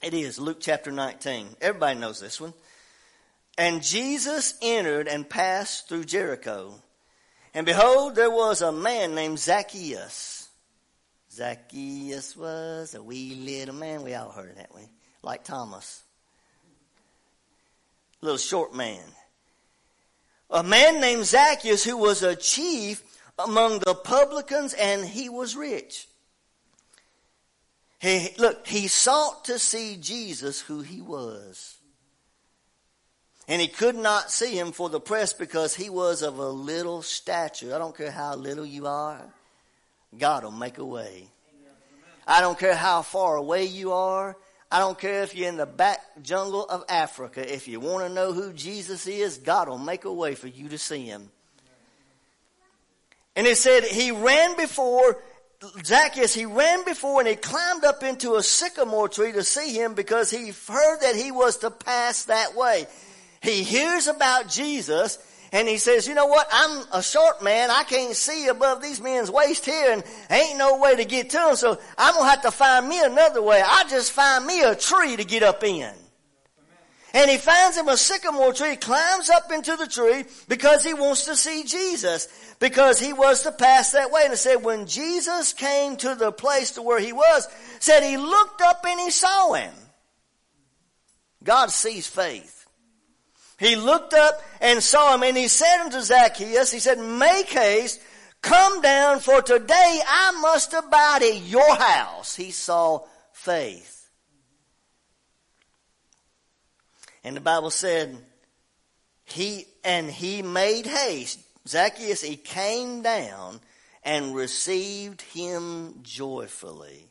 It 0.03 0.13
is 0.13 0.39
Luke 0.39 0.59
chapter 0.61 0.91
19. 0.91 1.57
Everybody 1.61 2.01
knows 2.01 2.21
this 2.21 2.39
one. 2.39 2.53
And 3.57 3.83
Jesus 3.83 4.55
entered 4.61 5.09
and 5.09 5.29
passed 5.29 5.89
through 5.89 6.05
Jericho. 6.05 6.75
And 7.55 7.65
behold, 7.65 8.15
there 8.15 8.31
was 8.31 8.61
a 8.61 8.73
man 8.73 9.15
named 9.15 9.39
Zacchaeus. 9.39 10.49
Zacchaeus 11.31 12.37
was 12.37 12.95
a 12.95 13.03
wee 13.03 13.35
little 13.37 13.75
man. 13.75 14.03
We 14.03 14.15
all 14.15 14.31
heard 14.31 14.57
that 14.57 14.75
way. 14.75 14.91
Like 15.23 15.45
Thomas. 15.45 16.03
Little 18.23 18.39
short 18.39 18.75
man. 18.75 19.03
A 20.49 20.63
man 20.63 21.01
named 21.01 21.27
Zacchaeus 21.27 21.85
who 21.85 21.97
was 21.97 22.23
a 22.23 22.37
chief 22.37 23.03
among 23.39 23.81
the 23.81 23.95
publicans 23.95 24.75
and 24.75 25.05
he 25.05 25.29
was 25.29 25.57
rich. 25.57 26.07
He, 27.99 28.31
look, 28.39 28.67
he 28.67 28.89
sought 28.89 29.45
to 29.47 29.59
see 29.59 29.97
Jesus 29.97 30.61
who 30.61 30.81
he 30.81 31.01
was. 31.01 31.77
And 33.49 33.61
he 33.61 33.69
could 33.69 33.97
not 33.97 34.31
see 34.31 34.59
him 34.59 34.73
for 34.73 34.89
the 34.89 35.01
press 35.01 35.33
because 35.33 35.75
he 35.75 35.91
was 35.91 36.23
of 36.23 36.39
a 36.39 36.49
little 36.49 37.03
stature. 37.03 37.75
I 37.75 37.79
don't 37.79 37.97
care 37.97 38.11
how 38.11 38.35
little 38.35 38.67
you 38.67 38.87
are, 38.87 39.23
God 40.17 40.45
will 40.45 40.53
make 40.53 40.79
a 40.79 40.85
way. 40.85 41.29
I 42.27 42.41
don't 42.41 42.59
care 42.59 42.77
how 42.77 43.03
far 43.03 43.37
away 43.37 43.65
you 43.65 43.93
are. 43.93 44.37
I 44.73 44.79
don't 44.79 44.99
care 44.99 45.23
if 45.23 45.35
you're 45.35 45.51
in 45.51 45.59
the 45.59 45.67
back 45.67 46.01
jungle 46.23 46.65
of 46.65 46.83
Africa. 46.89 47.55
If 47.55 47.69
you 47.69 47.79
want 47.79 48.07
to 48.07 48.13
know 48.13 48.33
who 48.33 48.55
Jesus 48.55 49.07
is, 49.07 49.37
God 49.37 49.69
will 49.69 49.77
make 49.77 50.07
a 50.07 50.13
way 50.13 50.35
for 50.35 50.49
you 50.49 50.71
to 50.71 50.79
see 50.79 51.05
him. 51.05 51.29
And 53.37 53.47
it 53.47 53.59
said 53.59 53.85
he 53.85 54.13
ran 54.13 54.57
before, 54.57 55.23
Zacchaeus, 55.85 56.33
he 56.33 56.47
ran 56.47 56.87
before 56.87 57.21
and 57.21 57.29
he 57.29 57.37
climbed 57.37 57.85
up 57.85 58.03
into 58.03 58.37
a 58.37 58.43
sycamore 58.43 59.11
tree 59.11 59.33
to 59.33 59.45
see 59.45 59.75
him 59.75 59.93
because 59.93 60.31
he 60.31 60.53
heard 60.67 61.01
that 61.03 61.17
he 61.17 61.33
was 61.33 61.59
to 61.59 61.71
pass 61.71 62.25
that 62.25 62.57
way. 62.57 62.87
He 63.43 63.65
hears 63.65 64.07
about 64.07 64.49
Jesus 64.49 65.19
And 65.55 65.69
he 65.69 65.77
says, 65.77 66.09
you 66.09 66.15
know 66.15 66.27
what? 66.27 66.49
I'm 66.51 66.85
a 66.95 67.03
short 67.03 67.43
man. 67.43 67.71
I 67.71 67.85
can't 67.85 68.17
see 68.17 68.49
above 68.49 68.83
these 68.83 69.03
men's 69.03 69.31
waist 69.31 69.67
here 69.67 69.93
and 69.93 70.03
ain't 70.31 70.57
no 70.57 70.79
way 70.79 70.97
to 70.97 71.05
get 71.05 71.29
to 71.31 71.37
them. 71.37 71.57
So 71.57 71.79
I'm 71.99 72.15
going 72.15 72.25
to 72.25 72.31
have 72.31 72.43
to 72.43 72.51
find 72.51 72.89
me 72.89 73.03
another 73.05 73.43
way. 73.43 73.63
I 73.63 73.85
just 73.89 74.13
find 74.13 74.47
me 74.47 74.63
a 74.63 74.75
tree 74.75 75.15
to 75.15 75.25
get 75.25 75.43
up 75.43 75.63
in. 75.63 75.93
And 77.15 77.31
he 77.31 77.37
finds 77.37 77.77
him 77.77 77.89
a 77.89 77.99
sycamore 77.99 78.55
tree, 78.55 78.77
climbs 78.77 79.29
up 79.29 79.53
into 79.53 79.77
the 79.77 79.87
tree 79.87 80.25
because 80.49 80.83
he 80.83 80.95
wants 80.95 81.27
to 81.27 81.37
see 81.37 81.65
Jesus, 81.65 82.27
because 82.59 82.99
he 82.99 83.13
was 83.13 83.43
to 83.43 83.53
pass 83.53 83.93
that 83.93 84.11
way. 84.11 84.23
And 84.25 84.33
it 84.33 84.39
said 84.39 84.65
when 84.65 84.87
Jesus 84.87 85.53
came 85.53 85.97
to 85.97 86.15
the 86.15 86.33
place 86.33 86.73
to 86.73 86.83
where 86.83 86.99
he 86.99 87.13
was, 87.13 87.47
said 87.81 88.03
he 88.03 88.17
looked 88.17 88.63
up 88.63 88.87
and 88.89 88.99
he 88.99 89.11
saw 89.11 89.53
him. 89.53 89.75
God 91.45 91.71
sees 91.71 92.07
faith. 92.07 92.62
He 93.63 93.77
looked 93.77 94.13
up 94.13 94.43
and 94.61 94.83
saw 94.83 95.15
him 95.15 95.23
and 95.23 95.37
he 95.37 95.47
said 95.47 95.85
unto 95.85 96.01
Zacchaeus, 96.01 96.73
he 96.73 96.81
said, 96.81 96.99
make 96.99 97.49
haste, 97.49 98.01
come 98.41 98.81
down 98.83 99.21
for 99.21 99.41
today 99.41 100.01
I 100.05 100.33
must 100.41 100.75
abide 100.75 101.23
at 101.23 101.43
your 101.43 101.77
house. 101.77 102.35
He 102.35 102.51
saw 102.51 103.05
faith. 103.33 104.11
And 107.23 107.37
the 107.37 107.41
Bible 107.41 107.71
said, 107.71 108.19
he, 109.25 109.69
and 109.85 110.11
he 110.11 110.43
made 110.43 110.87
haste. 110.87 111.39
Zacchaeus, 111.69 112.21
he 112.21 112.35
came 112.35 113.03
down 113.03 113.61
and 114.03 114.35
received 114.35 115.23
him 115.23 116.01
joyfully. 116.03 117.07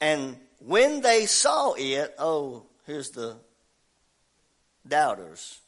And 0.00 0.36
when 0.58 1.00
they 1.00 1.26
saw 1.26 1.74
it, 1.74 2.12
oh, 2.18 2.64
here's 2.86 3.10
the 3.10 3.36
doubters. 4.86 5.60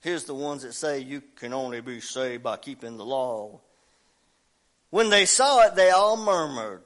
Here's 0.00 0.24
the 0.24 0.34
ones 0.34 0.62
that 0.62 0.72
say 0.74 1.00
you 1.00 1.22
can 1.36 1.52
only 1.52 1.80
be 1.80 2.00
saved 2.00 2.42
by 2.42 2.56
keeping 2.56 2.96
the 2.96 3.04
law. 3.04 3.60
When 4.88 5.10
they 5.10 5.26
saw 5.26 5.66
it, 5.66 5.74
they 5.76 5.90
all 5.90 6.16
murmured, 6.16 6.82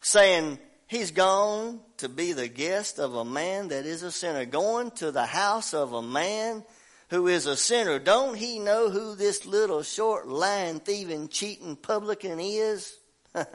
saying, 0.00 0.58
He's 0.86 1.12
gone 1.12 1.80
to 1.96 2.08
be 2.08 2.32
the 2.32 2.48
guest 2.48 2.98
of 2.98 3.14
a 3.14 3.24
man 3.24 3.68
that 3.68 3.86
is 3.86 4.02
a 4.02 4.12
sinner, 4.12 4.44
going 4.44 4.90
to 4.92 5.10
the 5.10 5.24
house 5.24 5.72
of 5.72 5.92
a 5.92 6.02
man 6.02 6.62
who 7.08 7.28
is 7.28 7.46
a 7.46 7.56
sinner. 7.56 7.98
Don't 7.98 8.36
he 8.36 8.58
know 8.58 8.90
who 8.90 9.14
this 9.14 9.46
little 9.46 9.82
short 9.82 10.28
lying, 10.28 10.80
thieving, 10.80 11.28
cheating 11.28 11.76
publican 11.76 12.38
is? 12.40 12.98
and 13.34 13.46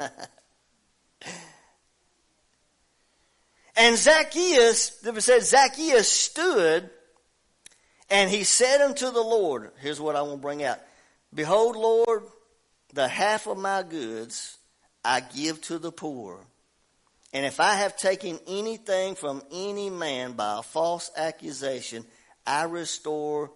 Zacchaeus, 3.96 5.06
it 5.06 5.22
said 5.22 5.44
Zacchaeus 5.44 6.10
stood 6.12 6.90
and 8.10 8.30
he 8.30 8.44
said 8.44 8.82
unto 8.82 9.12
the 9.12 9.22
Lord, 9.22 9.72
here's 9.80 10.02
what 10.02 10.16
I 10.16 10.22
want 10.22 10.36
to 10.36 10.42
bring 10.42 10.64
out. 10.64 10.80
Behold, 11.34 11.76
Lord, 11.76 12.24
the 12.94 13.08
half 13.08 13.48
of 13.48 13.58
my 13.58 13.84
goods 13.84 14.58
I 15.06 15.20
give 15.20 15.62
to 15.64 15.78
the 15.78 15.92
poor. 15.92 16.40
And 17.32 17.46
if 17.46 17.60
I 17.60 17.76
have 17.76 17.96
taken 17.96 18.40
anything 18.48 19.16
from 19.16 19.44
any 19.52 19.90
man 19.90 20.34
by 20.34 20.60
a 20.60 20.64
false 20.64 21.12
accusation, 21.16 22.04
I 22.46 22.64
restore 22.64 23.52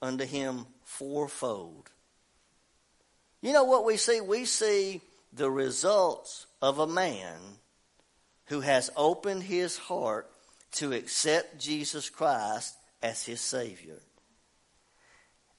unto 0.00 0.24
him 0.24 0.66
fourfold. 0.84 1.90
You 3.40 3.52
know 3.52 3.64
what 3.64 3.84
we 3.84 3.96
see? 3.96 4.20
We 4.20 4.44
see 4.44 5.00
the 5.32 5.50
results 5.50 6.46
of 6.62 6.78
a 6.78 6.86
man 6.86 7.36
who 8.46 8.60
has 8.60 8.90
opened 8.96 9.42
his 9.42 9.76
heart 9.76 10.30
to 10.72 10.92
accept 10.92 11.58
Jesus 11.58 12.08
Christ 12.08 12.77
as 13.02 13.24
his 13.24 13.40
Savior. 13.40 14.00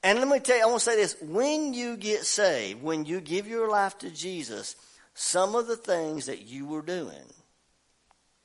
And 0.04 0.20
let 0.20 0.28
me 0.28 0.40
tell 0.40 0.58
you, 0.58 0.64
I 0.64 0.68
want 0.68 0.80
to 0.80 0.86
say 0.86 0.96
this. 0.96 1.16
When 1.22 1.74
you 1.74 1.98
get 1.98 2.26
saved, 2.26 2.82
when 2.82 3.06
you 3.06 3.20
give 3.20 3.48
your 3.48 3.70
life 3.70 3.98
to 4.00 4.10
Jesus, 4.10 4.76
some 5.14 5.56
of 5.56 5.68
the 5.68 5.76
things 5.76 6.28
that 6.28 6.44
you 6.44 6.66
were 6.66 6.82
doing, 6.82 7.34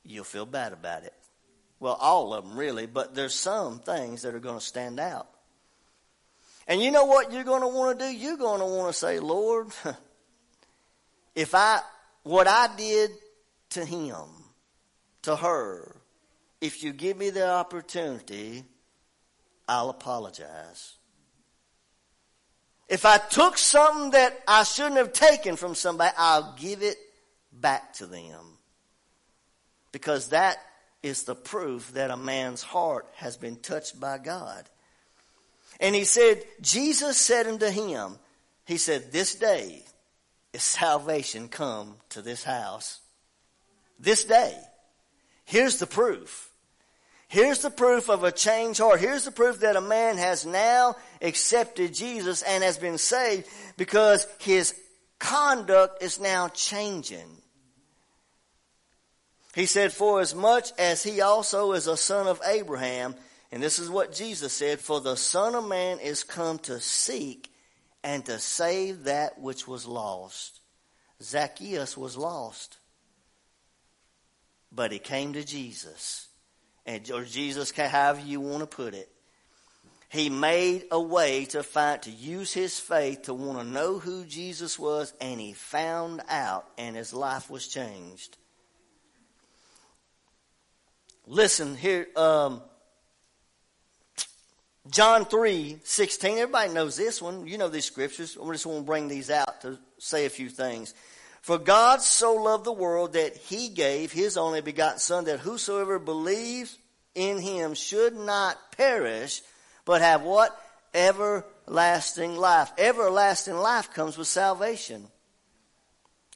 you'll 0.03 0.25
feel 0.25 0.45
bad 0.45 0.73
about 0.73 1.03
it. 1.03 1.13
Well, 1.79 1.97
all 1.99 2.33
of 2.33 2.43
them 2.43 2.57
really, 2.57 2.85
but 2.87 3.15
there's 3.15 3.33
some 3.33 3.79
things 3.79 4.21
that 4.23 4.35
are 4.35 4.39
going 4.39 4.59
to 4.59 4.65
stand 4.65 4.99
out. 4.99 5.27
And 6.67 6.81
you 6.81 6.91
know 6.91 7.05
what 7.05 7.31
you're 7.31 7.43
going 7.43 7.61
to 7.61 7.67
want 7.67 7.99
to 7.99 8.05
do? 8.05 8.11
You're 8.11 8.37
going 8.37 8.59
to 8.59 8.65
want 8.65 8.91
to 8.91 8.97
say, 8.97 9.19
Lord, 9.19 9.67
if 11.35 11.53
I, 11.53 11.79
what 12.23 12.47
I 12.47 12.69
did 12.75 13.11
to 13.71 13.85
him, 13.85 14.25
to 15.23 15.35
her, 15.35 15.95
if 16.59 16.83
you 16.83 16.91
give 16.91 17.17
me 17.17 17.29
the 17.29 17.47
opportunity, 17.47 18.63
I'll 19.67 19.89
apologize. 19.89 20.93
If 22.87 23.05
I 23.05 23.17
took 23.17 23.57
something 23.57 24.11
that 24.11 24.39
I 24.47 24.63
shouldn't 24.63 24.97
have 24.97 25.13
taken 25.13 25.55
from 25.55 25.73
somebody, 25.73 26.13
I'll 26.17 26.55
give 26.59 26.83
it 26.83 26.97
back 27.51 27.93
to 27.95 28.05
them 28.05 28.57
because 29.91 30.29
that 30.29 30.57
is 31.01 31.23
the 31.23 31.35
proof 31.35 31.93
that 31.93 32.11
a 32.11 32.17
man's 32.17 32.61
heart 32.61 33.07
has 33.15 33.37
been 33.37 33.55
touched 33.55 33.99
by 33.99 34.17
God. 34.17 34.69
And 35.79 35.95
he 35.95 36.03
said, 36.03 36.43
Jesus 36.61 37.17
said 37.17 37.47
unto 37.47 37.69
him, 37.69 38.17
he 38.65 38.77
said, 38.77 39.11
this 39.11 39.35
day 39.35 39.83
is 40.53 40.63
salvation 40.63 41.47
come 41.47 41.95
to 42.09 42.21
this 42.21 42.43
house. 42.43 42.99
This 43.99 44.23
day. 44.25 44.57
Here's 45.43 45.77
the 45.77 45.87
proof. 45.87 46.49
Here's 47.35 47.59
the 47.59 47.69
proof 47.69 48.09
of 48.09 48.23
a 48.23 48.31
changed 48.31 48.79
heart. 48.79 49.01
Here's 49.01 49.25
the 49.25 49.31
proof 49.31 49.59
that 49.59 49.75
a 49.75 49.81
man 49.81 50.15
has 50.15 50.45
now 50.45 50.95
accepted 51.21 51.93
Jesus 51.93 52.41
and 52.41 52.63
has 52.63 52.77
been 52.77 52.97
saved 52.97 53.45
because 53.75 54.25
his 54.39 54.73
conduct 55.19 56.01
is 56.01 56.17
now 56.17 56.47
changing. 56.47 57.27
He 59.53 59.65
said, 59.65 59.91
For 59.91 60.21
as 60.21 60.33
much 60.33 60.71
as 60.79 61.03
he 61.03 61.19
also 61.19 61.73
is 61.73 61.87
a 61.87 61.97
son 61.97 62.27
of 62.27 62.39
Abraham, 62.45 63.15
and 63.51 63.61
this 63.61 63.79
is 63.79 63.89
what 63.89 64.13
Jesus 64.13 64.53
said, 64.53 64.79
For 64.79 65.01
the 65.01 65.17
Son 65.17 65.55
of 65.55 65.67
Man 65.67 65.99
is 65.99 66.23
come 66.23 66.57
to 66.59 66.79
seek 66.79 67.51
and 68.01 68.25
to 68.27 68.39
save 68.39 69.03
that 69.03 69.41
which 69.41 69.67
was 69.67 69.85
lost. 69.85 70.61
Zacchaeus 71.21 71.97
was 71.97 72.15
lost. 72.15 72.77
But 74.71 74.93
he 74.93 74.99
came 74.99 75.33
to 75.33 75.43
Jesus. 75.43 76.24
And, 76.85 77.09
or 77.11 77.23
Jesus, 77.23 77.71
however 77.71 78.21
you 78.21 78.39
want 78.39 78.61
to 78.61 78.67
put 78.67 78.93
it. 78.93 79.09
He 80.09 80.29
made 80.29 80.85
a 80.91 81.01
way 81.01 81.45
to 81.45 81.63
find, 81.63 82.01
to 82.03 82.11
use 82.11 82.53
his 82.53 82.79
faith 82.79 83.23
to 83.23 83.33
want 83.33 83.59
to 83.59 83.65
know 83.65 83.99
who 83.99 84.23
Jesus 84.25 84.79
was, 84.79 85.13
and 85.19 85.41
he 85.41 85.53
found 85.53 86.21
out, 86.29 86.65
and 86.77 86.95
his 86.95 87.13
life 87.13 87.49
was 87.49 87.67
changed. 87.67 88.37
Listen 91.27 91.75
here, 91.75 92.07
um, 92.15 92.61
John 94.89 95.25
3, 95.25 95.79
16. 95.83 96.37
Everybody 96.37 96.71
knows 96.71 96.95
this 96.95 97.19
one. 97.19 97.47
You 97.47 97.57
know 97.57 97.69
these 97.69 97.85
scriptures. 97.85 98.37
I 98.41 98.51
just 98.51 98.67
want 98.67 98.81
to 98.81 98.85
bring 98.85 99.07
these 99.07 99.31
out 99.31 99.61
to 99.61 99.79
say 99.97 100.25
a 100.25 100.29
few 100.29 100.47
things. 100.47 100.93
For 101.45 101.59
God 101.59 102.01
so 102.01 102.33
loved 102.33 102.65
the 102.65 102.73
world 102.73 103.13
that 103.13 103.37
he 103.37 103.69
gave 103.69 104.11
his 104.11 104.35
only 104.35 104.61
begotten 104.61 104.97
Son, 104.97 105.25
that 105.25 105.41
whosoever 105.41 105.99
believes 105.99 106.75
in 107.13 107.37
him 107.37 107.75
should 107.75 108.15
not 108.15 108.57
perish, 108.75 109.43
but 109.85 110.01
have 110.01 110.23
what? 110.23 110.59
Everlasting 110.95 112.35
life. 112.35 112.71
Everlasting 112.79 113.57
life 113.57 113.93
comes 113.93 114.17
with 114.17 114.25
salvation. 114.25 115.05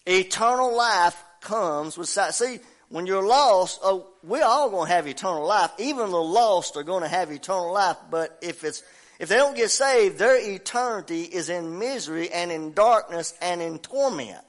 Eternal 0.06 0.78
life 0.78 1.20
comes 1.42 1.98
with 1.98 2.08
salvation. 2.08 2.60
See, 2.60 2.60
when 2.90 3.08
you're 3.08 3.26
lost, 3.26 3.80
oh, 3.82 4.06
we're 4.22 4.46
all 4.46 4.70
going 4.70 4.90
to 4.90 4.94
have 4.94 5.08
eternal 5.08 5.48
life. 5.48 5.72
Even 5.80 6.12
the 6.12 6.22
lost 6.22 6.78
are 6.78 6.84
going 6.84 7.02
to 7.02 7.10
have 7.10 7.32
eternal 7.32 7.74
life. 7.74 7.98
But 8.12 8.38
if 8.44 8.64
it's, 8.64 8.84
if 9.20 9.30
they 9.30 9.38
don't 9.38 9.58
get 9.58 9.72
saved, 9.72 10.20
their 10.20 10.38
eternity 10.38 11.24
is 11.24 11.50
in 11.50 11.80
misery 11.80 12.30
and 12.30 12.52
in 12.52 12.74
darkness 12.74 13.34
and 13.42 13.60
in 13.60 13.80
torment. 13.80 14.46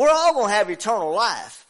We're 0.00 0.08
all 0.08 0.32
going 0.32 0.48
to 0.48 0.54
have 0.54 0.70
eternal 0.70 1.14
life. 1.14 1.66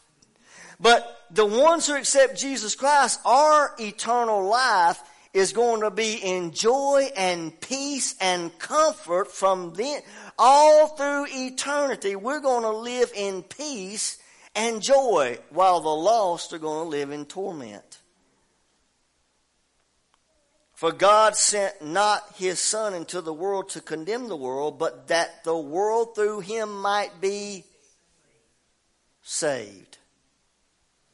But 0.79 1.05
the 1.31 1.45
ones 1.45 1.85
who 1.85 1.97
accept 1.97 2.39
Jesus 2.39 2.75
Christ, 2.75 3.19
our 3.25 3.75
eternal 3.77 4.45
life 4.45 5.03
is 5.33 5.51
going 5.51 5.81
to 5.81 5.91
be 5.91 6.13
in 6.13 6.51
joy 6.51 7.09
and 7.17 7.59
peace 7.59 8.15
and 8.21 8.57
comfort 8.57 9.33
from 9.33 9.73
then 9.73 9.99
all 10.39 10.87
through 10.87 11.25
eternity. 11.29 12.15
We're 12.15 12.39
going 12.39 12.63
to 12.63 12.71
live 12.71 13.11
in 13.13 13.43
peace 13.43 14.17
and 14.55 14.81
joy, 14.81 15.37
while 15.49 15.81
the 15.81 15.89
lost 15.89 16.53
are 16.53 16.57
going 16.57 16.85
to 16.85 16.89
live 16.89 17.11
in 17.11 17.25
torment. 17.25 17.99
For 20.73 20.93
God 20.93 21.35
sent 21.35 21.81
not 21.81 22.23
his 22.37 22.61
Son 22.61 22.93
into 22.93 23.19
the 23.19 23.33
world 23.33 23.67
to 23.71 23.81
condemn 23.81 24.29
the 24.29 24.37
world, 24.37 24.79
but 24.79 25.09
that 25.09 25.43
the 25.43 25.57
world 25.57 26.15
through 26.15 26.39
him 26.39 26.81
might 26.81 27.19
be 27.19 27.65
saved. 29.31 29.97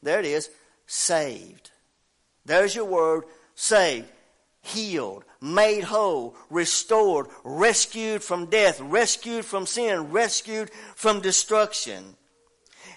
There 0.01 0.19
it 0.19 0.25
is, 0.25 0.49
saved. 0.87 1.69
There's 2.45 2.75
your 2.75 2.85
word, 2.85 3.25
saved. 3.53 4.07
healed, 4.61 5.23
made 5.39 5.83
whole, 5.83 6.35
restored, 6.49 7.27
rescued 7.43 8.23
from 8.23 8.47
death, 8.47 8.79
rescued 8.81 9.45
from 9.45 9.65
sin, 9.65 10.11
rescued 10.11 10.69
from 10.95 11.21
destruction. 11.21 12.15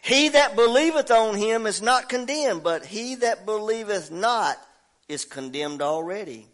He 0.02 0.30
that 0.30 0.56
believeth 0.56 1.10
on 1.10 1.36
him 1.36 1.66
is 1.66 1.82
not 1.82 2.08
condemned, 2.08 2.62
but 2.62 2.86
he 2.86 3.16
that 3.16 3.44
believeth 3.44 4.10
not 4.10 4.56
is 5.08 5.24
condemned 5.24 5.82
already, 5.82 6.46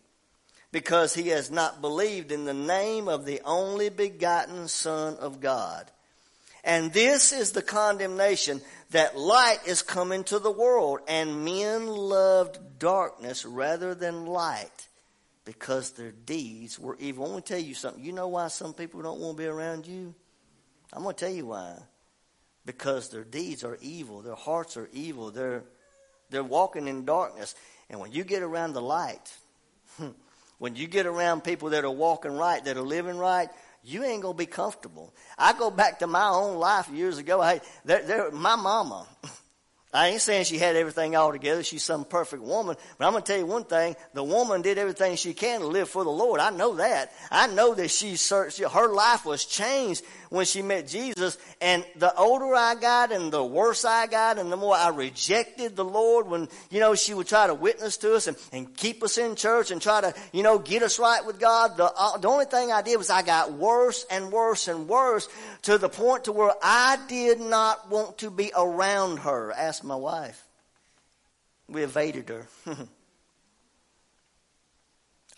because 0.73 1.15
he 1.15 1.29
has 1.29 1.51
not 1.51 1.81
believed 1.81 2.33
in 2.33 2.45
the 2.45 2.55
name 2.55 3.09
of 3.09 3.25
the 3.25 3.41
only 3.45 3.89
begotten 3.89 4.69
Son 4.69 5.17
of 5.17 5.41
God. 5.41 5.91
And 6.67 6.93
this 6.93 7.33
is 7.33 7.53
the 7.53 7.63
condemnation 7.63 8.61
that 8.91 9.17
light 9.17 9.61
is 9.67 9.83
come 9.83 10.11
into 10.11 10.41
the 10.41 10.51
world, 10.51 10.99
and 11.07 11.45
men 11.45 11.87
loved 11.87 12.59
darkness 12.81 13.45
rather 13.45 13.95
than 13.95 14.27
light 14.27 14.89
because 15.45 15.93
their 15.93 16.11
deeds 16.11 16.77
were 16.77 16.97
evil. 16.99 17.25
I 17.25 17.31
want 17.31 17.47
to 17.47 17.53
tell 17.53 17.63
you 17.63 17.75
something. 17.75 18.05
You 18.05 18.13
know 18.13 18.27
why 18.27 18.49
some 18.49 18.75
people 18.75 19.01
don't 19.01 19.21
want 19.21 19.37
to 19.37 19.43
be 19.45 19.47
around 19.47 19.87
you? 19.87 20.13
I'm 20.93 21.05
going 21.05 21.15
to 21.15 21.25
tell 21.25 21.33
you 21.33 21.47
why. 21.47 21.79
Because 22.67 23.11
their 23.11 23.23
deeds 23.23 23.63
are 23.63 23.79
evil. 23.81 24.23
Their 24.23 24.35
hearts 24.35 24.77
are 24.77 24.91
evil. 24.93 25.31
They're, 25.31 25.63
they're 26.31 26.43
walking 26.43 26.89
in 26.89 27.05
darkness. 27.05 27.55
And 27.89 28.01
when 28.01 28.11
you 28.11 28.25
get 28.25 28.43
around 28.43 28.73
the 28.73 28.83
light, 28.83 29.33
when 30.59 30.75
you 30.75 30.89
get 30.89 31.07
around 31.07 31.45
people 31.45 31.71
that 31.71 31.85
are 31.85 31.91
walking 31.91 32.33
right, 32.33 32.65
that 32.65 32.77
are 32.77 32.83
living 32.83 33.19
right, 33.19 33.51
you 33.87 34.05
ain't 34.05 34.23
gonna 34.23 34.35
be 34.35 34.47
comfortable. 34.47 35.15
I 35.39 35.53
go 35.53 35.71
back 35.71 36.01
to 36.01 36.07
my 36.07 36.29
own 36.29 36.59
life 36.59 36.89
years 36.91 37.19
ago. 37.19 37.41
Hey, 37.41 37.61
they're, 37.85 38.03
they're, 38.03 38.31
my 38.33 38.57
mama, 38.57 39.07
I 39.97 40.09
ain't 40.09 40.21
saying 40.21 40.45
she 40.45 40.59
had 40.59 40.77
everything 40.77 41.17
all 41.17 41.33
together. 41.33 41.63
She's 41.63 41.85
some 41.85 42.05
perfect 42.05 42.43
woman. 42.43 42.77
But 42.99 43.07
I'm 43.07 43.13
going 43.13 43.23
to 43.23 43.33
tell 43.33 43.39
you 43.39 43.47
one 43.47 43.65
thing. 43.65 43.97
The 44.13 44.23
woman 44.23 44.61
did 44.61 44.77
everything 44.77 45.17
she 45.17 45.33
can 45.33 45.61
to 45.61 45.67
live 45.67 45.89
for 45.89 46.05
the 46.05 46.11
Lord. 46.11 46.39
I 46.39 46.51
know 46.51 46.75
that. 46.75 47.13
I 47.31 47.47
know 47.47 47.75
that 47.75 47.91
she 47.91 48.17
searched, 48.17 48.59
her 48.59 48.93
life 48.93 49.25
was 49.25 49.47
changed 49.47 50.05
when 50.31 50.45
she 50.45 50.63
met 50.63 50.89
Jesus. 50.89 51.39
And 51.61 51.85
the 51.97 52.15
older 52.15 52.55
I 52.55 52.75
got 52.75 53.13
and 53.13 53.33
the 53.33 53.45
worse 53.45 53.85
I 53.85 54.07
got 54.07 54.39
and 54.39 54.51
the 54.51 54.57
more 54.57 54.75
I 54.75 54.89
rejected 54.89 55.77
the 55.77 55.85
Lord 55.85 56.29
when, 56.29 56.49
you 56.71 56.81
know, 56.81 56.95
she 56.95 57.15
would 57.15 57.27
try 57.27 57.47
to 57.47 57.55
witness 57.55 57.97
to 57.99 58.15
us 58.15 58.27
and, 58.27 58.37
and 58.53 58.77
keep 58.77 59.03
us 59.03 59.19
in 59.19 59.37
church 59.37 59.71
and 59.71 59.81
try 59.81 60.01
to, 60.01 60.15
you 60.33 60.43
know, 60.43 60.59
get 60.59 60.83
us 60.83 60.99
right 60.99 61.25
with 61.25 61.39
God. 61.39 61.77
The, 61.77 61.85
uh, 61.85 62.19
the 62.19 62.29
only 62.29 62.47
thing 62.47 62.73
I 62.73 62.83
did 62.83 62.97
was 62.97 63.11
I 63.11 63.23
got 63.23 63.53
worse 63.53 64.05
and 64.11 64.33
worse 64.33 64.69
and 64.69 64.89
worse 64.89 65.29
to 65.63 65.79
the 65.79 65.89
point 65.89 66.25
to 66.25 66.33
where 66.33 66.53
I 66.63 66.99
did 67.09 67.41
not 67.41 67.91
want 67.91 68.19
to 68.19 68.31
be 68.31 68.53
around 68.57 69.19
her. 69.19 69.53
Ask 69.53 69.85
my 69.85 69.97
wife. 69.97 70.43
We 71.69 71.83
evaded 71.83 72.29
her. 72.29 72.47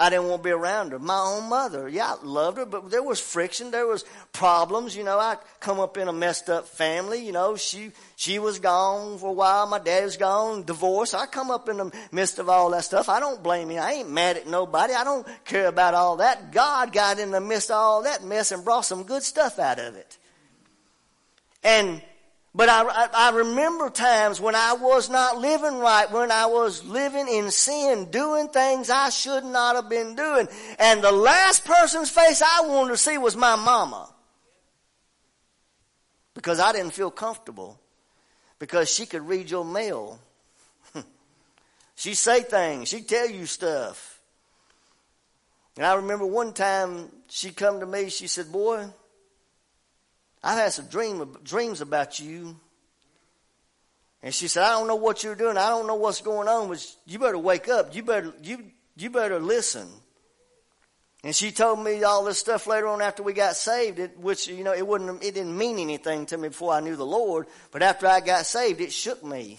I 0.01 0.11
didn't 0.11 0.28
want 0.28 0.44
to 0.44 0.46
be 0.46 0.53
around 0.53 0.92
her. 0.92 1.01
My 1.01 1.18
own 1.18 1.49
mother, 1.49 1.88
yeah, 1.88 2.14
I 2.14 2.24
loved 2.24 2.59
her, 2.59 2.64
but 2.64 2.88
there 2.88 3.03
was 3.03 3.18
friction, 3.18 3.72
there 3.72 3.86
was 3.86 4.05
problems. 4.32 4.96
You 4.96 5.03
know, 5.03 5.18
I 5.18 5.38
come 5.59 5.80
up 5.80 5.96
in 5.96 6.07
a 6.07 6.12
messed 6.12 6.49
up 6.49 6.68
family. 6.68 7.26
You 7.26 7.32
know, 7.32 7.57
she 7.57 7.90
she 8.14 8.38
was 8.38 8.61
gone 8.61 9.18
for 9.18 9.30
a 9.30 9.32
while. 9.32 9.66
My 9.66 9.80
dad 9.80 10.05
was 10.05 10.16
gone, 10.16 10.62
divorced. 10.62 11.16
I 11.16 11.26
come 11.26 11.51
up 11.51 11.68
in 11.68 11.78
the 11.78 11.92
midst 12.12 12.38
of 12.38 12.49
all 12.49 12.70
that 12.70 12.84
stuff. 12.84 13.09
I 13.09 13.18
don't 13.18 13.42
blame 13.42 13.72
you. 13.72 13.78
I 13.78 13.94
ain't 13.94 14.11
mad 14.11 14.36
at 14.36 14.46
nobody. 14.46 14.94
I 14.94 15.03
don't 15.03 15.26
care 15.44 15.66
about 15.66 15.94
all 15.94 16.18
that. 16.18 16.53
God 16.53 16.92
got 16.92 17.18
in 17.18 17.32
the 17.32 17.40
midst 17.40 17.70
of 17.70 17.76
all 17.76 18.03
that 18.05 18.22
mess 18.22 18.53
and 18.53 18.64
brought 18.64 18.82
some 18.82 19.03
good 19.03 19.24
stuff 19.24 19.59
out 19.59 19.80
of 19.80 19.96
it. 19.96 20.16
And 21.64 22.01
but 22.59 22.68
I, 22.68 23.09
I, 23.14 23.30
remember 23.36 23.88
times 23.88 24.40
when 24.40 24.56
I 24.56 24.72
was 24.72 25.09
not 25.09 25.38
living 25.38 25.78
right, 25.78 26.11
when 26.11 26.32
I 26.32 26.46
was 26.46 26.84
living 26.84 27.28
in 27.28 27.52
sin, 27.52 28.11
doing 28.11 28.48
things 28.48 28.90
I 28.90 29.11
should 29.11 29.44
not 29.44 29.76
have 29.76 29.88
been 29.88 30.16
doing. 30.16 30.48
And 30.80 31.00
the 31.00 31.12
last 31.12 31.64
person's 31.64 32.11
face 32.11 32.42
I 32.42 32.62
wanted 32.66 32.90
to 32.90 32.96
see 32.96 33.16
was 33.16 33.36
my 33.36 33.54
mama. 33.54 34.12
Because 36.34 36.59
I 36.59 36.72
didn't 36.72 36.94
feel 36.94 37.12
comfortable. 37.12 37.78
Because 38.59 38.92
she 38.92 39.06
could 39.06 39.22
read 39.28 39.48
your 39.48 39.64
mail. 39.64 40.18
She'd 41.94 42.16
say 42.16 42.42
things. 42.42 42.88
She'd 42.88 43.06
tell 43.06 43.30
you 43.30 43.46
stuff. 43.46 44.18
And 45.76 45.86
I 45.86 45.94
remember 45.94 46.26
one 46.26 46.52
time 46.52 47.09
she 47.28 47.52
come 47.52 47.78
to 47.78 47.86
me, 47.86 48.09
she 48.09 48.26
said, 48.26 48.50
boy, 48.50 48.88
I've 50.43 50.59
had 50.59 50.72
some 50.72 50.86
dream, 50.86 51.36
dreams 51.43 51.80
about 51.80 52.20
you. 52.20 52.57
And 54.22 54.34
she 54.34 54.49
said, 54.49 54.64
I 54.64 54.70
don't 54.70 54.89
know 54.89 54.97
what 54.97 55.22
you're 55.22 55.34
doing. 55.34 55.57
I 55.57 55.68
don't 55.68 55.86
know 55.86 55.95
what's 55.95 56.20
going 56.20 56.49
on, 56.49 56.68
but 56.68 56.84
you 57.07 57.18
better 57.18 57.39
wake 57.39 57.68
up. 57.68 57.95
You 57.95 58.03
better, 58.03 58.32
you, 58.43 58.64
you 58.97 59.11
better 59.11 59.39
listen. 59.39 59.89
And 61.24 61.34
she 61.34 61.51
told 61.51 61.80
me 61.82 62.05
all 62.05 62.24
this 62.24 62.39
stuff 62.39 62.66
later 62.66 62.86
on 62.89 63.03
after 63.03 63.22
we 63.22 63.32
got 63.32 63.57
saved, 63.57 63.99
it, 63.99 64.18
which, 64.18 64.47
you 64.47 64.62
know, 64.62 64.72
it 64.72 64.86
wouldn't, 64.86 65.22
it 65.22 65.34
didn't 65.34 65.57
mean 65.57 65.78
anything 65.78 66.26
to 66.26 66.39
me 66.39 66.49
before 66.49 66.72
I 66.72 66.80
knew 66.80 66.95
the 66.95 67.05
Lord. 67.05 67.47
But 67.72 67.82
after 67.82 68.07
I 68.07 68.20
got 68.20 68.47
saved, 68.47 68.80
it 68.80 68.93
shook 68.93 69.24
me. 69.24 69.59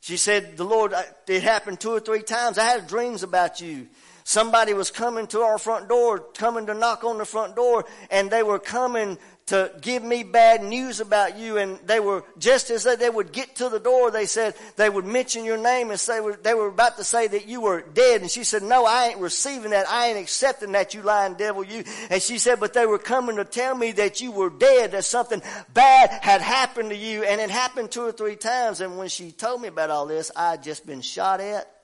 She 0.00 0.16
said, 0.16 0.56
the 0.56 0.64
Lord, 0.64 0.92
uh, 0.92 1.02
it 1.26 1.42
happened 1.42 1.80
two 1.80 1.90
or 1.90 2.00
three 2.00 2.22
times. 2.22 2.58
I 2.58 2.64
had 2.64 2.86
dreams 2.86 3.22
about 3.22 3.60
you. 3.60 3.88
Somebody 4.28 4.74
was 4.74 4.90
coming 4.90 5.26
to 5.28 5.40
our 5.40 5.56
front 5.56 5.88
door, 5.88 6.18
coming 6.18 6.66
to 6.66 6.74
knock 6.74 7.02
on 7.02 7.16
the 7.16 7.24
front 7.24 7.56
door, 7.56 7.86
and 8.10 8.30
they 8.30 8.42
were 8.42 8.58
coming 8.58 9.16
to 9.46 9.72
give 9.80 10.02
me 10.02 10.22
bad 10.22 10.62
news 10.62 11.00
about 11.00 11.38
you. 11.38 11.56
And 11.56 11.78
they 11.86 11.98
were, 11.98 12.22
just 12.36 12.68
as 12.68 12.84
they 12.84 13.08
would 13.08 13.32
get 13.32 13.56
to 13.56 13.70
the 13.70 13.80
door, 13.80 14.10
they 14.10 14.26
said, 14.26 14.54
they 14.76 14.90
would 14.90 15.06
mention 15.06 15.46
your 15.46 15.56
name 15.56 15.88
and 15.88 15.98
say, 15.98 16.20
they 16.42 16.52
were 16.52 16.66
about 16.66 16.98
to 16.98 17.04
say 17.04 17.26
that 17.26 17.48
you 17.48 17.62
were 17.62 17.80
dead. 17.80 18.20
And 18.20 18.30
she 18.30 18.44
said, 18.44 18.62
no, 18.62 18.84
I 18.84 19.06
ain't 19.06 19.18
receiving 19.18 19.70
that. 19.70 19.88
I 19.88 20.08
ain't 20.08 20.18
accepting 20.18 20.72
that, 20.72 20.92
you 20.92 21.00
lying 21.00 21.32
devil, 21.32 21.64
you. 21.64 21.84
And 22.10 22.20
she 22.20 22.36
said, 22.36 22.60
but 22.60 22.74
they 22.74 22.84
were 22.84 22.98
coming 22.98 23.36
to 23.36 23.46
tell 23.46 23.74
me 23.74 23.92
that 23.92 24.20
you 24.20 24.30
were 24.30 24.50
dead, 24.50 24.90
that 24.90 25.06
something 25.06 25.40
bad 25.72 26.10
had 26.10 26.42
happened 26.42 26.90
to 26.90 26.96
you. 26.96 27.24
And 27.24 27.40
it 27.40 27.48
happened 27.48 27.90
two 27.90 28.02
or 28.02 28.12
three 28.12 28.36
times. 28.36 28.82
And 28.82 28.98
when 28.98 29.08
she 29.08 29.32
told 29.32 29.62
me 29.62 29.68
about 29.68 29.88
all 29.88 30.04
this, 30.04 30.30
I 30.36 30.50
had 30.50 30.62
just 30.62 30.84
been 30.84 31.00
shot 31.00 31.40
at. 31.40 31.77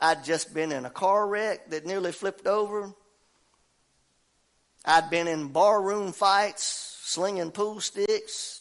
I'd 0.00 0.24
just 0.24 0.54
been 0.54 0.72
in 0.72 0.84
a 0.84 0.90
car 0.90 1.26
wreck 1.26 1.70
that 1.70 1.86
nearly 1.86 2.12
flipped 2.12 2.46
over. 2.46 2.92
I'd 4.84 5.08
been 5.08 5.28
in 5.28 5.48
barroom 5.48 6.12
fights, 6.12 6.98
slinging 7.02 7.50
pool 7.50 7.80
sticks, 7.80 8.60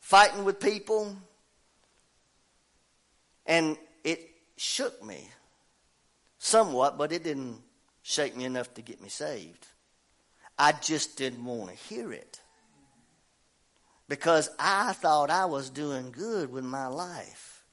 fighting 0.00 0.44
with 0.44 0.58
people. 0.58 1.16
And 3.46 3.76
it 4.02 4.20
shook 4.56 5.04
me 5.04 5.28
somewhat, 6.38 6.98
but 6.98 7.12
it 7.12 7.22
didn't 7.22 7.60
shake 8.02 8.36
me 8.36 8.44
enough 8.44 8.72
to 8.74 8.82
get 8.82 9.00
me 9.00 9.08
saved. 9.08 9.66
I 10.58 10.72
just 10.72 11.16
didn't 11.16 11.44
want 11.44 11.70
to 11.70 11.76
hear 11.76 12.12
it. 12.12 12.40
Because 14.08 14.48
I 14.58 14.92
thought 14.94 15.30
I 15.30 15.46
was 15.46 15.70
doing 15.70 16.12
good 16.12 16.50
with 16.50 16.64
my 16.64 16.86
life. 16.86 17.64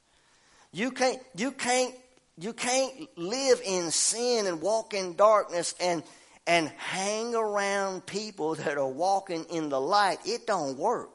You 0.71 0.91
can't, 0.91 1.21
you 1.35 1.51
can't, 1.51 1.93
you 2.37 2.53
can't 2.53 3.09
live 3.17 3.61
in 3.63 3.91
sin 3.91 4.47
and 4.47 4.61
walk 4.61 4.93
in 4.93 5.15
darkness 5.15 5.75
and 5.79 6.03
and 6.45 6.67
hang 6.77 7.35
around 7.35 8.05
people 8.05 8.55
that 8.55 8.77
are 8.77 8.87
walking 8.87 9.45
in 9.45 9.69
the 9.69 9.79
light, 9.79 10.17
it 10.25 10.45
don't 10.45 10.77
work. 10.77 11.09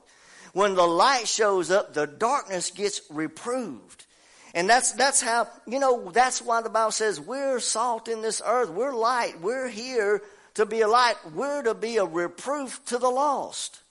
When 0.55 0.75
the 0.75 0.87
light 0.87 1.29
shows 1.29 1.71
up, 1.71 1.93
the 1.93 2.07
darkness 2.07 2.71
gets 2.71 3.03
reproved. 3.11 4.07
And 4.55 4.69
that's, 4.69 4.93
that's 4.93 5.21
how, 5.21 5.49
you 5.66 5.79
know, 5.79 6.11
that's 6.11 6.41
why 6.41 6.62
the 6.62 6.71
Bible 6.71 6.91
says 6.91 7.21
we're 7.21 7.61
salt 7.61 8.09
in 8.09 8.23
this 8.23 8.41
earth. 8.45 8.71
We're 8.71 8.95
light. 8.95 9.41
We're 9.41 9.69
here 9.69 10.23
to 10.55 10.64
be 10.64 10.81
a 10.81 10.89
light. 10.89 11.16
We're 11.35 11.62
to 11.62 11.75
be 11.75 11.99
a 11.99 12.05
reproof 12.07 12.81
to 12.87 12.99
the 12.99 13.11
lost. 13.11 13.83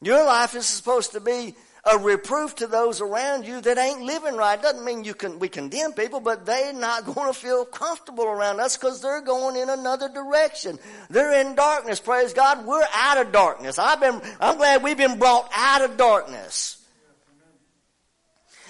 Your 0.00 0.24
life 0.24 0.54
is 0.54 0.66
supposed 0.66 1.12
to 1.12 1.20
be 1.20 1.56
a 1.86 1.98
reproof 1.98 2.54
to 2.56 2.66
those 2.66 3.00
around 3.00 3.46
you 3.46 3.60
that 3.60 3.76
ain't 3.76 4.02
living 4.02 4.36
right. 4.36 4.60
Doesn't 4.60 4.84
mean 4.84 5.04
you 5.04 5.12
can, 5.12 5.38
we 5.38 5.48
condemn 5.48 5.92
people, 5.92 6.20
but 6.20 6.46
they're 6.46 6.72
not 6.72 7.04
going 7.04 7.32
to 7.32 7.38
feel 7.38 7.64
comfortable 7.66 8.24
around 8.24 8.60
us 8.60 8.76
because 8.76 9.02
they're 9.02 9.20
going 9.20 9.56
in 9.56 9.68
another 9.68 10.08
direction. 10.08 10.78
They're 11.10 11.40
in 11.40 11.54
darkness. 11.54 12.00
Praise 12.00 12.32
God. 12.32 12.64
We're 12.64 12.86
out 12.94 13.18
of 13.18 13.32
darkness. 13.32 13.78
I've 13.78 14.00
been, 14.00 14.20
I'm 14.40 14.56
glad 14.56 14.82
we've 14.82 14.96
been 14.96 15.18
brought 15.18 15.50
out 15.54 15.82
of 15.82 15.96
darkness. 15.96 16.80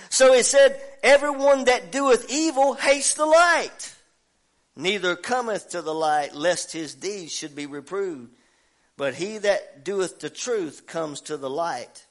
So 0.08 0.32
he 0.32 0.42
said, 0.42 0.80
everyone 1.02 1.64
that 1.64 1.92
doeth 1.92 2.30
evil 2.30 2.74
hates 2.74 3.14
the 3.14 3.26
light. 3.26 3.94
Neither 4.76 5.14
cometh 5.14 5.70
to 5.70 5.82
the 5.82 5.94
light 5.94 6.34
lest 6.34 6.72
his 6.72 6.94
deeds 6.94 7.32
should 7.32 7.54
be 7.54 7.66
reproved. 7.66 8.32
But 8.96 9.14
he 9.14 9.38
that 9.38 9.84
doeth 9.84 10.18
the 10.18 10.30
truth 10.30 10.86
comes 10.86 11.20
to 11.22 11.36
the 11.36 11.50
light 11.50 12.03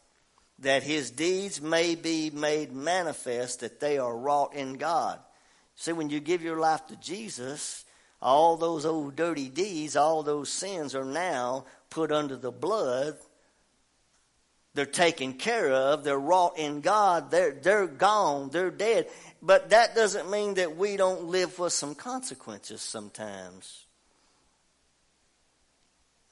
that 0.60 0.84
his 0.84 1.12
deeds 1.12 1.62
may 1.62 1.96
be 1.96 2.30
made 2.30 2.72
manifest 2.72 3.60
that 3.62 3.80
they 3.80 3.98
are 3.98 4.16
wrought 4.16 4.54
in 4.54 4.74
God. 4.74 5.20
See, 5.76 5.94
when 5.94 6.10
you 6.10 6.20
give 6.20 6.42
your 6.44 6.60
life 6.60 6.88
to 6.88 6.96
Jesus, 6.98 7.86
all 8.22 8.58
those 8.58 8.86
old 8.86 9.16
dirty 9.16 9.50
deeds, 9.50 9.96
all 9.96 10.24
those 10.24 10.50
sins 10.50 10.96
are 10.96 11.06
now 11.06 11.66
put 11.90 12.12
under 12.12 12.38
the 12.38 12.52
blood 12.52 13.18
They're 14.76 14.86
taken 14.86 15.34
care 15.34 15.72
of. 15.72 16.04
They're 16.04 16.20
wrought 16.20 16.58
in 16.58 16.82
God. 16.82 17.30
They're, 17.30 17.52
they're 17.52 17.88
gone. 17.88 18.50
They're 18.50 18.72
dead. 18.72 19.08
But 19.42 19.70
that 19.70 19.96
doesn't 19.96 20.32
mean 20.32 20.56
that 20.56 20.76
we 20.78 20.98
don't 20.98 21.26
live 21.26 21.60
with 21.60 21.74
some 21.74 21.94
consequences 21.94 22.82
sometimes. 22.82 23.83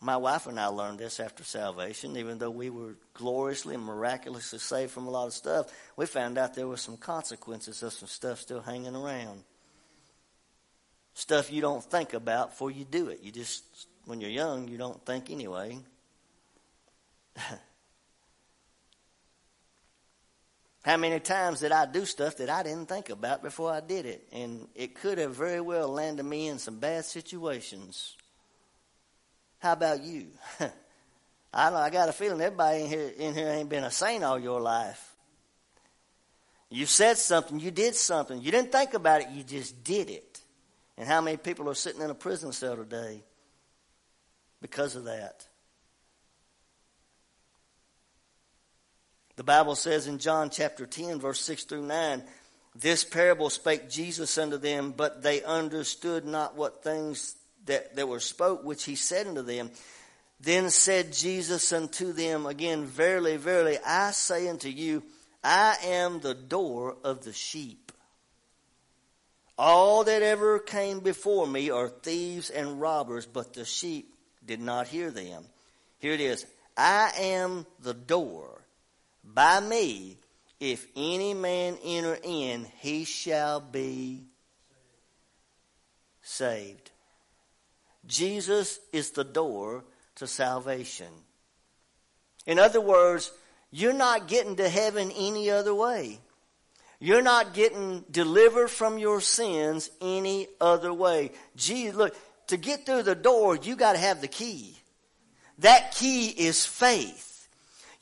My 0.04 0.18
wife 0.18 0.48
and 0.48 0.60
I 0.60 0.66
learned 0.66 0.98
this 0.98 1.20
after 1.20 1.44
salvation, 1.44 2.18
even 2.18 2.40
though 2.40 2.50
we 2.50 2.72
were 2.72 2.96
gloriously 3.14 3.76
and 3.76 3.84
miraculously 3.84 4.58
saved 4.58 4.92
from 4.92 5.06
a 5.06 5.12
lot 5.12 5.28
of 5.28 5.34
stuff, 5.34 5.72
we 5.96 6.08
found 6.08 6.40
out 6.40 6.56
there 6.56 6.68
were 6.68 6.76
some 6.76 6.98
consequences 6.98 7.84
of 7.84 7.94
some 7.94 8.08
stuff 8.08 8.40
still 8.40 8.62
hanging 8.62 8.96
around. 8.96 9.44
Stuff 11.14 11.52
you 11.52 11.62
don't 11.62 11.84
think 11.84 12.16
about 12.16 12.50
before 12.50 12.72
you 12.72 12.84
do 12.84 13.10
it. 13.10 13.20
You 13.22 13.32
just, 13.32 13.64
when 14.06 14.20
you're 14.20 14.32
young, 14.32 14.68
you 14.68 14.80
don't 14.80 15.06
think 15.06 15.30
anyway. 15.30 15.78
How 20.84 20.98
many 20.98 21.20
times 21.20 21.60
did 21.60 21.72
I 21.72 21.86
do 21.86 22.06
stuff 22.06 22.38
that 22.38 22.50
I 22.50 22.64
didn't 22.64 22.88
think 22.88 23.12
about 23.12 23.44
before 23.44 23.72
I 23.72 23.82
did 23.82 24.08
it? 24.08 24.28
And 24.32 24.68
it 24.74 24.96
could 24.96 25.20
have 25.20 25.36
very 25.36 25.62
well 25.62 25.90
landed 25.90 26.24
me 26.24 26.48
in 26.48 26.58
some 26.58 26.80
bad 26.80 27.06
situations. 27.06 28.16
How 29.62 29.74
about 29.74 30.02
you? 30.02 30.28
I 31.54 31.70
I 31.70 31.90
got 31.92 32.10
a 32.10 32.14
feeling 32.14 32.42
everybody 32.42 32.82
in 32.82 32.88
here, 32.88 33.12
in 33.18 33.34
here 33.36 33.48
ain't 33.48 33.70
been 33.70 33.84
a 33.84 33.92
saint 33.92 34.24
all 34.24 34.40
your 34.40 34.60
life. 34.60 35.16
You 36.70 36.86
said 36.86 37.18
something, 37.18 37.60
you 37.60 37.70
did 37.70 37.96
something. 37.96 38.42
You 38.42 38.52
didn't 38.52 38.72
think 38.72 38.96
about 38.96 39.22
it, 39.22 39.30
you 39.30 39.44
just 39.44 39.84
did 39.84 40.10
it. 40.10 40.42
And 40.98 41.08
how 41.08 41.22
many 41.22 41.38
people 41.38 41.70
are 41.70 41.76
sitting 41.76 42.02
in 42.02 42.10
a 42.10 42.16
prison 42.16 42.52
cell 42.54 42.76
today 42.76 43.24
because 44.62 44.96
of 44.96 45.04
that? 45.04 45.46
The 49.36 49.44
Bible 49.44 49.76
says 49.76 50.08
in 50.08 50.18
John 50.18 50.50
chapter 50.50 50.86
10, 50.86 51.20
verse 51.20 51.40
6 51.42 51.66
through 51.66 51.84
9, 51.84 52.24
this 52.76 53.04
parable 53.04 53.50
spake 53.50 53.90
Jesus 53.90 54.38
unto 54.38 54.58
them, 54.58 54.94
but 54.96 55.22
they 55.22 55.44
understood 55.44 56.26
not 56.26 56.56
what 56.56 56.84
things 56.84 57.36
that, 57.66 57.96
that 57.96 58.08
were 58.08 58.20
spoke, 58.20 58.64
which 58.64 58.84
he 58.84 58.96
said 58.96 59.28
unto 59.28 59.42
them. 59.42 59.72
Then 60.40 60.70
said 60.70 61.14
Jesus 61.14 61.72
unto 61.72 62.14
them 62.14 62.46
again, 62.46 62.86
Verily, 62.86 63.38
verily, 63.38 63.78
I 63.86 64.12
say 64.12 64.48
unto 64.48 64.70
you, 64.70 65.04
I 65.44 65.78
am 65.86 66.20
the 66.20 66.34
door 66.34 66.98
of 67.04 67.24
the 67.24 67.34
sheep. 67.34 67.92
All 69.58 70.04
that 70.06 70.24
ever 70.24 70.58
came 70.58 71.02
before 71.02 71.46
me 71.46 71.70
are 71.70 71.90
thieves 71.90 72.50
and 72.50 72.82
robbers, 72.82 73.28
but 73.28 73.54
the 73.54 73.66
sheep 73.66 74.12
did 74.44 74.60
not 74.60 74.88
hear 74.88 75.12
them. 75.12 75.46
Here 76.00 76.14
it 76.14 76.22
is. 76.22 76.46
I 76.76 77.12
am 77.20 77.68
the 77.80 77.94
door. 77.94 78.62
By 79.24 79.60
me, 79.60 80.18
if 80.60 80.88
any 80.96 81.34
man 81.34 81.78
enter 81.84 82.18
in, 82.24 82.66
he 82.80 83.04
shall 83.04 83.60
be 83.60 84.24
saved. 86.22 86.91
Jesus 88.06 88.80
is 88.92 89.12
the 89.12 89.24
door 89.24 89.84
to 90.16 90.28
salvation. 90.28 91.08
In 92.46 92.60
other 92.60 92.82
words, 92.82 93.32
you're 93.72 93.94
not 93.94 94.28
getting 94.28 94.58
to 94.58 94.68
heaven 94.68 95.12
any 95.16 95.50
other 95.50 95.74
way. 95.74 96.20
You're 97.00 97.22
not 97.22 97.54
getting 97.54 98.04
delivered 98.12 98.70
from 98.70 99.00
your 99.00 99.22
sins 99.22 99.90
any 100.02 100.48
other 100.60 100.94
way. 100.94 101.32
Jesus, 101.56 101.96
look, 101.96 102.16
to 102.48 102.58
get 102.58 102.86
through 102.86 103.04
the 103.04 103.16
door, 103.16 103.56
you 103.56 103.76
got 103.76 103.94
to 103.94 104.00
have 104.00 104.22
the 104.22 104.28
key. 104.28 104.76
That 105.60 105.94
key 105.96 106.28
is 106.28 106.66
faith. 106.66 107.31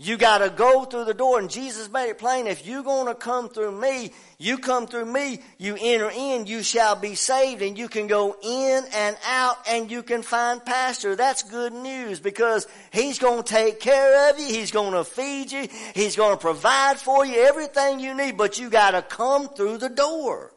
You 0.01 0.15
got 0.15 0.37
to 0.37 0.49
go 0.49 0.85
through 0.85 1.03
the 1.03 1.13
door. 1.13 1.39
And 1.39 1.49
Jesus 1.49 1.91
made 1.91 2.09
it 2.09 2.17
plain 2.17 2.47
if 2.47 2.65
you're 2.65 2.83
going 2.83 3.07
to 3.07 3.15
come 3.15 3.49
through 3.49 3.73
me, 3.73 4.13
you 4.37 4.57
come 4.57 4.87
through 4.87 5.05
me, 5.05 5.41
you 5.57 5.77
enter 5.79 6.09
in, 6.09 6.45
you 6.45 6.63
shall 6.63 6.95
be 6.95 7.15
saved. 7.15 7.61
And 7.61 7.77
you 7.77 7.89
can 7.89 8.07
go 8.07 8.37
in 8.41 8.83
and 8.95 9.17
out 9.27 9.57
and 9.67 9.91
you 9.91 10.01
can 10.01 10.21
find 10.21 10.63
pastor. 10.63 11.17
That's 11.17 11.43
good 11.43 11.73
news 11.73 12.21
because 12.21 12.65
he's 12.93 13.19
going 13.19 13.43
to 13.43 13.53
take 13.53 13.81
care 13.81 14.29
of 14.29 14.39
you. 14.39 14.47
He's 14.47 14.71
going 14.71 14.93
to 14.93 15.03
feed 15.03 15.51
you. 15.51 15.67
He's 15.93 16.15
going 16.15 16.31
to 16.31 16.41
provide 16.41 16.97
for 16.97 17.25
you 17.25 17.45
everything 17.45 17.99
you 17.99 18.15
need. 18.15 18.37
But 18.37 18.57
you 18.57 18.69
got 18.69 18.91
to 18.91 19.01
come 19.01 19.49
through 19.49 19.79
the 19.79 19.89
door. 19.89 20.53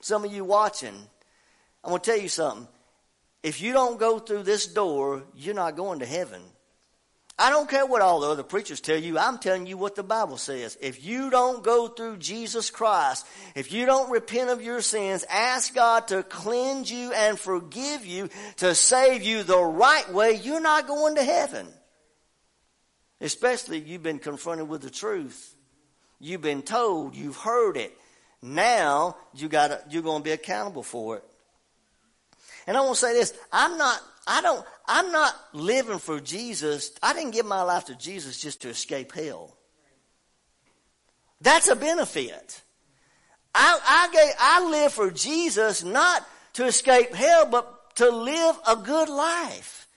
Some 0.00 0.24
of 0.24 0.32
you 0.32 0.44
watching, 0.44 0.94
I'm 1.84 1.90
going 1.90 2.00
to 2.00 2.10
tell 2.10 2.20
you 2.20 2.28
something. 2.28 2.66
If 3.44 3.62
you 3.62 3.72
don't 3.72 4.00
go 4.00 4.18
through 4.18 4.42
this 4.42 4.66
door, 4.66 5.22
you're 5.36 5.54
not 5.54 5.76
going 5.76 6.00
to 6.00 6.06
heaven. 6.06 6.42
I 7.40 7.50
don't 7.50 7.70
care 7.70 7.86
what 7.86 8.02
all 8.02 8.18
the 8.20 8.28
other 8.28 8.42
preachers 8.42 8.80
tell 8.80 8.98
you. 8.98 9.16
I'm 9.16 9.38
telling 9.38 9.66
you 9.66 9.76
what 9.76 9.94
the 9.94 10.02
Bible 10.02 10.38
says. 10.38 10.76
If 10.80 11.04
you 11.04 11.30
don't 11.30 11.62
go 11.62 11.86
through 11.86 12.16
Jesus 12.16 12.68
Christ, 12.68 13.24
if 13.54 13.70
you 13.70 13.86
don't 13.86 14.10
repent 14.10 14.50
of 14.50 14.60
your 14.60 14.80
sins, 14.80 15.24
ask 15.30 15.72
God 15.72 16.08
to 16.08 16.24
cleanse 16.24 16.90
you 16.90 17.12
and 17.12 17.38
forgive 17.38 18.04
you, 18.04 18.28
to 18.56 18.74
save 18.74 19.22
you 19.22 19.44
the 19.44 19.62
right 19.62 20.12
way, 20.12 20.34
you're 20.42 20.60
not 20.60 20.88
going 20.88 21.14
to 21.14 21.22
heaven. 21.22 21.68
Especially 23.20 23.78
if 23.78 23.86
you've 23.86 24.02
been 24.02 24.18
confronted 24.18 24.68
with 24.68 24.82
the 24.82 24.90
truth. 24.90 25.54
You've 26.18 26.42
been 26.42 26.62
told, 26.62 27.14
you've 27.14 27.36
heard 27.36 27.76
it. 27.76 27.96
Now 28.42 29.16
you 29.34 29.48
got 29.48 29.92
you're 29.92 30.02
going 30.02 30.22
to 30.22 30.24
be 30.24 30.32
accountable 30.32 30.82
for 30.82 31.18
it. 31.18 31.24
And 32.66 32.76
I 32.76 32.80
want 32.80 32.96
to 32.96 33.00
say 33.00 33.12
this, 33.14 33.32
I'm 33.52 33.78
not 33.78 34.00
I 34.28 34.42
don't, 34.42 34.64
I'm 34.86 35.10
not 35.10 35.34
living 35.54 35.98
for 35.98 36.20
Jesus. 36.20 36.92
I 37.02 37.14
didn't 37.14 37.30
give 37.30 37.46
my 37.46 37.62
life 37.62 37.86
to 37.86 37.96
Jesus 37.96 38.40
just 38.40 38.62
to 38.62 38.68
escape 38.68 39.12
hell. 39.12 39.56
That's 41.40 41.68
a 41.68 41.76
benefit. 41.76 42.62
I, 43.54 43.80
I, 43.84 44.08
gave, 44.12 44.34
I 44.38 44.70
live 44.70 44.92
for 44.92 45.10
Jesus 45.10 45.82
not 45.82 46.28
to 46.54 46.66
escape 46.66 47.14
hell, 47.14 47.46
but 47.46 47.96
to 47.96 48.10
live 48.10 48.58
a 48.68 48.76
good 48.76 49.08
life. 49.08 49.88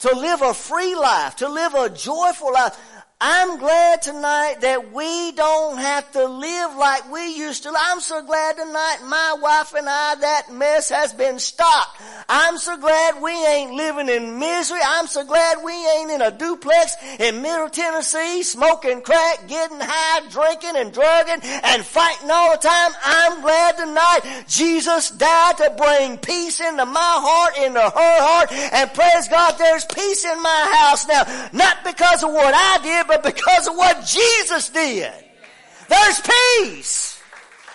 To 0.00 0.14
live 0.16 0.42
a 0.42 0.54
free 0.54 0.94
life. 0.94 1.36
To 1.36 1.48
live 1.48 1.74
a 1.74 1.90
joyful 1.90 2.52
life. 2.52 2.76
I'm 3.18 3.58
glad 3.58 4.02
tonight 4.02 4.56
that 4.60 4.92
we 4.92 5.32
don't 5.32 5.78
have 5.78 6.12
to 6.12 6.26
live 6.26 6.76
like 6.76 7.10
we 7.10 7.34
used 7.34 7.62
to. 7.62 7.72
I'm 7.74 8.00
so 8.00 8.22
glad 8.22 8.56
tonight 8.58 8.98
my 9.06 9.36
wife 9.40 9.72
and 9.72 9.88
I, 9.88 10.16
that 10.16 10.52
mess 10.52 10.90
has 10.90 11.14
been 11.14 11.38
stopped. 11.38 11.98
I'm 12.28 12.58
so 12.58 12.76
glad 12.76 13.22
we 13.22 13.32
ain't 13.32 13.72
living 13.72 14.10
in 14.10 14.38
misery. 14.38 14.80
I'm 14.84 15.06
so 15.06 15.24
glad 15.24 15.64
we 15.64 15.72
ain't 15.72 16.10
in 16.10 16.20
a 16.20 16.30
duplex 16.30 16.94
in 17.18 17.40
Middle 17.40 17.70
Tennessee 17.70 18.42
smoking 18.42 19.00
crack, 19.00 19.48
getting 19.48 19.80
high, 19.80 20.28
drinking 20.28 20.76
and 20.76 20.92
drugging 20.92 21.40
and 21.42 21.82
fighting 21.86 22.30
all 22.30 22.52
the 22.52 22.68
time. 22.68 22.92
I'm 23.02 23.40
glad 23.40 23.78
tonight 23.78 24.44
Jesus 24.46 25.10
died 25.10 25.56
to 25.56 25.74
bring 25.78 26.18
peace 26.18 26.60
into 26.60 26.84
my 26.84 27.00
heart, 27.00 27.64
into 27.64 27.80
her 27.80 27.90
heart 28.20 28.52
and 28.52 28.92
praise 28.92 29.28
God 29.28 29.52
there's 29.52 29.86
peace 29.86 30.26
in 30.26 30.42
my 30.42 30.76
house 30.76 31.08
now. 31.08 31.24
Not 31.54 31.82
because 31.82 32.22
of 32.22 32.30
what 32.30 32.52
I 32.52 32.78
did, 32.82 33.05
but 33.06 33.22
because 33.22 33.68
of 33.68 33.76
what 33.76 34.04
Jesus 34.04 34.68
did. 34.70 35.12
There's 35.88 36.20
peace. 36.20 37.22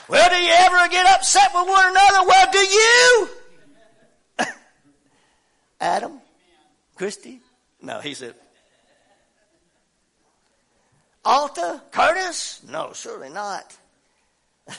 Well, 0.07 0.29
do 0.29 0.36
you 0.36 0.51
ever 0.51 0.89
get 0.89 1.05
upset 1.05 1.51
with 1.53 1.67
one 1.67 1.89
another? 1.89 2.27
Well, 2.27 2.51
do 2.51 2.59
you? 2.59 3.29
Adam? 5.82 6.19
Christy? 6.95 7.39
No, 7.82 7.99
he 7.99 8.13
said. 8.13 8.36
Alta? 11.23 11.82
Curtis? 11.91 12.61
No, 12.67 12.91
surely 12.93 13.29
not. 13.29 13.75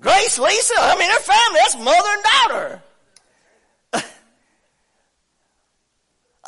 Grace, 0.00 0.38
Lisa? 0.38 0.74
I 0.76 0.98
mean, 0.98 1.08
they're 1.08 1.18
family. 1.20 1.60
That's 1.60 1.76
mother 1.76 2.08
and 2.08 2.22
daughter. 2.22 2.82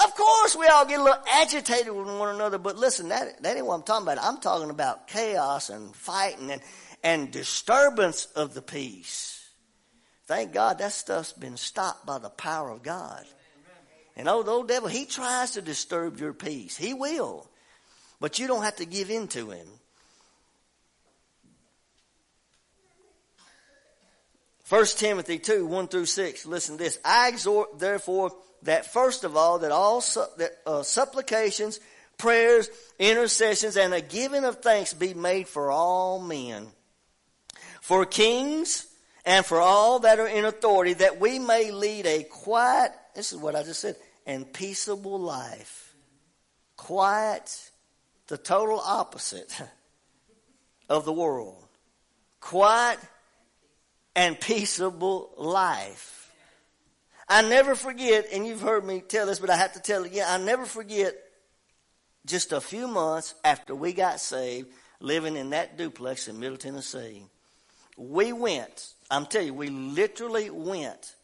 Of 0.05 0.15
course, 0.15 0.57
we 0.57 0.67
all 0.67 0.85
get 0.85 1.01
a 1.01 1.03
little 1.03 1.23
agitated 1.27 1.93
with 1.93 2.07
one 2.07 2.35
another, 2.35 2.59
but 2.59 2.77
listen, 2.77 3.09
that, 3.09 3.43
that 3.43 3.57
ain't 3.57 3.67
what 3.67 3.77
I'm 3.77 3.83
talking 3.83 4.07
about. 4.07 4.23
I'm 4.23 4.39
talking 4.39 4.71
about 4.71 5.09
chaos 5.09 5.71
and 5.71 5.95
fighting 5.97 6.51
and, 6.51 6.61
and 7.03 7.31
disturbance 7.31 8.27
of 8.37 8.53
the 8.53 8.61
peace. 8.61 9.49
Thank 10.27 10.53
God 10.53 10.79
that 10.79 10.93
stuff's 10.93 11.33
been 11.33 11.57
stopped 11.57 12.05
by 12.05 12.19
the 12.19 12.29
power 12.29 12.71
of 12.71 12.83
God. 12.83 13.25
And 14.17 14.27
the 14.27 14.33
old 14.33 14.69
devil, 14.69 14.89
he 14.89 15.05
tries 15.05 15.53
to 15.53 15.63
disturb 15.63 16.19
your 16.19 16.33
peace. 16.33 16.77
He 16.77 16.95
will. 16.95 17.49
But 18.21 18.39
you 18.39 18.47
don't 18.47 18.65
have 18.65 18.77
to 18.77 18.87
give 18.87 19.11
in 19.11 19.29
to 19.29 19.51
him. 19.51 19.67
1 24.69 24.85
Timothy 24.97 25.39
2, 25.39 25.65
1 25.67 25.89
through 25.89 26.07
6. 26.07 26.47
Listen 26.47 26.77
to 26.77 26.85
this. 26.85 26.99
I 27.05 27.29
exhort, 27.29 27.79
therefore, 27.79 28.33
that 28.67 28.93
first 28.93 29.25
of 29.25 29.37
all, 29.37 29.59
that 29.61 29.73
all 29.73 30.01
su- 30.01 30.25
that, 30.37 30.59
uh, 30.67 30.83
supplications, 30.83 31.81
prayers, 32.19 32.69
intercessions, 32.99 33.77
and 33.77 33.93
a 33.93 34.01
giving 34.01 34.45
of 34.45 34.61
thanks 34.61 34.95
be 34.95 35.15
made 35.15 35.49
for 35.49 35.71
all 35.71 36.21
men, 36.21 36.69
for 37.81 38.05
kings, 38.05 38.87
and 39.25 39.45
for 39.45 39.61
all 39.61 40.01
that 40.01 40.21
are 40.21 40.29
in 40.29 40.45
authority, 40.45 40.95
that 40.95 41.19
we 41.19 41.39
may 41.39 41.73
lead 41.73 42.07
a 42.07 42.23
quiet, 42.25 42.93
this 43.15 43.33
is 43.33 43.39
what 43.39 43.57
I 43.57 43.63
just 43.63 43.81
said, 43.81 43.97
and 44.27 44.51
peaceable 44.53 45.19
life. 45.19 45.95
Quiet 46.77 47.71
the 48.29 48.39
total 48.39 48.79
opposite 48.79 49.61
of 50.89 51.05
the 51.05 51.13
world. 51.13 51.65
Quiet 52.41 52.99
and 54.15 54.39
peaceable 54.41 55.33
life. 55.37 56.16
I 57.29 57.43
never 57.43 57.75
forget, 57.75 58.27
and 58.33 58.47
you've 58.47 58.61
heard 58.61 58.85
me 58.85 59.01
tell 59.01 59.27
this, 59.27 59.41
but 59.41 59.51
I 59.51 59.57
have 59.57 59.73
to 59.73 59.81
tell 59.81 60.05
it 60.05 60.13
again. 60.13 60.27
I 60.29 60.39
never 60.39 60.65
forget 60.65 61.15
just 62.25 62.53
a 62.53 62.61
few 62.61 62.87
months 62.87 63.35
after 63.45 63.75
we 63.75 63.93
got 63.93 64.21
saved, 64.21 64.69
living 65.01 65.37
in 65.37 65.51
that 65.51 65.77
duplex 65.77 66.29
in 66.29 66.39
Middle 66.39 66.57
Tennessee. 66.57 67.25
We 67.97 68.33
went, 68.33 68.89
I'm 69.11 69.27
telling 69.27 69.49
you, 69.49 69.55
we 69.55 69.69
literally 69.69 70.51
went 70.51 71.15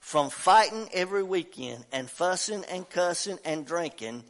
from 0.00 0.30
fighting 0.30 0.88
every 0.94 1.22
weekend 1.22 1.84
and 1.92 2.08
fussing 2.08 2.64
and 2.70 2.88
cussing 2.88 3.38
and 3.44 3.66
drinking 3.66 4.24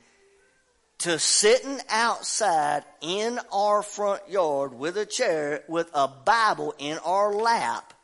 to 0.98 1.18
sitting 1.18 1.78
outside 1.90 2.82
in 3.00 3.38
our 3.52 3.82
front 3.82 4.28
yard 4.28 4.74
with 4.74 4.96
a 4.96 5.06
chair 5.06 5.62
with 5.68 5.88
a 5.94 6.08
Bible 6.08 6.74
in 6.78 6.98
our 7.04 7.32
lap, 7.32 7.94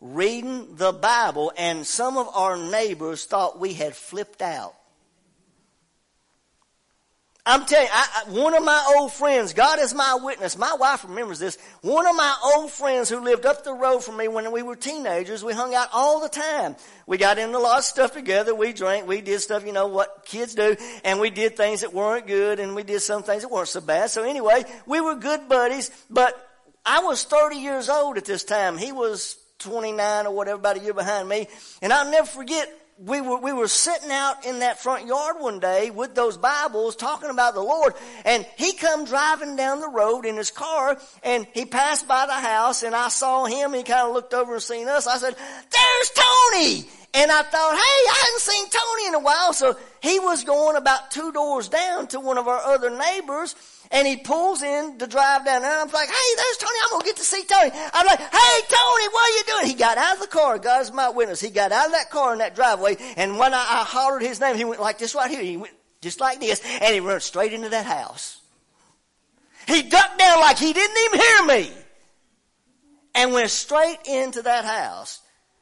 reading 0.00 0.76
the 0.76 0.92
Bible, 0.92 1.52
and 1.56 1.86
some 1.86 2.16
of 2.16 2.28
our 2.34 2.56
neighbors 2.56 3.24
thought 3.24 3.58
we 3.58 3.74
had 3.74 3.94
flipped 3.94 4.42
out. 4.42 4.74
I'm 7.46 7.64
telling 7.64 7.86
you, 7.86 7.92
I, 7.92 8.24
I, 8.26 8.30
one 8.30 8.54
of 8.54 8.62
my 8.62 8.94
old 8.96 9.12
friends, 9.12 9.54
God 9.54 9.78
is 9.78 9.94
my 9.94 10.18
witness. 10.22 10.58
My 10.58 10.74
wife 10.78 11.04
remembers 11.04 11.38
this. 11.38 11.56
One 11.80 12.06
of 12.06 12.14
my 12.14 12.36
old 12.54 12.70
friends 12.70 13.08
who 13.08 13.20
lived 13.20 13.46
up 13.46 13.64
the 13.64 13.72
road 13.72 14.04
from 14.04 14.18
me 14.18 14.28
when 14.28 14.52
we 14.52 14.62
were 14.62 14.76
teenagers, 14.76 15.42
we 15.42 15.54
hung 15.54 15.74
out 15.74 15.88
all 15.92 16.20
the 16.20 16.28
time. 16.28 16.76
We 17.06 17.16
got 17.16 17.38
into 17.38 17.56
a 17.56 17.58
lot 17.58 17.78
of 17.78 17.84
stuff 17.84 18.12
together. 18.12 18.54
We 18.54 18.74
drank. 18.74 19.08
We 19.08 19.22
did 19.22 19.40
stuff, 19.40 19.64
you 19.64 19.72
know, 19.72 19.86
what 19.86 20.26
kids 20.26 20.54
do. 20.54 20.76
And 21.02 21.18
we 21.18 21.30
did 21.30 21.56
things 21.56 21.80
that 21.80 21.94
weren't 21.94 22.26
good 22.26 22.60
and 22.60 22.74
we 22.74 22.82
did 22.82 23.00
some 23.00 23.22
things 23.22 23.42
that 23.42 23.50
weren't 23.50 23.68
so 23.68 23.80
bad. 23.80 24.10
So 24.10 24.22
anyway, 24.22 24.64
we 24.86 25.00
were 25.00 25.14
good 25.14 25.48
buddies, 25.48 25.90
but 26.10 26.34
I 26.84 27.00
was 27.00 27.24
30 27.24 27.56
years 27.56 27.88
old 27.88 28.18
at 28.18 28.26
this 28.26 28.44
time. 28.44 28.76
He 28.76 28.92
was 28.92 29.36
29 29.60 30.26
or 30.26 30.34
whatever, 30.34 30.58
about 30.58 30.76
a 30.76 30.80
year 30.80 30.94
behind 30.94 31.28
me. 31.28 31.46
And 31.80 31.92
I'll 31.92 32.10
never 32.10 32.26
forget 32.26 32.68
we 33.02 33.22
were, 33.22 33.38
we 33.38 33.52
were 33.52 33.68
sitting 33.68 34.10
out 34.10 34.44
in 34.44 34.58
that 34.58 34.78
front 34.78 35.06
yard 35.06 35.36
one 35.38 35.58
day 35.58 35.90
with 35.90 36.14
those 36.14 36.36
Bibles 36.36 36.96
talking 36.96 37.30
about 37.30 37.54
the 37.54 37.62
Lord 37.62 37.94
and 38.26 38.46
he 38.58 38.74
come 38.74 39.06
driving 39.06 39.56
down 39.56 39.80
the 39.80 39.88
road 39.88 40.26
in 40.26 40.36
his 40.36 40.50
car 40.50 40.98
and 41.22 41.46
he 41.54 41.64
passed 41.64 42.06
by 42.06 42.26
the 42.26 42.32
house 42.32 42.82
and 42.82 42.94
I 42.94 43.08
saw 43.08 43.46
him. 43.46 43.72
He 43.72 43.84
kind 43.84 44.06
of 44.06 44.12
looked 44.12 44.34
over 44.34 44.52
and 44.54 44.62
seen 44.62 44.86
us. 44.86 45.06
I 45.06 45.16
said, 45.16 45.34
there's 45.70 46.10
Tony. 46.10 46.86
And 47.12 47.30
I 47.30 47.42
thought, 47.42 47.72
hey, 47.74 47.78
I 47.80 48.22
hadn't 48.24 48.40
seen 48.40 48.64
Tony 48.70 49.08
in 49.08 49.14
a 49.14 49.20
while. 49.20 49.52
So 49.52 49.76
he 50.00 50.20
was 50.20 50.44
going 50.44 50.76
about 50.76 51.10
two 51.10 51.32
doors 51.32 51.68
down 51.68 52.06
to 52.08 52.20
one 52.20 52.38
of 52.38 52.46
our 52.46 52.60
other 52.60 52.90
neighbors 52.90 53.56
and 53.92 54.06
he 54.06 54.16
pulls 54.16 54.62
in 54.62 54.98
to 54.98 55.06
drive 55.08 55.44
down 55.44 55.62
there. 55.62 55.80
I'm 55.80 55.90
like, 55.90 56.08
hey, 56.08 56.34
there's 56.36 56.56
Tony. 56.58 56.78
I'm 56.84 56.90
going 56.90 57.02
to 57.02 57.06
get 57.06 57.16
to 57.16 57.24
see 57.24 57.42
Tony. 57.42 57.70
I'm 57.92 58.06
like, 58.06 58.20
hey, 58.20 58.60
Tony, 58.68 59.08
what 59.08 59.28
are 59.28 59.36
you 59.36 59.42
doing? 59.46 59.66
He 59.66 59.74
got 59.74 59.98
out 59.98 60.14
of 60.14 60.20
the 60.20 60.28
car. 60.28 60.58
God's 60.58 60.92
my 60.92 61.08
witness. 61.08 61.40
He 61.40 61.50
got 61.50 61.72
out 61.72 61.86
of 61.86 61.92
that 61.92 62.10
car 62.10 62.32
in 62.32 62.38
that 62.38 62.54
driveway. 62.54 62.96
And 63.16 63.36
when 63.36 63.52
I, 63.52 63.58
I 63.58 63.84
hollered 63.84 64.22
his 64.22 64.38
name, 64.38 64.56
he 64.56 64.64
went 64.64 64.80
like 64.80 64.98
this 64.98 65.16
right 65.16 65.28
here. 65.28 65.42
He 65.42 65.56
went 65.56 65.74
just 66.02 66.20
like 66.20 66.38
this. 66.38 66.60
And 66.64 66.94
he 66.94 67.00
ran 67.00 67.20
straight 67.20 67.52
into 67.52 67.70
that 67.70 67.84
house. 67.84 68.40
He 69.66 69.82
ducked 69.82 70.18
down 70.18 70.40
like 70.40 70.58
he 70.58 70.72
didn't 70.72 70.96
even 71.06 71.20
hear 71.20 71.44
me. 71.46 71.72
And 73.16 73.32
went 73.32 73.50
straight 73.50 73.98
into 74.06 74.42
that 74.42 74.64
house. 74.64 75.20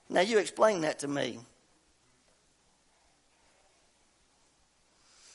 Now 0.08 0.20
you 0.20 0.38
explain 0.38 0.82
that 0.82 1.00
to 1.00 1.08
me. 1.08 1.38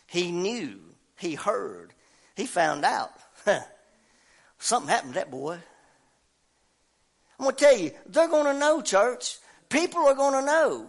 He 0.07 0.31
knew, 0.31 0.79
he 1.17 1.35
heard, 1.35 1.93
he 2.35 2.45
found 2.45 2.85
out. 2.85 3.11
Something 4.59 4.89
happened 4.89 5.13
to 5.13 5.19
that 5.19 5.31
boy. 5.31 5.57
I'm 7.39 7.45
going 7.45 7.55
to 7.55 7.63
tell 7.63 7.77
you, 7.77 7.91
they're 8.07 8.27
going 8.27 8.45
to 8.45 8.59
know, 8.59 8.81
church. 8.81 9.37
People 9.69 10.07
are 10.07 10.15
going 10.15 10.39
to 10.39 10.45
know. 10.45 10.87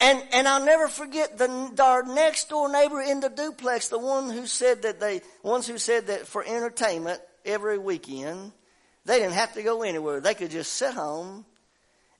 And, 0.00 0.22
and 0.32 0.46
I'll 0.46 0.64
never 0.64 0.88
forget 0.88 1.38
the, 1.38 1.72
our 1.82 2.02
next 2.02 2.50
door 2.50 2.70
neighbor 2.70 3.00
in 3.00 3.20
the 3.20 3.30
duplex, 3.30 3.88
the 3.88 3.98
one 3.98 4.30
who 4.30 4.46
said 4.46 4.82
that 4.82 5.00
they, 5.00 5.22
ones 5.42 5.66
who 5.66 5.78
said 5.78 6.08
that 6.08 6.26
for 6.26 6.44
entertainment 6.44 7.20
every 7.44 7.78
weekend, 7.78 8.52
they 9.06 9.20
didn't 9.20 9.34
have 9.34 9.54
to 9.54 9.62
go 9.62 9.82
anywhere. 9.82 10.20
They 10.20 10.34
could 10.34 10.50
just 10.50 10.72
sit 10.74 10.92
home 10.92 11.46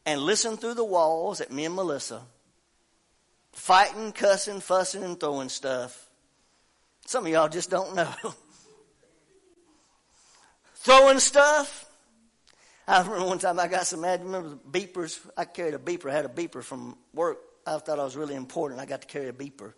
and 0.06 0.20
listen 0.20 0.56
through 0.56 0.74
the 0.74 0.84
walls 0.84 1.40
at 1.40 1.52
me 1.52 1.64
and 1.64 1.74
Melissa. 1.74 2.22
Fighting, 3.52 4.12
cussing, 4.12 4.60
fussing, 4.60 5.02
and 5.02 5.18
throwing 5.18 5.48
stuff. 5.48 6.08
Some 7.06 7.26
of 7.26 7.32
y'all 7.32 7.48
just 7.48 7.70
don't 7.70 7.94
know. 7.96 8.08
throwing 10.76 11.18
stuff. 11.18 11.82
I 12.86 13.00
remember 13.02 13.26
one 13.26 13.38
time 13.40 13.58
I 13.58 13.66
got 13.66 13.86
some 13.86 14.02
mad. 14.02 14.22
Remember 14.22 14.50
the 14.50 14.78
beepers? 14.86 15.18
I 15.36 15.44
carried 15.44 15.74
a 15.74 15.78
beeper. 15.78 16.08
I 16.08 16.14
had 16.14 16.24
a 16.24 16.28
beeper 16.28 16.62
from 16.62 16.96
work. 17.12 17.38
I 17.66 17.76
thought 17.78 17.98
I 17.98 18.04
was 18.04 18.16
really 18.16 18.36
important. 18.36 18.80
I 18.80 18.86
got 18.86 19.00
to 19.00 19.08
carry 19.08 19.28
a 19.28 19.32
beeper. 19.32 19.72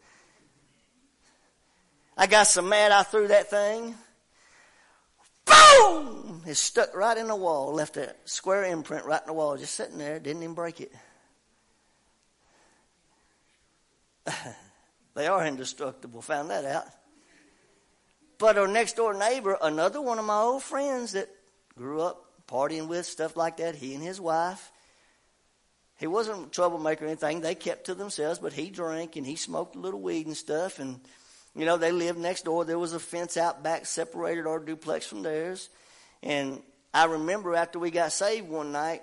I 2.18 2.26
got 2.26 2.48
so 2.48 2.60
mad 2.60 2.92
I 2.92 3.02
threw 3.02 3.28
that 3.28 3.48
thing. 3.48 3.94
Boom! 5.48 6.42
It 6.46 6.56
stuck 6.56 6.94
right 6.94 7.16
in 7.16 7.28
the 7.28 7.36
wall. 7.36 7.72
Left 7.72 7.96
a 7.96 8.14
square 8.24 8.64
imprint 8.64 9.04
right 9.04 9.20
in 9.20 9.26
the 9.26 9.32
wall, 9.32 9.56
just 9.56 9.74
sitting 9.74 9.98
there. 9.98 10.18
Didn't 10.18 10.42
even 10.42 10.54
break 10.54 10.80
it. 10.80 10.92
they 15.14 15.26
are 15.26 15.46
indestructible. 15.46 16.22
Found 16.22 16.50
that 16.50 16.64
out. 16.64 16.84
But 18.38 18.56
our 18.56 18.68
next 18.68 18.96
door 18.96 19.14
neighbor, 19.14 19.58
another 19.60 20.00
one 20.00 20.18
of 20.18 20.24
my 20.24 20.38
old 20.38 20.62
friends 20.62 21.12
that 21.12 21.28
grew 21.76 22.00
up 22.00 22.24
partying 22.46 22.88
with, 22.88 23.04
stuff 23.06 23.36
like 23.36 23.56
that, 23.56 23.74
he 23.74 23.94
and 23.94 24.02
his 24.02 24.20
wife, 24.20 24.70
he 25.98 26.06
wasn't 26.06 26.46
a 26.46 26.50
troublemaker 26.50 27.04
or 27.04 27.08
anything. 27.08 27.40
They 27.40 27.56
kept 27.56 27.86
to 27.86 27.94
themselves, 27.94 28.38
but 28.38 28.52
he 28.52 28.70
drank 28.70 29.16
and 29.16 29.26
he 29.26 29.34
smoked 29.34 29.74
a 29.74 29.80
little 29.80 30.00
weed 30.00 30.26
and 30.26 30.36
stuff. 30.36 30.78
And, 30.78 31.00
you 31.54 31.64
know, 31.64 31.76
they 31.76 31.92
lived 31.92 32.18
next 32.18 32.44
door. 32.44 32.64
There 32.64 32.78
was 32.78 32.92
a 32.92 33.00
fence 33.00 33.36
out 33.36 33.62
back 33.62 33.86
separated 33.86 34.46
our 34.46 34.58
duplex 34.58 35.06
from 35.06 35.22
theirs. 35.22 35.68
And 36.22 36.62
I 36.92 37.04
remember 37.04 37.54
after 37.54 37.78
we 37.78 37.90
got 37.90 38.12
saved 38.12 38.48
one 38.48 38.72
night, 38.72 39.02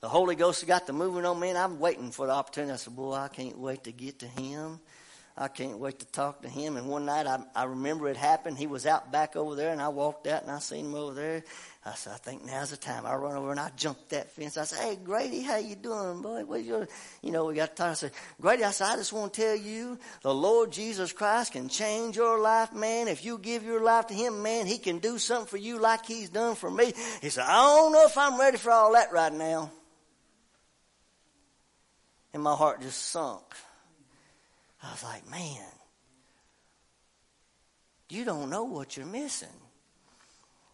the 0.00 0.08
Holy 0.08 0.34
Ghost 0.36 0.66
got 0.66 0.86
to 0.86 0.92
moving 0.92 1.24
on 1.24 1.40
me, 1.40 1.48
and 1.48 1.58
I'm 1.58 1.80
waiting 1.80 2.10
for 2.10 2.26
the 2.26 2.32
opportunity. 2.32 2.72
I 2.72 2.76
said, 2.76 2.94
Boy, 2.94 3.14
I 3.14 3.28
can't 3.28 3.58
wait 3.58 3.84
to 3.84 3.92
get 3.92 4.20
to 4.20 4.26
him. 4.26 4.80
I 5.38 5.48
can't 5.48 5.78
wait 5.78 5.98
to 5.98 6.06
talk 6.06 6.40
to 6.42 6.48
him. 6.48 6.78
And 6.78 6.88
one 6.88 7.04
night 7.04 7.26
I, 7.26 7.38
I 7.54 7.64
remember 7.64 8.08
it 8.08 8.16
happened. 8.16 8.56
He 8.56 8.66
was 8.66 8.86
out 8.86 9.12
back 9.12 9.36
over 9.36 9.54
there 9.54 9.70
and 9.70 9.82
I 9.82 9.88
walked 9.88 10.26
out 10.26 10.42
and 10.42 10.50
I 10.50 10.60
seen 10.60 10.86
him 10.86 10.94
over 10.94 11.12
there. 11.12 11.44
I 11.84 11.92
said, 11.92 12.14
I 12.14 12.16
think 12.16 12.46
now's 12.46 12.70
the 12.70 12.78
time. 12.78 13.04
I 13.04 13.14
run 13.16 13.36
over 13.36 13.50
and 13.50 13.60
I 13.60 13.70
jumped 13.76 14.08
that 14.10 14.30
fence. 14.30 14.56
I 14.56 14.64
said, 14.64 14.82
Hey 14.82 14.96
Grady, 14.96 15.42
how 15.42 15.58
you 15.58 15.76
doing, 15.76 16.22
boy? 16.22 16.46
What 16.46 16.64
your, 16.64 16.88
you 17.20 17.32
know, 17.32 17.44
we 17.44 17.54
got 17.54 17.76
talk. 17.76 17.90
I 17.90 17.94
said, 17.94 18.12
Grady, 18.40 18.64
I 18.64 18.70
said, 18.70 18.88
I 18.88 18.96
just 18.96 19.12
want 19.12 19.34
to 19.34 19.40
tell 19.42 19.56
you 19.56 19.98
the 20.22 20.34
Lord 20.34 20.72
Jesus 20.72 21.12
Christ 21.12 21.52
can 21.52 21.68
change 21.68 22.16
your 22.16 22.40
life, 22.40 22.72
man. 22.72 23.06
If 23.06 23.22
you 23.22 23.36
give 23.36 23.62
your 23.62 23.82
life 23.82 24.06
to 24.06 24.14
him, 24.14 24.42
man, 24.42 24.64
he 24.64 24.78
can 24.78 25.00
do 25.00 25.18
something 25.18 25.48
for 25.48 25.58
you 25.58 25.78
like 25.78 26.06
he's 26.06 26.30
done 26.30 26.54
for 26.54 26.70
me. 26.70 26.94
He 27.20 27.28
said, 27.28 27.44
I 27.46 27.56
don't 27.56 27.92
know 27.92 28.06
if 28.06 28.16
I'm 28.16 28.40
ready 28.40 28.56
for 28.56 28.70
all 28.70 28.94
that 28.94 29.12
right 29.12 29.32
now. 29.32 29.70
And 32.32 32.42
my 32.42 32.54
heart 32.54 32.80
just 32.80 33.02
sunk. 33.02 33.42
I 34.82 34.90
was 34.90 35.02
like, 35.02 35.28
man, 35.30 35.62
you 38.08 38.24
don't 38.24 38.50
know 38.50 38.64
what 38.64 38.96
you're 38.96 39.06
missing. 39.06 39.48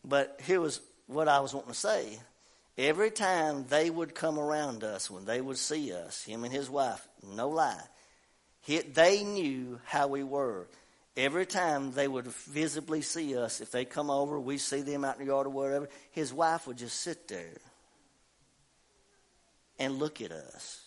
But 0.05 0.41
here 0.45 0.61
was 0.61 0.81
what 1.07 1.29
I 1.29 1.41
was 1.41 1.55
wanting 1.55 1.73
to 1.73 1.79
say. 1.79 2.19
Every 2.77 3.11
time 3.11 3.67
they 3.69 3.91
would 3.91 4.15
come 4.15 4.39
around 4.39 4.83
us, 4.83 5.11
when 5.11 5.25
they 5.25 5.41
would 5.41 5.59
see 5.59 5.93
us, 5.93 6.25
him 6.25 6.45
and 6.45 6.53
his 6.53 6.71
wife, 6.71 7.07
no 7.23 7.49
lie, 7.49 7.81
he, 8.63 8.79
they 8.79 9.25
knew 9.25 9.79
how 9.85 10.09
we 10.09 10.23
were. 10.23 10.67
Every 11.17 11.45
time 11.45 11.93
they 11.93 12.09
would 12.09 12.27
visibly 12.27 13.03
see 13.03 13.37
us, 13.37 13.61
if 13.61 13.71
they 13.71 13.85
come 13.85 14.09
over, 14.09 14.41
we 14.41 14.57
see 14.57 14.81
them 14.81 15.05
out 15.05 15.19
in 15.19 15.27
the 15.27 15.33
yard 15.33 15.47
or 15.47 15.51
whatever, 15.51 15.89
his 16.11 16.33
wife 16.33 16.67
would 16.67 16.79
just 16.79 17.01
sit 17.01 17.29
there 17.29 17.59
and 19.79 19.99
look 19.99 20.23
at 20.23 20.33
us. 20.33 20.81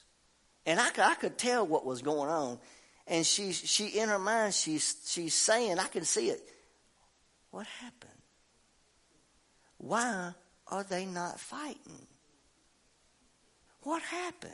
And 0.66 0.80
I, 0.80 0.88
I 0.98 1.16
could 1.16 1.38
tell 1.38 1.68
what 1.68 1.86
was 1.86 2.02
going 2.02 2.30
on. 2.30 2.58
And 3.08 3.26
she, 3.26 3.52
she 3.52 3.88
in 4.00 4.10
her 4.10 4.20
mind, 4.20 4.54
she's, 4.54 4.96
she's 5.06 5.36
saying, 5.36 5.78
I 5.78 5.88
can 5.88 6.04
see 6.04 6.30
it. 6.30 6.42
What 7.52 7.68
happened? 7.68 8.12
Why 9.78 10.34
are 10.68 10.84
they 10.84 11.06
not 11.06 11.40
fighting? 11.40 12.08
What 13.84 14.02
happened? 14.02 14.52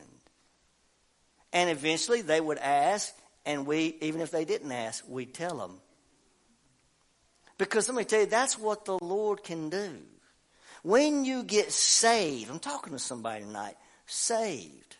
And 1.53 1.69
eventually 1.69 2.21
they 2.21 2.41
would 2.41 2.57
ask, 2.57 3.13
and 3.45 3.65
we, 3.65 3.97
even 4.01 4.21
if 4.21 4.31
they 4.31 4.45
didn't 4.45 4.71
ask, 4.71 5.03
we'd 5.07 5.33
tell 5.33 5.57
them. 5.57 5.77
Because 7.57 7.87
let 7.87 7.95
me 7.95 8.03
tell 8.03 8.21
you, 8.21 8.25
that's 8.25 8.57
what 8.57 8.85
the 8.85 8.97
Lord 8.97 9.43
can 9.43 9.69
do. 9.69 9.97
When 10.83 11.25
you 11.25 11.43
get 11.43 11.71
saved, 11.71 12.49
I'm 12.49 12.59
talking 12.59 12.93
to 12.93 12.99
somebody 12.99 13.43
tonight, 13.43 13.75
saved, 14.05 14.97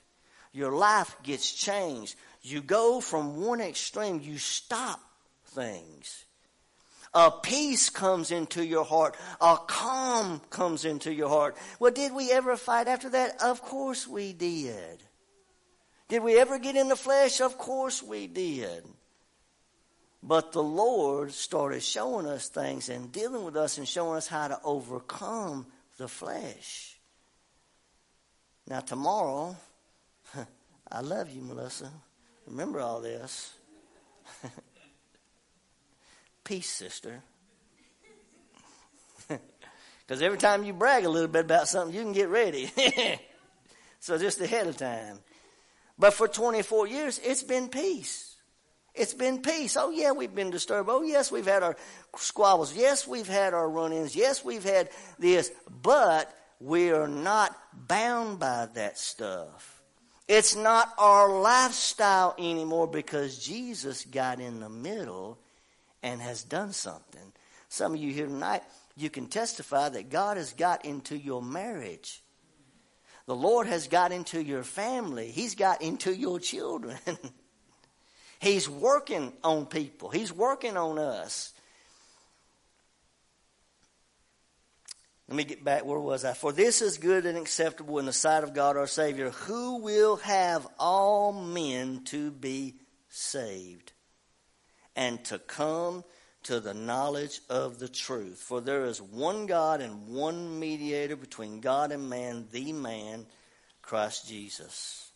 your 0.53 0.71
life 0.71 1.15
gets 1.23 1.51
changed. 1.51 2.15
You 2.41 2.61
go 2.61 3.01
from 3.01 3.45
one 3.45 3.61
extreme, 3.61 4.19
you 4.21 4.37
stop 4.37 4.99
things. 5.45 6.25
A 7.13 7.29
peace 7.29 7.89
comes 7.89 8.31
into 8.31 8.65
your 8.65 8.85
heart. 8.85 9.17
A 9.41 9.57
calm 9.67 10.41
comes 10.49 10.85
into 10.85 11.13
your 11.13 11.27
heart. 11.27 11.57
Well, 11.79 11.91
did 11.91 12.13
we 12.13 12.31
ever 12.31 12.55
fight 12.55 12.87
after 12.87 13.09
that? 13.09 13.41
Of 13.41 13.61
course 13.61 14.07
we 14.07 14.31
did. 14.31 15.03
Did 16.07 16.23
we 16.23 16.37
ever 16.39 16.57
get 16.57 16.75
in 16.75 16.87
the 16.87 16.95
flesh? 16.95 17.41
Of 17.41 17.57
course 17.57 18.01
we 18.01 18.27
did. 18.27 18.85
But 20.23 20.51
the 20.51 20.63
Lord 20.63 21.33
started 21.33 21.83
showing 21.83 22.27
us 22.27 22.47
things 22.47 22.89
and 22.89 23.11
dealing 23.11 23.43
with 23.43 23.57
us 23.57 23.77
and 23.77 23.87
showing 23.87 24.17
us 24.17 24.27
how 24.27 24.47
to 24.47 24.59
overcome 24.63 25.65
the 25.97 26.07
flesh. 26.07 26.97
Now, 28.67 28.79
tomorrow, 28.79 29.55
I 30.91 31.01
love 31.01 31.29
you, 31.29 31.41
Melissa. 31.41 31.91
Remember 32.47 32.79
all 32.79 33.01
this. 33.01 33.53
Peace, 36.43 36.69
sister. 36.69 37.23
Because 40.07 40.23
every 40.23 40.39
time 40.39 40.65
you 40.65 40.73
brag 40.73 41.05
a 41.05 41.09
little 41.09 41.29
bit 41.29 41.45
about 41.45 41.69
something, 41.69 41.95
you 41.95 42.01
can 42.01 42.11
get 42.11 42.27
ready. 42.27 42.69
so 44.01 44.17
just 44.17 44.41
ahead 44.41 44.67
of 44.67 44.75
time. 44.75 45.19
But 45.97 46.13
for 46.13 46.27
24 46.27 46.87
years, 46.87 47.17
it's 47.23 47.43
been 47.43 47.69
peace. 47.69 48.35
It's 48.93 49.13
been 49.13 49.41
peace. 49.41 49.77
Oh, 49.77 49.89
yeah, 49.89 50.11
we've 50.11 50.35
been 50.35 50.49
disturbed. 50.49 50.89
Oh, 50.91 51.01
yes, 51.01 51.31
we've 51.31 51.45
had 51.45 51.63
our 51.63 51.77
squabbles. 52.17 52.75
Yes, 52.75 53.07
we've 53.07 53.27
had 53.27 53.53
our 53.53 53.69
run 53.69 53.93
ins. 53.93 54.13
Yes, 54.13 54.43
we've 54.43 54.65
had 54.65 54.89
this. 55.17 55.49
But 55.81 56.35
we 56.59 56.91
are 56.91 57.07
not 57.07 57.55
bound 57.73 58.39
by 58.39 58.67
that 58.73 58.97
stuff. 58.97 59.80
It's 60.33 60.55
not 60.55 60.93
our 60.97 61.41
lifestyle 61.41 62.33
anymore 62.39 62.87
because 62.87 63.37
Jesus 63.37 64.05
got 64.05 64.39
in 64.39 64.61
the 64.61 64.69
middle 64.69 65.37
and 66.01 66.21
has 66.21 66.41
done 66.41 66.71
something. 66.71 67.33
Some 67.67 67.95
of 67.95 67.99
you 67.99 68.13
here 68.13 68.27
tonight, 68.27 68.63
you 68.95 69.09
can 69.09 69.25
testify 69.25 69.89
that 69.89 70.09
God 70.09 70.37
has 70.37 70.53
got 70.53 70.85
into 70.85 71.17
your 71.17 71.41
marriage. 71.41 72.23
The 73.25 73.35
Lord 73.35 73.67
has 73.67 73.89
got 73.89 74.13
into 74.13 74.41
your 74.41 74.63
family. 74.63 75.31
He's 75.31 75.55
got 75.55 75.81
into 75.81 76.15
your 76.15 76.39
children. 76.39 76.97
He's 78.39 78.69
working 78.69 79.33
on 79.43 79.65
people. 79.65 80.11
He's 80.11 80.31
working 80.31 80.77
on 80.77 80.97
us. 80.97 81.53
Let 85.31 85.37
me 85.37 85.43
get 85.45 85.63
back. 85.63 85.85
Where 85.85 85.97
was 85.97 86.25
I? 86.25 86.33
For 86.33 86.51
this 86.51 86.81
is 86.81 86.97
good 86.97 87.25
and 87.25 87.37
acceptable 87.37 87.99
in 87.99 88.05
the 88.05 88.11
sight 88.11 88.43
of 88.43 88.53
God 88.53 88.75
our 88.75 88.85
Savior, 88.85 89.29
who 89.29 89.77
will 89.77 90.17
have 90.17 90.67
all 90.77 91.31
men 91.31 92.01
to 92.07 92.31
be 92.31 92.75
saved 93.07 93.93
and 94.93 95.23
to 95.23 95.39
come 95.39 96.03
to 96.43 96.59
the 96.59 96.73
knowledge 96.73 97.39
of 97.49 97.79
the 97.79 97.87
truth. 97.87 98.39
For 98.39 98.59
there 98.59 98.83
is 98.83 99.01
one 99.01 99.45
God 99.45 99.79
and 99.79 100.09
one 100.09 100.59
mediator 100.59 101.15
between 101.15 101.61
God 101.61 101.93
and 101.93 102.09
man, 102.09 102.47
the 102.51 102.73
man, 102.73 103.25
Christ 103.81 104.27
Jesus, 104.27 105.11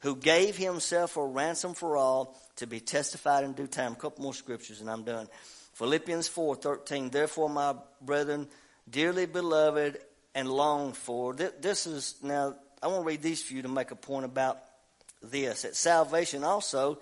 who 0.00 0.16
gave 0.16 0.56
himself 0.56 1.16
a 1.16 1.24
ransom 1.24 1.74
for 1.74 1.96
all 1.96 2.36
to 2.56 2.66
be 2.66 2.80
testified 2.80 3.44
in 3.44 3.52
due 3.52 3.68
time. 3.68 3.92
A 3.92 3.94
couple 3.94 4.24
more 4.24 4.34
scriptures 4.34 4.80
and 4.80 4.90
I'm 4.90 5.04
done. 5.04 5.28
Philippians 5.74 6.28
4:13 6.28 7.12
Therefore 7.12 7.48
my 7.48 7.76
brethren 8.00 8.48
dearly 8.88 9.26
beloved 9.26 9.98
and 10.34 10.48
longed 10.50 10.96
for. 10.96 11.34
This 11.34 11.86
is 11.86 12.16
now, 12.22 12.56
I 12.82 12.88
want 12.88 13.02
to 13.02 13.06
read 13.06 13.22
these 13.22 13.42
for 13.42 13.54
you 13.54 13.62
to 13.62 13.68
make 13.68 13.90
a 13.90 13.96
point 13.96 14.24
about 14.24 14.58
this. 15.22 15.64
At 15.64 15.76
salvation, 15.76 16.44
also, 16.44 16.98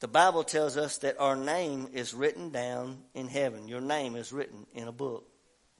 the 0.00 0.08
Bible 0.08 0.44
tells 0.44 0.76
us 0.76 0.98
that 0.98 1.20
our 1.20 1.36
name 1.36 1.88
is 1.92 2.14
written 2.14 2.50
down 2.50 2.98
in 3.14 3.28
heaven. 3.28 3.68
Your 3.68 3.80
name 3.80 4.16
is 4.16 4.32
written 4.32 4.66
in 4.74 4.88
a 4.88 4.92
book. 4.92 5.26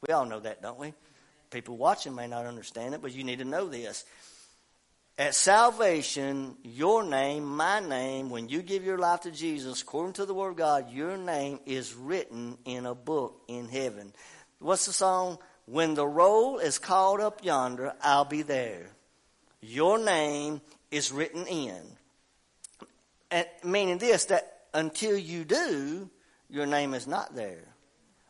We 0.07 0.13
all 0.13 0.27
know 0.27 0.41
that, 0.41 0.63
don't 0.63 0.79
we? 0.79 0.95
People 1.51 1.77
watching 1.77 2.15
may 2.15 2.27
not 2.27 2.47
understand 2.47 2.95
it, 2.95 3.03
but 3.03 3.15
you 3.15 3.25
need 3.25 3.39
to 3.39 3.45
know 3.45 3.67
this. 3.67 4.05
At 5.17 5.35
salvation, 5.35 6.57
your 6.65 7.05
name, 7.05 7.45
my 7.45 7.79
name, 7.79 8.31
when 8.31 8.49
you 8.49 8.63
give 8.63 8.85
your 8.85 8.99
life 8.99 9.21
to 9.21 9.31
Jesus, 9.31 9.81
according 9.81 10.15
to 10.15 10.27
the 10.27 10.35
Word 10.35 10.51
of 10.51 10.57
God, 10.57 10.91
your 10.91 11.17
name 11.17 11.61
is 11.67 11.95
written 11.95 12.59
in 12.65 12.85
a 12.85 12.95
book 12.97 13.41
in 13.47 13.69
heaven. 13.69 14.13
What's 14.65 14.87
the 14.87 14.95
song? 14.95 15.37
When 15.67 15.93
the 15.93 16.07
roll 16.07 16.57
is 16.57 16.79
called 16.79 17.21
up 17.21 17.45
yonder, 17.45 17.93
I'll 18.01 18.25
be 18.25 18.41
there. 18.41 18.87
Your 19.61 19.99
name 19.99 20.63
is 20.91 21.13
written 21.13 21.47
in. 21.47 21.83
And 23.31 23.47
meaning 23.63 23.99
this, 23.99 24.25
that 24.27 24.63
until 24.73 25.19
you 25.19 25.45
do, 25.45 26.09
your 26.49 26.65
name 26.65 26.95
is 26.95 27.07
not 27.07 27.35
there, 27.37 27.75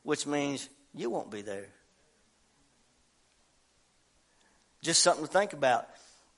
which 0.02 0.26
means 0.26 0.68
you 0.92 1.08
won't 1.08 1.30
be 1.30 1.42
there. 1.42 1.68
Just 4.82 5.04
something 5.04 5.26
to 5.26 5.30
think 5.30 5.52
about. 5.52 5.86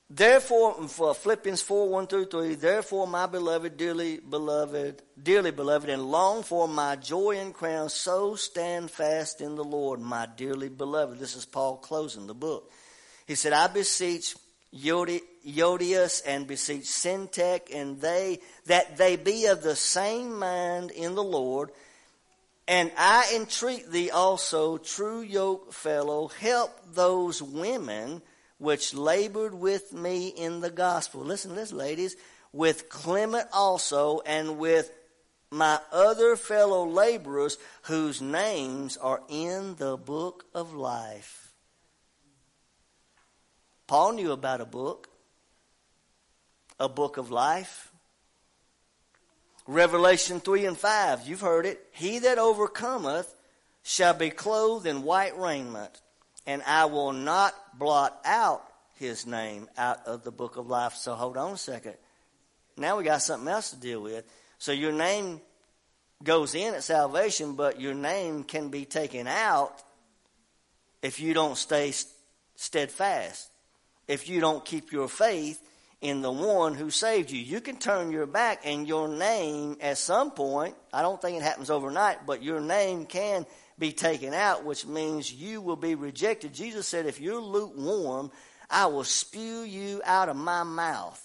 Therefore, 0.09 0.87
for 0.87 1.13
Philippians 1.13 1.61
4, 1.61 1.89
1 1.89 2.07
through 2.07 2.25
3, 2.27 2.55
therefore, 2.55 3.07
my 3.07 3.25
beloved, 3.25 3.75
dearly 3.75 4.19
beloved, 4.19 5.01
dearly 5.21 5.51
beloved, 5.51 5.89
and 5.89 6.09
long 6.09 6.43
for 6.43 6.65
my 6.65 6.95
joy 6.95 7.37
and 7.39 7.53
crown, 7.53 7.89
so 7.89 8.35
stand 8.35 8.89
fast 8.89 9.41
in 9.41 9.55
the 9.55 9.65
Lord, 9.65 9.99
my 9.99 10.25
dearly 10.37 10.69
beloved. 10.69 11.19
This 11.19 11.35
is 11.35 11.45
Paul 11.45 11.75
closing 11.75 12.25
the 12.25 12.33
book. 12.33 12.71
He 13.25 13.35
said, 13.35 13.51
I 13.51 13.67
beseech 13.67 14.35
Euodias 14.73 16.21
and 16.25 16.47
beseech 16.47 16.85
Syntyche 16.85 17.73
and 17.75 17.99
they, 17.99 18.39
that 18.67 18.95
they 18.95 19.17
be 19.17 19.47
of 19.47 19.61
the 19.61 19.75
same 19.75 20.39
mind 20.39 20.91
in 20.91 21.15
the 21.15 21.23
Lord. 21.23 21.71
And 22.65 22.93
I 22.97 23.33
entreat 23.35 23.91
thee 23.91 24.09
also, 24.09 24.77
true 24.77 25.21
yoke 25.21 25.73
fellow, 25.73 26.29
help 26.29 26.71
those 26.93 27.41
women 27.41 28.21
which 28.57 28.93
labored 28.93 29.53
with 29.53 29.93
me 29.93 30.29
in 30.29 30.61
the 30.61 30.69
gospel. 30.69 31.21
Listen 31.21 31.51
to 31.51 31.55
this, 31.55 31.71
ladies. 31.71 32.15
With 32.51 32.89
Clement 32.89 33.47
also, 33.53 34.21
and 34.25 34.57
with 34.57 34.91
my 35.51 35.79
other 35.91 36.35
fellow 36.35 36.85
laborers 36.85 37.57
whose 37.83 38.21
names 38.21 38.97
are 38.97 39.21
in 39.29 39.75
the 39.75 39.97
book 39.97 40.45
of 40.53 40.73
life. 40.73 41.53
Paul 43.85 44.13
knew 44.13 44.31
about 44.31 44.59
a 44.59 44.65
book, 44.65 45.07
a 46.79 46.89
book 46.89 47.17
of 47.17 47.31
life. 47.31 47.91
Revelation 49.65 50.39
3 50.39 50.65
and 50.65 50.77
5, 50.77 51.27
you've 51.27 51.41
heard 51.41 51.65
it. 51.65 51.85
He 51.91 52.19
that 52.19 52.37
overcometh 52.37 53.33
shall 53.83 54.13
be 54.13 54.29
clothed 54.29 54.87
in 54.87 55.03
white 55.03 55.37
raiment 55.37 56.01
and 56.47 56.63
I 56.65 56.85
will 56.85 57.11
not 57.11 57.53
blot 57.77 58.19
out 58.25 58.63
his 58.95 59.27
name 59.27 59.69
out 59.77 60.07
of 60.07 60.23
the 60.23 60.31
book 60.31 60.57
of 60.57 60.67
life. 60.67 60.95
So 60.95 61.13
hold 61.13 61.37
on 61.37 61.53
a 61.53 61.57
second. 61.57 61.93
Now 62.77 62.97
we 62.97 63.03
got 63.03 63.21
something 63.21 63.47
else 63.47 63.71
to 63.71 63.75
deal 63.75 64.01
with. 64.01 64.23
So 64.57 64.71
your 64.71 64.93
name 64.93 65.41
goes 66.23 66.55
in 66.55 66.73
at 66.73 66.83
salvation, 66.83 67.55
but 67.55 67.79
your 67.79 67.93
name 67.93 68.43
can 68.43 68.69
be 68.69 68.85
taken 68.85 69.27
out 69.27 69.83
if 71.03 71.19
you 71.19 71.33
don't 71.33 71.57
stay 71.57 71.93
steadfast. 72.55 73.49
If 74.07 74.29
you 74.29 74.39
don't 74.39 74.63
keep 74.63 74.91
your 74.91 75.09
faith 75.09 75.61
in 75.99 76.21
the 76.21 76.31
one 76.31 76.75
who 76.75 76.89
saved 76.89 77.31
you. 77.31 77.39
You 77.39 77.59
can 77.59 77.77
turn 77.77 78.11
your 78.11 78.25
back 78.25 78.61
and 78.65 78.87
your 78.87 79.07
name 79.07 79.77
at 79.81 79.97
some 79.97 80.31
point, 80.31 80.75
I 80.93 81.01
don't 81.01 81.21
think 81.21 81.37
it 81.37 81.43
happens 81.43 81.69
overnight, 81.69 82.25
but 82.25 82.43
your 82.43 82.61
name 82.61 83.05
can 83.05 83.45
be 83.79 83.91
taken 83.91 84.33
out, 84.33 84.65
which 84.65 84.85
means 84.85 85.31
you 85.31 85.61
will 85.61 85.75
be 85.75 85.95
rejected. 85.95 86.53
Jesus 86.53 86.87
said, 86.87 87.05
If 87.05 87.19
you're 87.19 87.41
lukewarm, 87.41 88.31
I 88.69 88.87
will 88.87 89.03
spew 89.03 89.61
you 89.61 90.01
out 90.03 90.29
of 90.29 90.35
my 90.35 90.63
mouth. 90.63 91.23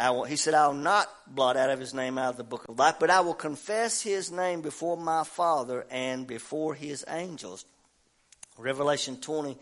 Will, 0.00 0.24
he 0.24 0.36
said, 0.36 0.54
I 0.54 0.68
will 0.68 0.74
not 0.74 1.08
blot 1.26 1.56
out 1.56 1.70
of 1.70 1.80
his 1.80 1.92
name 1.92 2.18
out 2.18 2.30
of 2.30 2.36
the 2.36 2.44
book 2.44 2.68
of 2.68 2.78
life, 2.78 2.96
but 3.00 3.10
I 3.10 3.20
will 3.20 3.34
confess 3.34 4.00
his 4.00 4.30
name 4.30 4.60
before 4.60 4.96
my 4.96 5.24
Father 5.24 5.84
and 5.90 6.26
before 6.26 6.74
his 6.74 7.04
angels. 7.08 7.64
Revelation 8.56 9.16
20, 9.16 9.56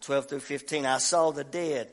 12 0.00 0.28
through 0.28 0.40
15. 0.40 0.86
I 0.86 0.98
saw 0.98 1.30
the 1.30 1.44
dead 1.44 1.92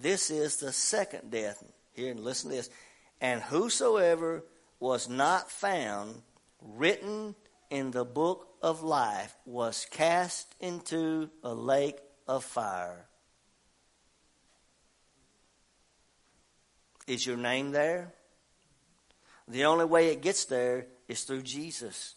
This 0.00 0.30
is 0.30 0.56
the 0.56 0.72
second 0.72 1.30
death. 1.30 1.62
Here, 1.92 2.10
and 2.10 2.20
listen 2.20 2.50
to 2.50 2.56
this. 2.56 2.70
And 3.20 3.42
whosoever 3.42 4.44
was 4.78 5.08
not 5.08 5.50
found 5.50 6.22
written 6.62 7.34
in 7.68 7.90
the 7.90 8.04
book 8.04 8.48
of 8.62 8.82
life 8.82 9.34
was 9.44 9.86
cast 9.90 10.54
into 10.60 11.30
a 11.42 11.52
lake 11.52 11.98
of 12.26 12.44
fire. 12.44 13.06
Is 17.06 17.26
your 17.26 17.36
name 17.36 17.72
there? 17.72 18.14
The 19.48 19.64
only 19.64 19.84
way 19.84 20.08
it 20.08 20.22
gets 20.22 20.44
there 20.44 20.86
is 21.08 21.24
through 21.24 21.42
Jesus. 21.42 22.14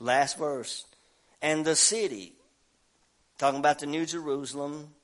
Last 0.00 0.38
verse. 0.38 0.86
And 1.42 1.64
the 1.64 1.76
city, 1.76 2.32
talking 3.38 3.60
about 3.60 3.80
the 3.80 3.86
New 3.86 4.06
Jerusalem, 4.06 4.94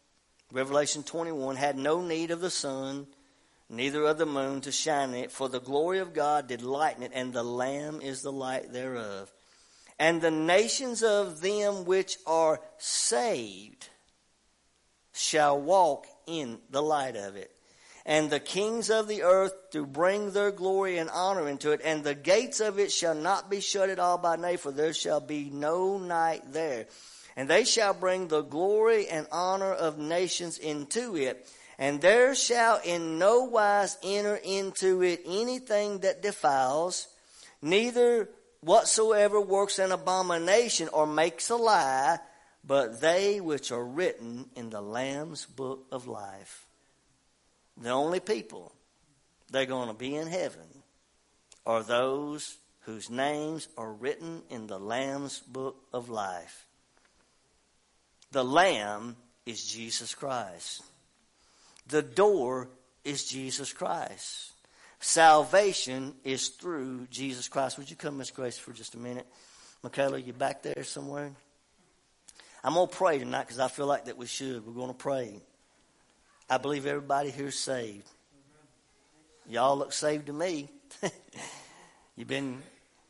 Revelation 0.53 1.03
21, 1.03 1.57
had 1.57 1.79
no 1.79 2.01
need 2.01 2.31
of 2.31 2.41
the 2.41 2.51
sun, 2.51 3.07
neither 3.69 4.05
of 4.05 4.19
the 4.19 4.27
moon 4.27 4.61
to 4.63 4.73
shine 4.73 5.11
in 5.11 5.25
it, 5.25 5.31
for 5.31 5.49
the 5.49 5.61
glory 5.61 5.99
of 5.99 6.13
God 6.13 6.49
did 6.49 6.63
lighten 6.63 7.03
it, 7.03 7.13
and 7.15 7.33
the 7.33 7.43
Lamb 7.43 8.01
is 8.01 8.23
the 8.23 8.33
light 8.33 8.73
thereof. 8.73 9.33
And 9.99 10.21
the 10.21 10.31
nations 10.31 11.03
of 11.03 11.41
them 11.41 11.85
which 11.85 12.17
are 12.27 12.61
saved 12.79 13.89
shall 15.13 15.61
walk 15.61 16.07
in 16.27 16.59
the 16.71 16.83
light 16.83 17.17
of 17.17 17.37
it 17.37 17.55
and 18.07 18.31
the 18.31 18.41
kings 18.41 18.91
of 18.91 19.09
the 19.09 19.23
earth 19.23 19.53
to 19.71 19.87
bring 19.87 20.33
their 20.33 20.51
glory 20.51 20.99
and 20.99 21.11
honor 21.11 21.49
into 21.49 21.73
it. 21.73 21.81
And 21.85 22.03
the 22.03 22.15
gates 22.15 22.61
of 22.61 22.79
it 22.79 22.91
shall 22.91 23.15
not 23.15 23.51
be 23.51 23.61
shut 23.61 23.91
at 23.91 23.99
all 23.99 24.19
by 24.19 24.37
night, 24.37 24.61
for 24.61 24.73
there 24.73 24.93
shall 24.93 25.21
be 25.21 25.51
no 25.51 25.99
night 25.99 26.53
there. 26.53 26.87
And 27.41 27.49
they 27.49 27.65
shall 27.65 27.95
bring 27.95 28.29
the 28.29 28.43
glory 28.43 29.09
and 29.09 29.27
honor 29.33 29.73
of 29.73 29.97
nations 29.97 30.59
into 30.59 31.17
it. 31.17 31.49
And 31.79 31.99
there 32.03 32.35
shall 32.35 32.83
in 32.85 33.19
no 33.19 33.45
wise 33.45 33.97
enter 34.03 34.37
into 34.37 35.03
it 35.03 35.23
anything 35.25 36.01
that 36.01 36.21
defiles, 36.21 37.09
neither 37.63 38.29
whatsoever 38.61 39.41
works 39.41 39.79
an 39.79 39.91
abomination 39.91 40.91
or 40.93 41.07
makes 41.07 41.49
a 41.49 41.57
lie, 41.57 42.19
but 42.63 43.01
they 43.01 43.41
which 43.41 43.73
are 43.73 43.87
written 43.87 44.51
in 44.55 44.69
the 44.69 44.83
Lamb's 44.83 45.47
book 45.47 45.87
of 45.91 46.07
life. 46.07 46.67
The 47.81 47.89
only 47.89 48.21
people 48.21 48.71
they're 49.51 49.65
going 49.65 49.89
to 49.89 49.95
be 49.95 50.15
in 50.15 50.27
heaven 50.27 50.83
are 51.65 51.83
those 51.83 52.59
whose 52.81 53.09
names 53.09 53.67
are 53.79 53.95
written 53.95 54.43
in 54.51 54.67
the 54.67 54.79
Lamb's 54.79 55.41
book 55.41 55.79
of 55.95 56.11
life. 56.11 56.67
The 58.33 58.45
Lamb 58.45 59.17
is 59.47 59.65
Jesus 59.65 60.15
Christ. 60.15 60.83
The 61.89 62.03
door 62.03 62.69
is 63.05 63.25
Jesus 63.25 63.73
Christ. 63.73 64.53
Salvation 65.01 66.15
is 66.25 66.49
through 66.49 67.07
Jesus 67.11 67.49
Christ. 67.49 67.79
Would 67.79 67.91
you 67.91 67.97
come, 67.97 68.19
Miss 68.19 68.31
Grace, 68.31 68.59
for 68.59 68.73
just 68.73 68.95
a 68.95 68.99
minute? 68.99 69.27
Michaela, 69.83 70.19
you 70.19 70.33
back 70.33 70.63
there 70.63 70.85
somewhere? 70.85 71.33
I'm 72.63 72.75
going 72.75 72.89
to 72.89 72.95
pray 72.95 73.19
tonight 73.19 73.43
because 73.43 73.59
I 73.59 73.69
feel 73.69 73.87
like 73.87 74.05
that 74.05 74.19
we 74.19 74.27
should. 74.27 74.67
We're 74.67 74.75
going 74.75 74.89
to 74.89 74.95
pray. 74.95 75.41
I 76.49 76.59
believe 76.59 76.87
everybody 76.87 77.31
here's 77.31 77.59
saved. 77.59 78.07
Y'all 79.49 79.77
look 79.77 79.93
saved 79.93 80.27
to 80.27 80.33
me. 80.33 80.69
You've 82.17 82.29
been 82.29 82.61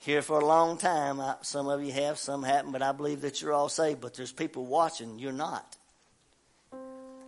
here 0.01 0.22
for 0.22 0.40
a 0.40 0.44
long 0.44 0.77
time. 0.77 1.22
some 1.43 1.68
of 1.68 1.82
you 1.82 1.93
have, 1.93 2.18
some 2.18 2.43
haven't, 2.43 2.72
but 2.72 2.82
I 2.82 2.93
believe 2.93 3.20
that 3.20 3.40
you're 3.40 3.52
all 3.52 3.68
saved. 3.68 4.01
But 4.01 4.14
there's 4.14 4.32
people 4.32 4.66
watching, 4.66 5.18
you're 5.18 5.32
not. 5.32 5.77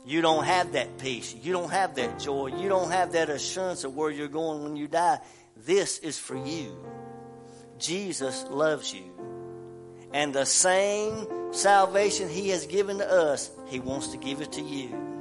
You 0.05 0.21
don't 0.21 0.45
have 0.45 0.73
that 0.73 0.99
peace. 0.99 1.35
You 1.35 1.53
don't 1.53 1.71
have 1.71 1.95
that 1.95 2.19
joy. 2.19 2.49
You 2.49 2.69
don't 2.69 2.91
have 2.91 3.13
that 3.13 3.29
assurance 3.31 3.85
of 3.85 3.95
where 3.95 4.11
you're 4.11 4.27
going 4.27 4.65
when 4.65 4.77
you 4.77 4.89
die. 4.89 5.21
This 5.65 5.99
is 5.99 6.19
for 6.19 6.35
you. 6.35 6.77
Jesus 7.79 8.45
loves 8.51 8.93
you. 8.93 9.05
And 10.13 10.35
the 10.35 10.45
same 10.45 11.53
salvation 11.53 12.29
He 12.29 12.49
has 12.49 12.67
given 12.67 12.99
to 12.99 13.09
us, 13.09 13.51
He 13.69 13.79
wants 13.79 14.09
to 14.09 14.17
give 14.17 14.41
it 14.41 14.53
to 14.53 14.63
you 14.63 15.13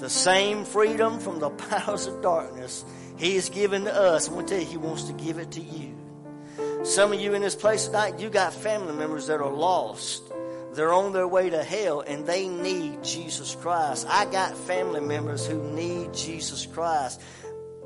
the 0.00 0.10
same 0.10 0.64
freedom 0.64 1.20
from 1.20 1.38
the 1.38 1.50
powers 1.68 2.06
of 2.06 2.22
darkness 2.22 2.84
He 3.16 3.34
has 3.34 3.50
given 3.50 3.84
to 3.84 3.94
us. 3.94 4.28
I'm 4.28 4.34
going 4.34 4.46
to 4.46 4.54
tell 4.54 4.62
you, 4.62 4.70
He 4.70 4.76
wants 4.78 5.04
to 5.04 5.12
give 5.12 5.38
it 5.38 5.52
to 5.52 5.60
you. 5.60 5.99
Some 6.90 7.12
of 7.12 7.20
you 7.20 7.34
in 7.34 7.42
this 7.42 7.54
place 7.54 7.86
tonight, 7.86 8.18
you 8.18 8.30
got 8.30 8.52
family 8.52 8.92
members 8.92 9.28
that 9.28 9.40
are 9.40 9.48
lost. 9.48 10.24
They're 10.74 10.92
on 10.92 11.12
their 11.12 11.28
way 11.28 11.48
to 11.48 11.62
hell 11.62 12.00
and 12.00 12.26
they 12.26 12.48
need 12.48 13.04
Jesus 13.04 13.54
Christ. 13.54 14.08
I 14.10 14.24
got 14.24 14.56
family 14.56 14.98
members 14.98 15.46
who 15.46 15.62
need 15.72 16.12
Jesus 16.12 16.66
Christ. 16.66 17.22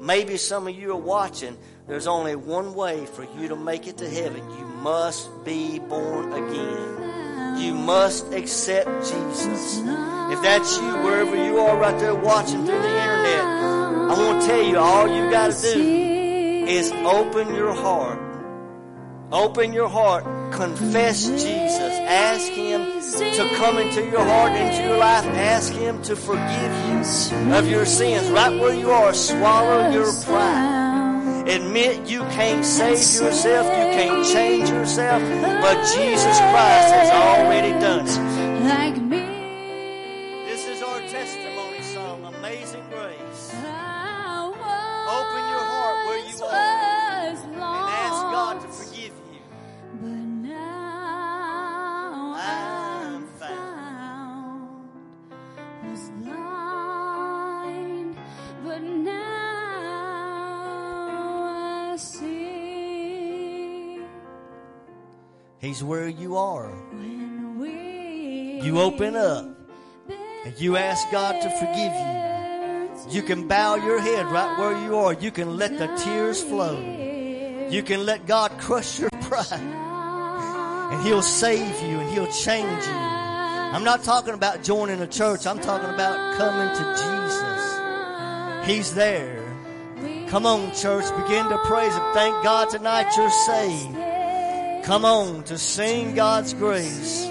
Maybe 0.01 0.39
some 0.39 0.67
of 0.67 0.75
you 0.75 0.93
are 0.93 0.97
watching. 0.97 1.59
There's 1.87 2.07
only 2.07 2.35
one 2.35 2.75
way 2.75 3.05
for 3.05 3.25
you 3.25 3.49
to 3.49 3.57
make 3.57 3.87
it 3.87 3.99
to 3.99 4.09
heaven. 4.09 4.43
You 4.59 4.65
must 4.65 5.29
be 5.45 5.81
born 5.81 6.33
again. 6.33 7.59
You 7.61 7.75
must 7.75 8.33
accept 8.33 8.89
Jesus. 9.01 9.81
If 9.81 10.41
that's 10.41 10.79
you, 10.79 10.97
wherever 11.05 11.37
you 11.37 11.59
are 11.59 11.77
right 11.77 11.99
there 12.01 12.15
watching 12.15 12.65
through 12.65 12.81
the 12.81 13.03
internet, 13.03 13.45
I 13.45 14.15
want 14.17 14.41
to 14.41 14.49
tell 14.49 14.63
you, 14.63 14.79
all 14.79 15.15
you 15.15 15.31
got 15.31 15.53
to 15.53 15.75
do 15.75 16.67
is 16.67 16.91
open 16.91 17.55
your 17.55 17.75
heart. 17.75 18.24
Open 19.33 19.73
your 19.73 19.89
heart. 19.89 20.25
Confess 20.53 21.27
Jesus. 21.27 21.81
Ask 21.81 22.53
Him 22.53 22.85
to 23.37 23.57
come 23.57 23.79
into 23.79 24.05
your 24.05 24.25
heart, 24.25 24.53
into 24.53 24.83
your 24.83 24.99
life. 24.99 25.25
Ask 25.25 25.73
Him 25.73 26.03
to 26.03 26.15
forgive 26.15 26.73
you 26.89 27.55
of 27.55 27.69
your 27.69 27.85
sins. 27.85 28.31
Right 28.31 28.61
where 28.61 28.75
you 28.75 28.91
are, 28.91 29.13
swallow 29.15 29.91
your 29.91 30.13
pride. 30.25 31.49
Admit 31.49 32.09
you 32.09 32.21
can't 32.31 32.65
save 32.65 32.93
yourself, 32.93 33.67
you 33.67 33.93
can't 33.93 34.25
change 34.27 34.71
yourself, 34.71 35.21
but 35.61 35.77
Jesus 35.85 36.39
Christ 36.39 36.95
has 36.95 37.11
already 37.11 37.73
done 37.81 38.07
it. 38.07 39.04
He's 65.65 65.83
where 65.83 66.09
you 66.09 66.37
are. 66.37 66.71
You 67.65 68.81
open 68.81 69.17
up 69.17 69.49
and 70.45 70.61
you 70.61 70.77
ask 70.77 71.11
God 71.11 71.41
to 71.41 71.49
forgive 71.49 71.93
you. 71.95 73.15
You 73.15 73.23
can 73.23 73.49
bow 73.49 73.77
your 73.77 73.99
head 73.99 74.27
right 74.27 74.59
where 74.59 74.79
you 74.85 74.97
are. 74.97 75.15
You 75.15 75.31
can 75.31 75.57
let 75.57 75.79
the 75.79 75.87
tears 76.05 76.45
flow. 76.45 76.79
You 77.71 77.83
can 77.83 78.05
let 78.05 78.27
God 78.27 78.51
crush 78.59 79.01
your 79.01 79.09
pride. 79.23 79.53
And 80.93 81.03
He'll 81.03 81.23
save 81.23 81.81
you 81.83 81.99
and 81.99 82.11
He'll 82.11 82.31
change 82.31 82.85
you. 82.85 82.93
I'm 82.93 83.85
not 83.85 84.05
talking 84.05 84.35
about 84.35 84.63
joining 84.63 85.01
a 85.01 85.07
church. 85.07 85.47
I'm 85.47 85.61
talking 85.61 85.89
about 85.89 86.37
coming 86.37 86.77
to 86.77 86.85
Jesus. 87.01 88.67
He's 88.69 88.95
there. 88.95 89.43
Come 90.29 90.45
on, 90.45 90.75
church. 90.75 91.07
Begin 91.23 91.49
to 91.49 91.57
praise 91.65 91.95
Him. 91.95 92.03
Thank 92.13 92.45
God 92.45 92.69
tonight 92.69 93.17
you're 93.17 93.31
saved. 93.31 94.04
Come 94.85 95.07
on 95.07 95.45
to 95.45 95.57
sing 95.57 96.15
God's 96.15 96.53
grace. 96.53 97.27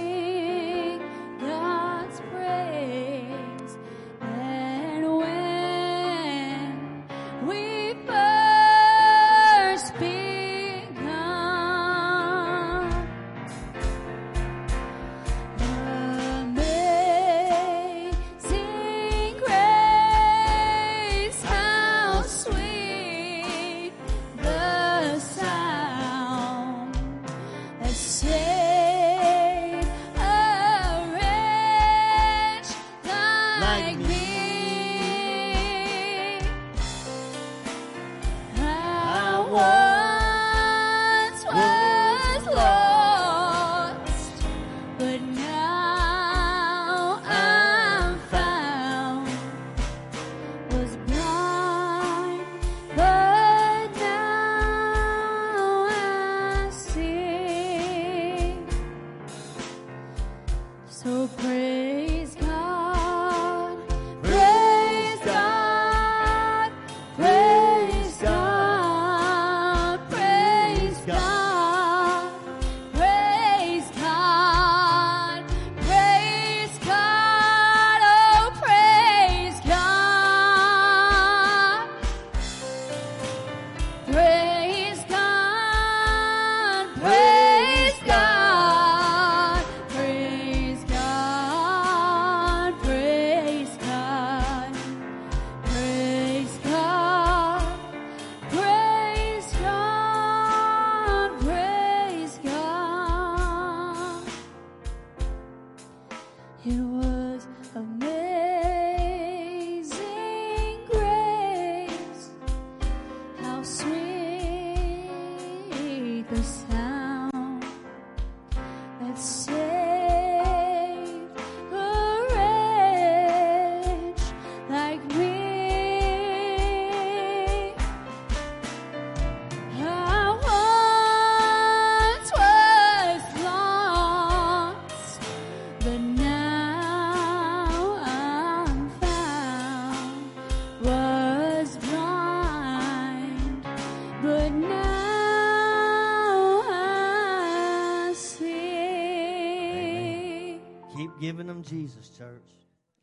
Jesus, 151.64 152.10
church. 152.10 152.42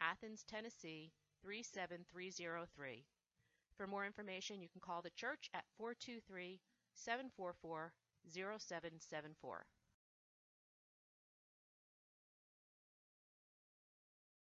Athens, 0.00 0.44
Tennessee 0.44 1.10
37303. 1.42 3.04
For 3.76 3.88
more 3.88 4.06
information, 4.06 4.62
you 4.62 4.68
can 4.68 4.80
call 4.80 5.02
the 5.02 5.10
church 5.10 5.50
at 5.52 5.64
423 5.78 6.60
744 6.98 7.92
0774. 8.28 9.66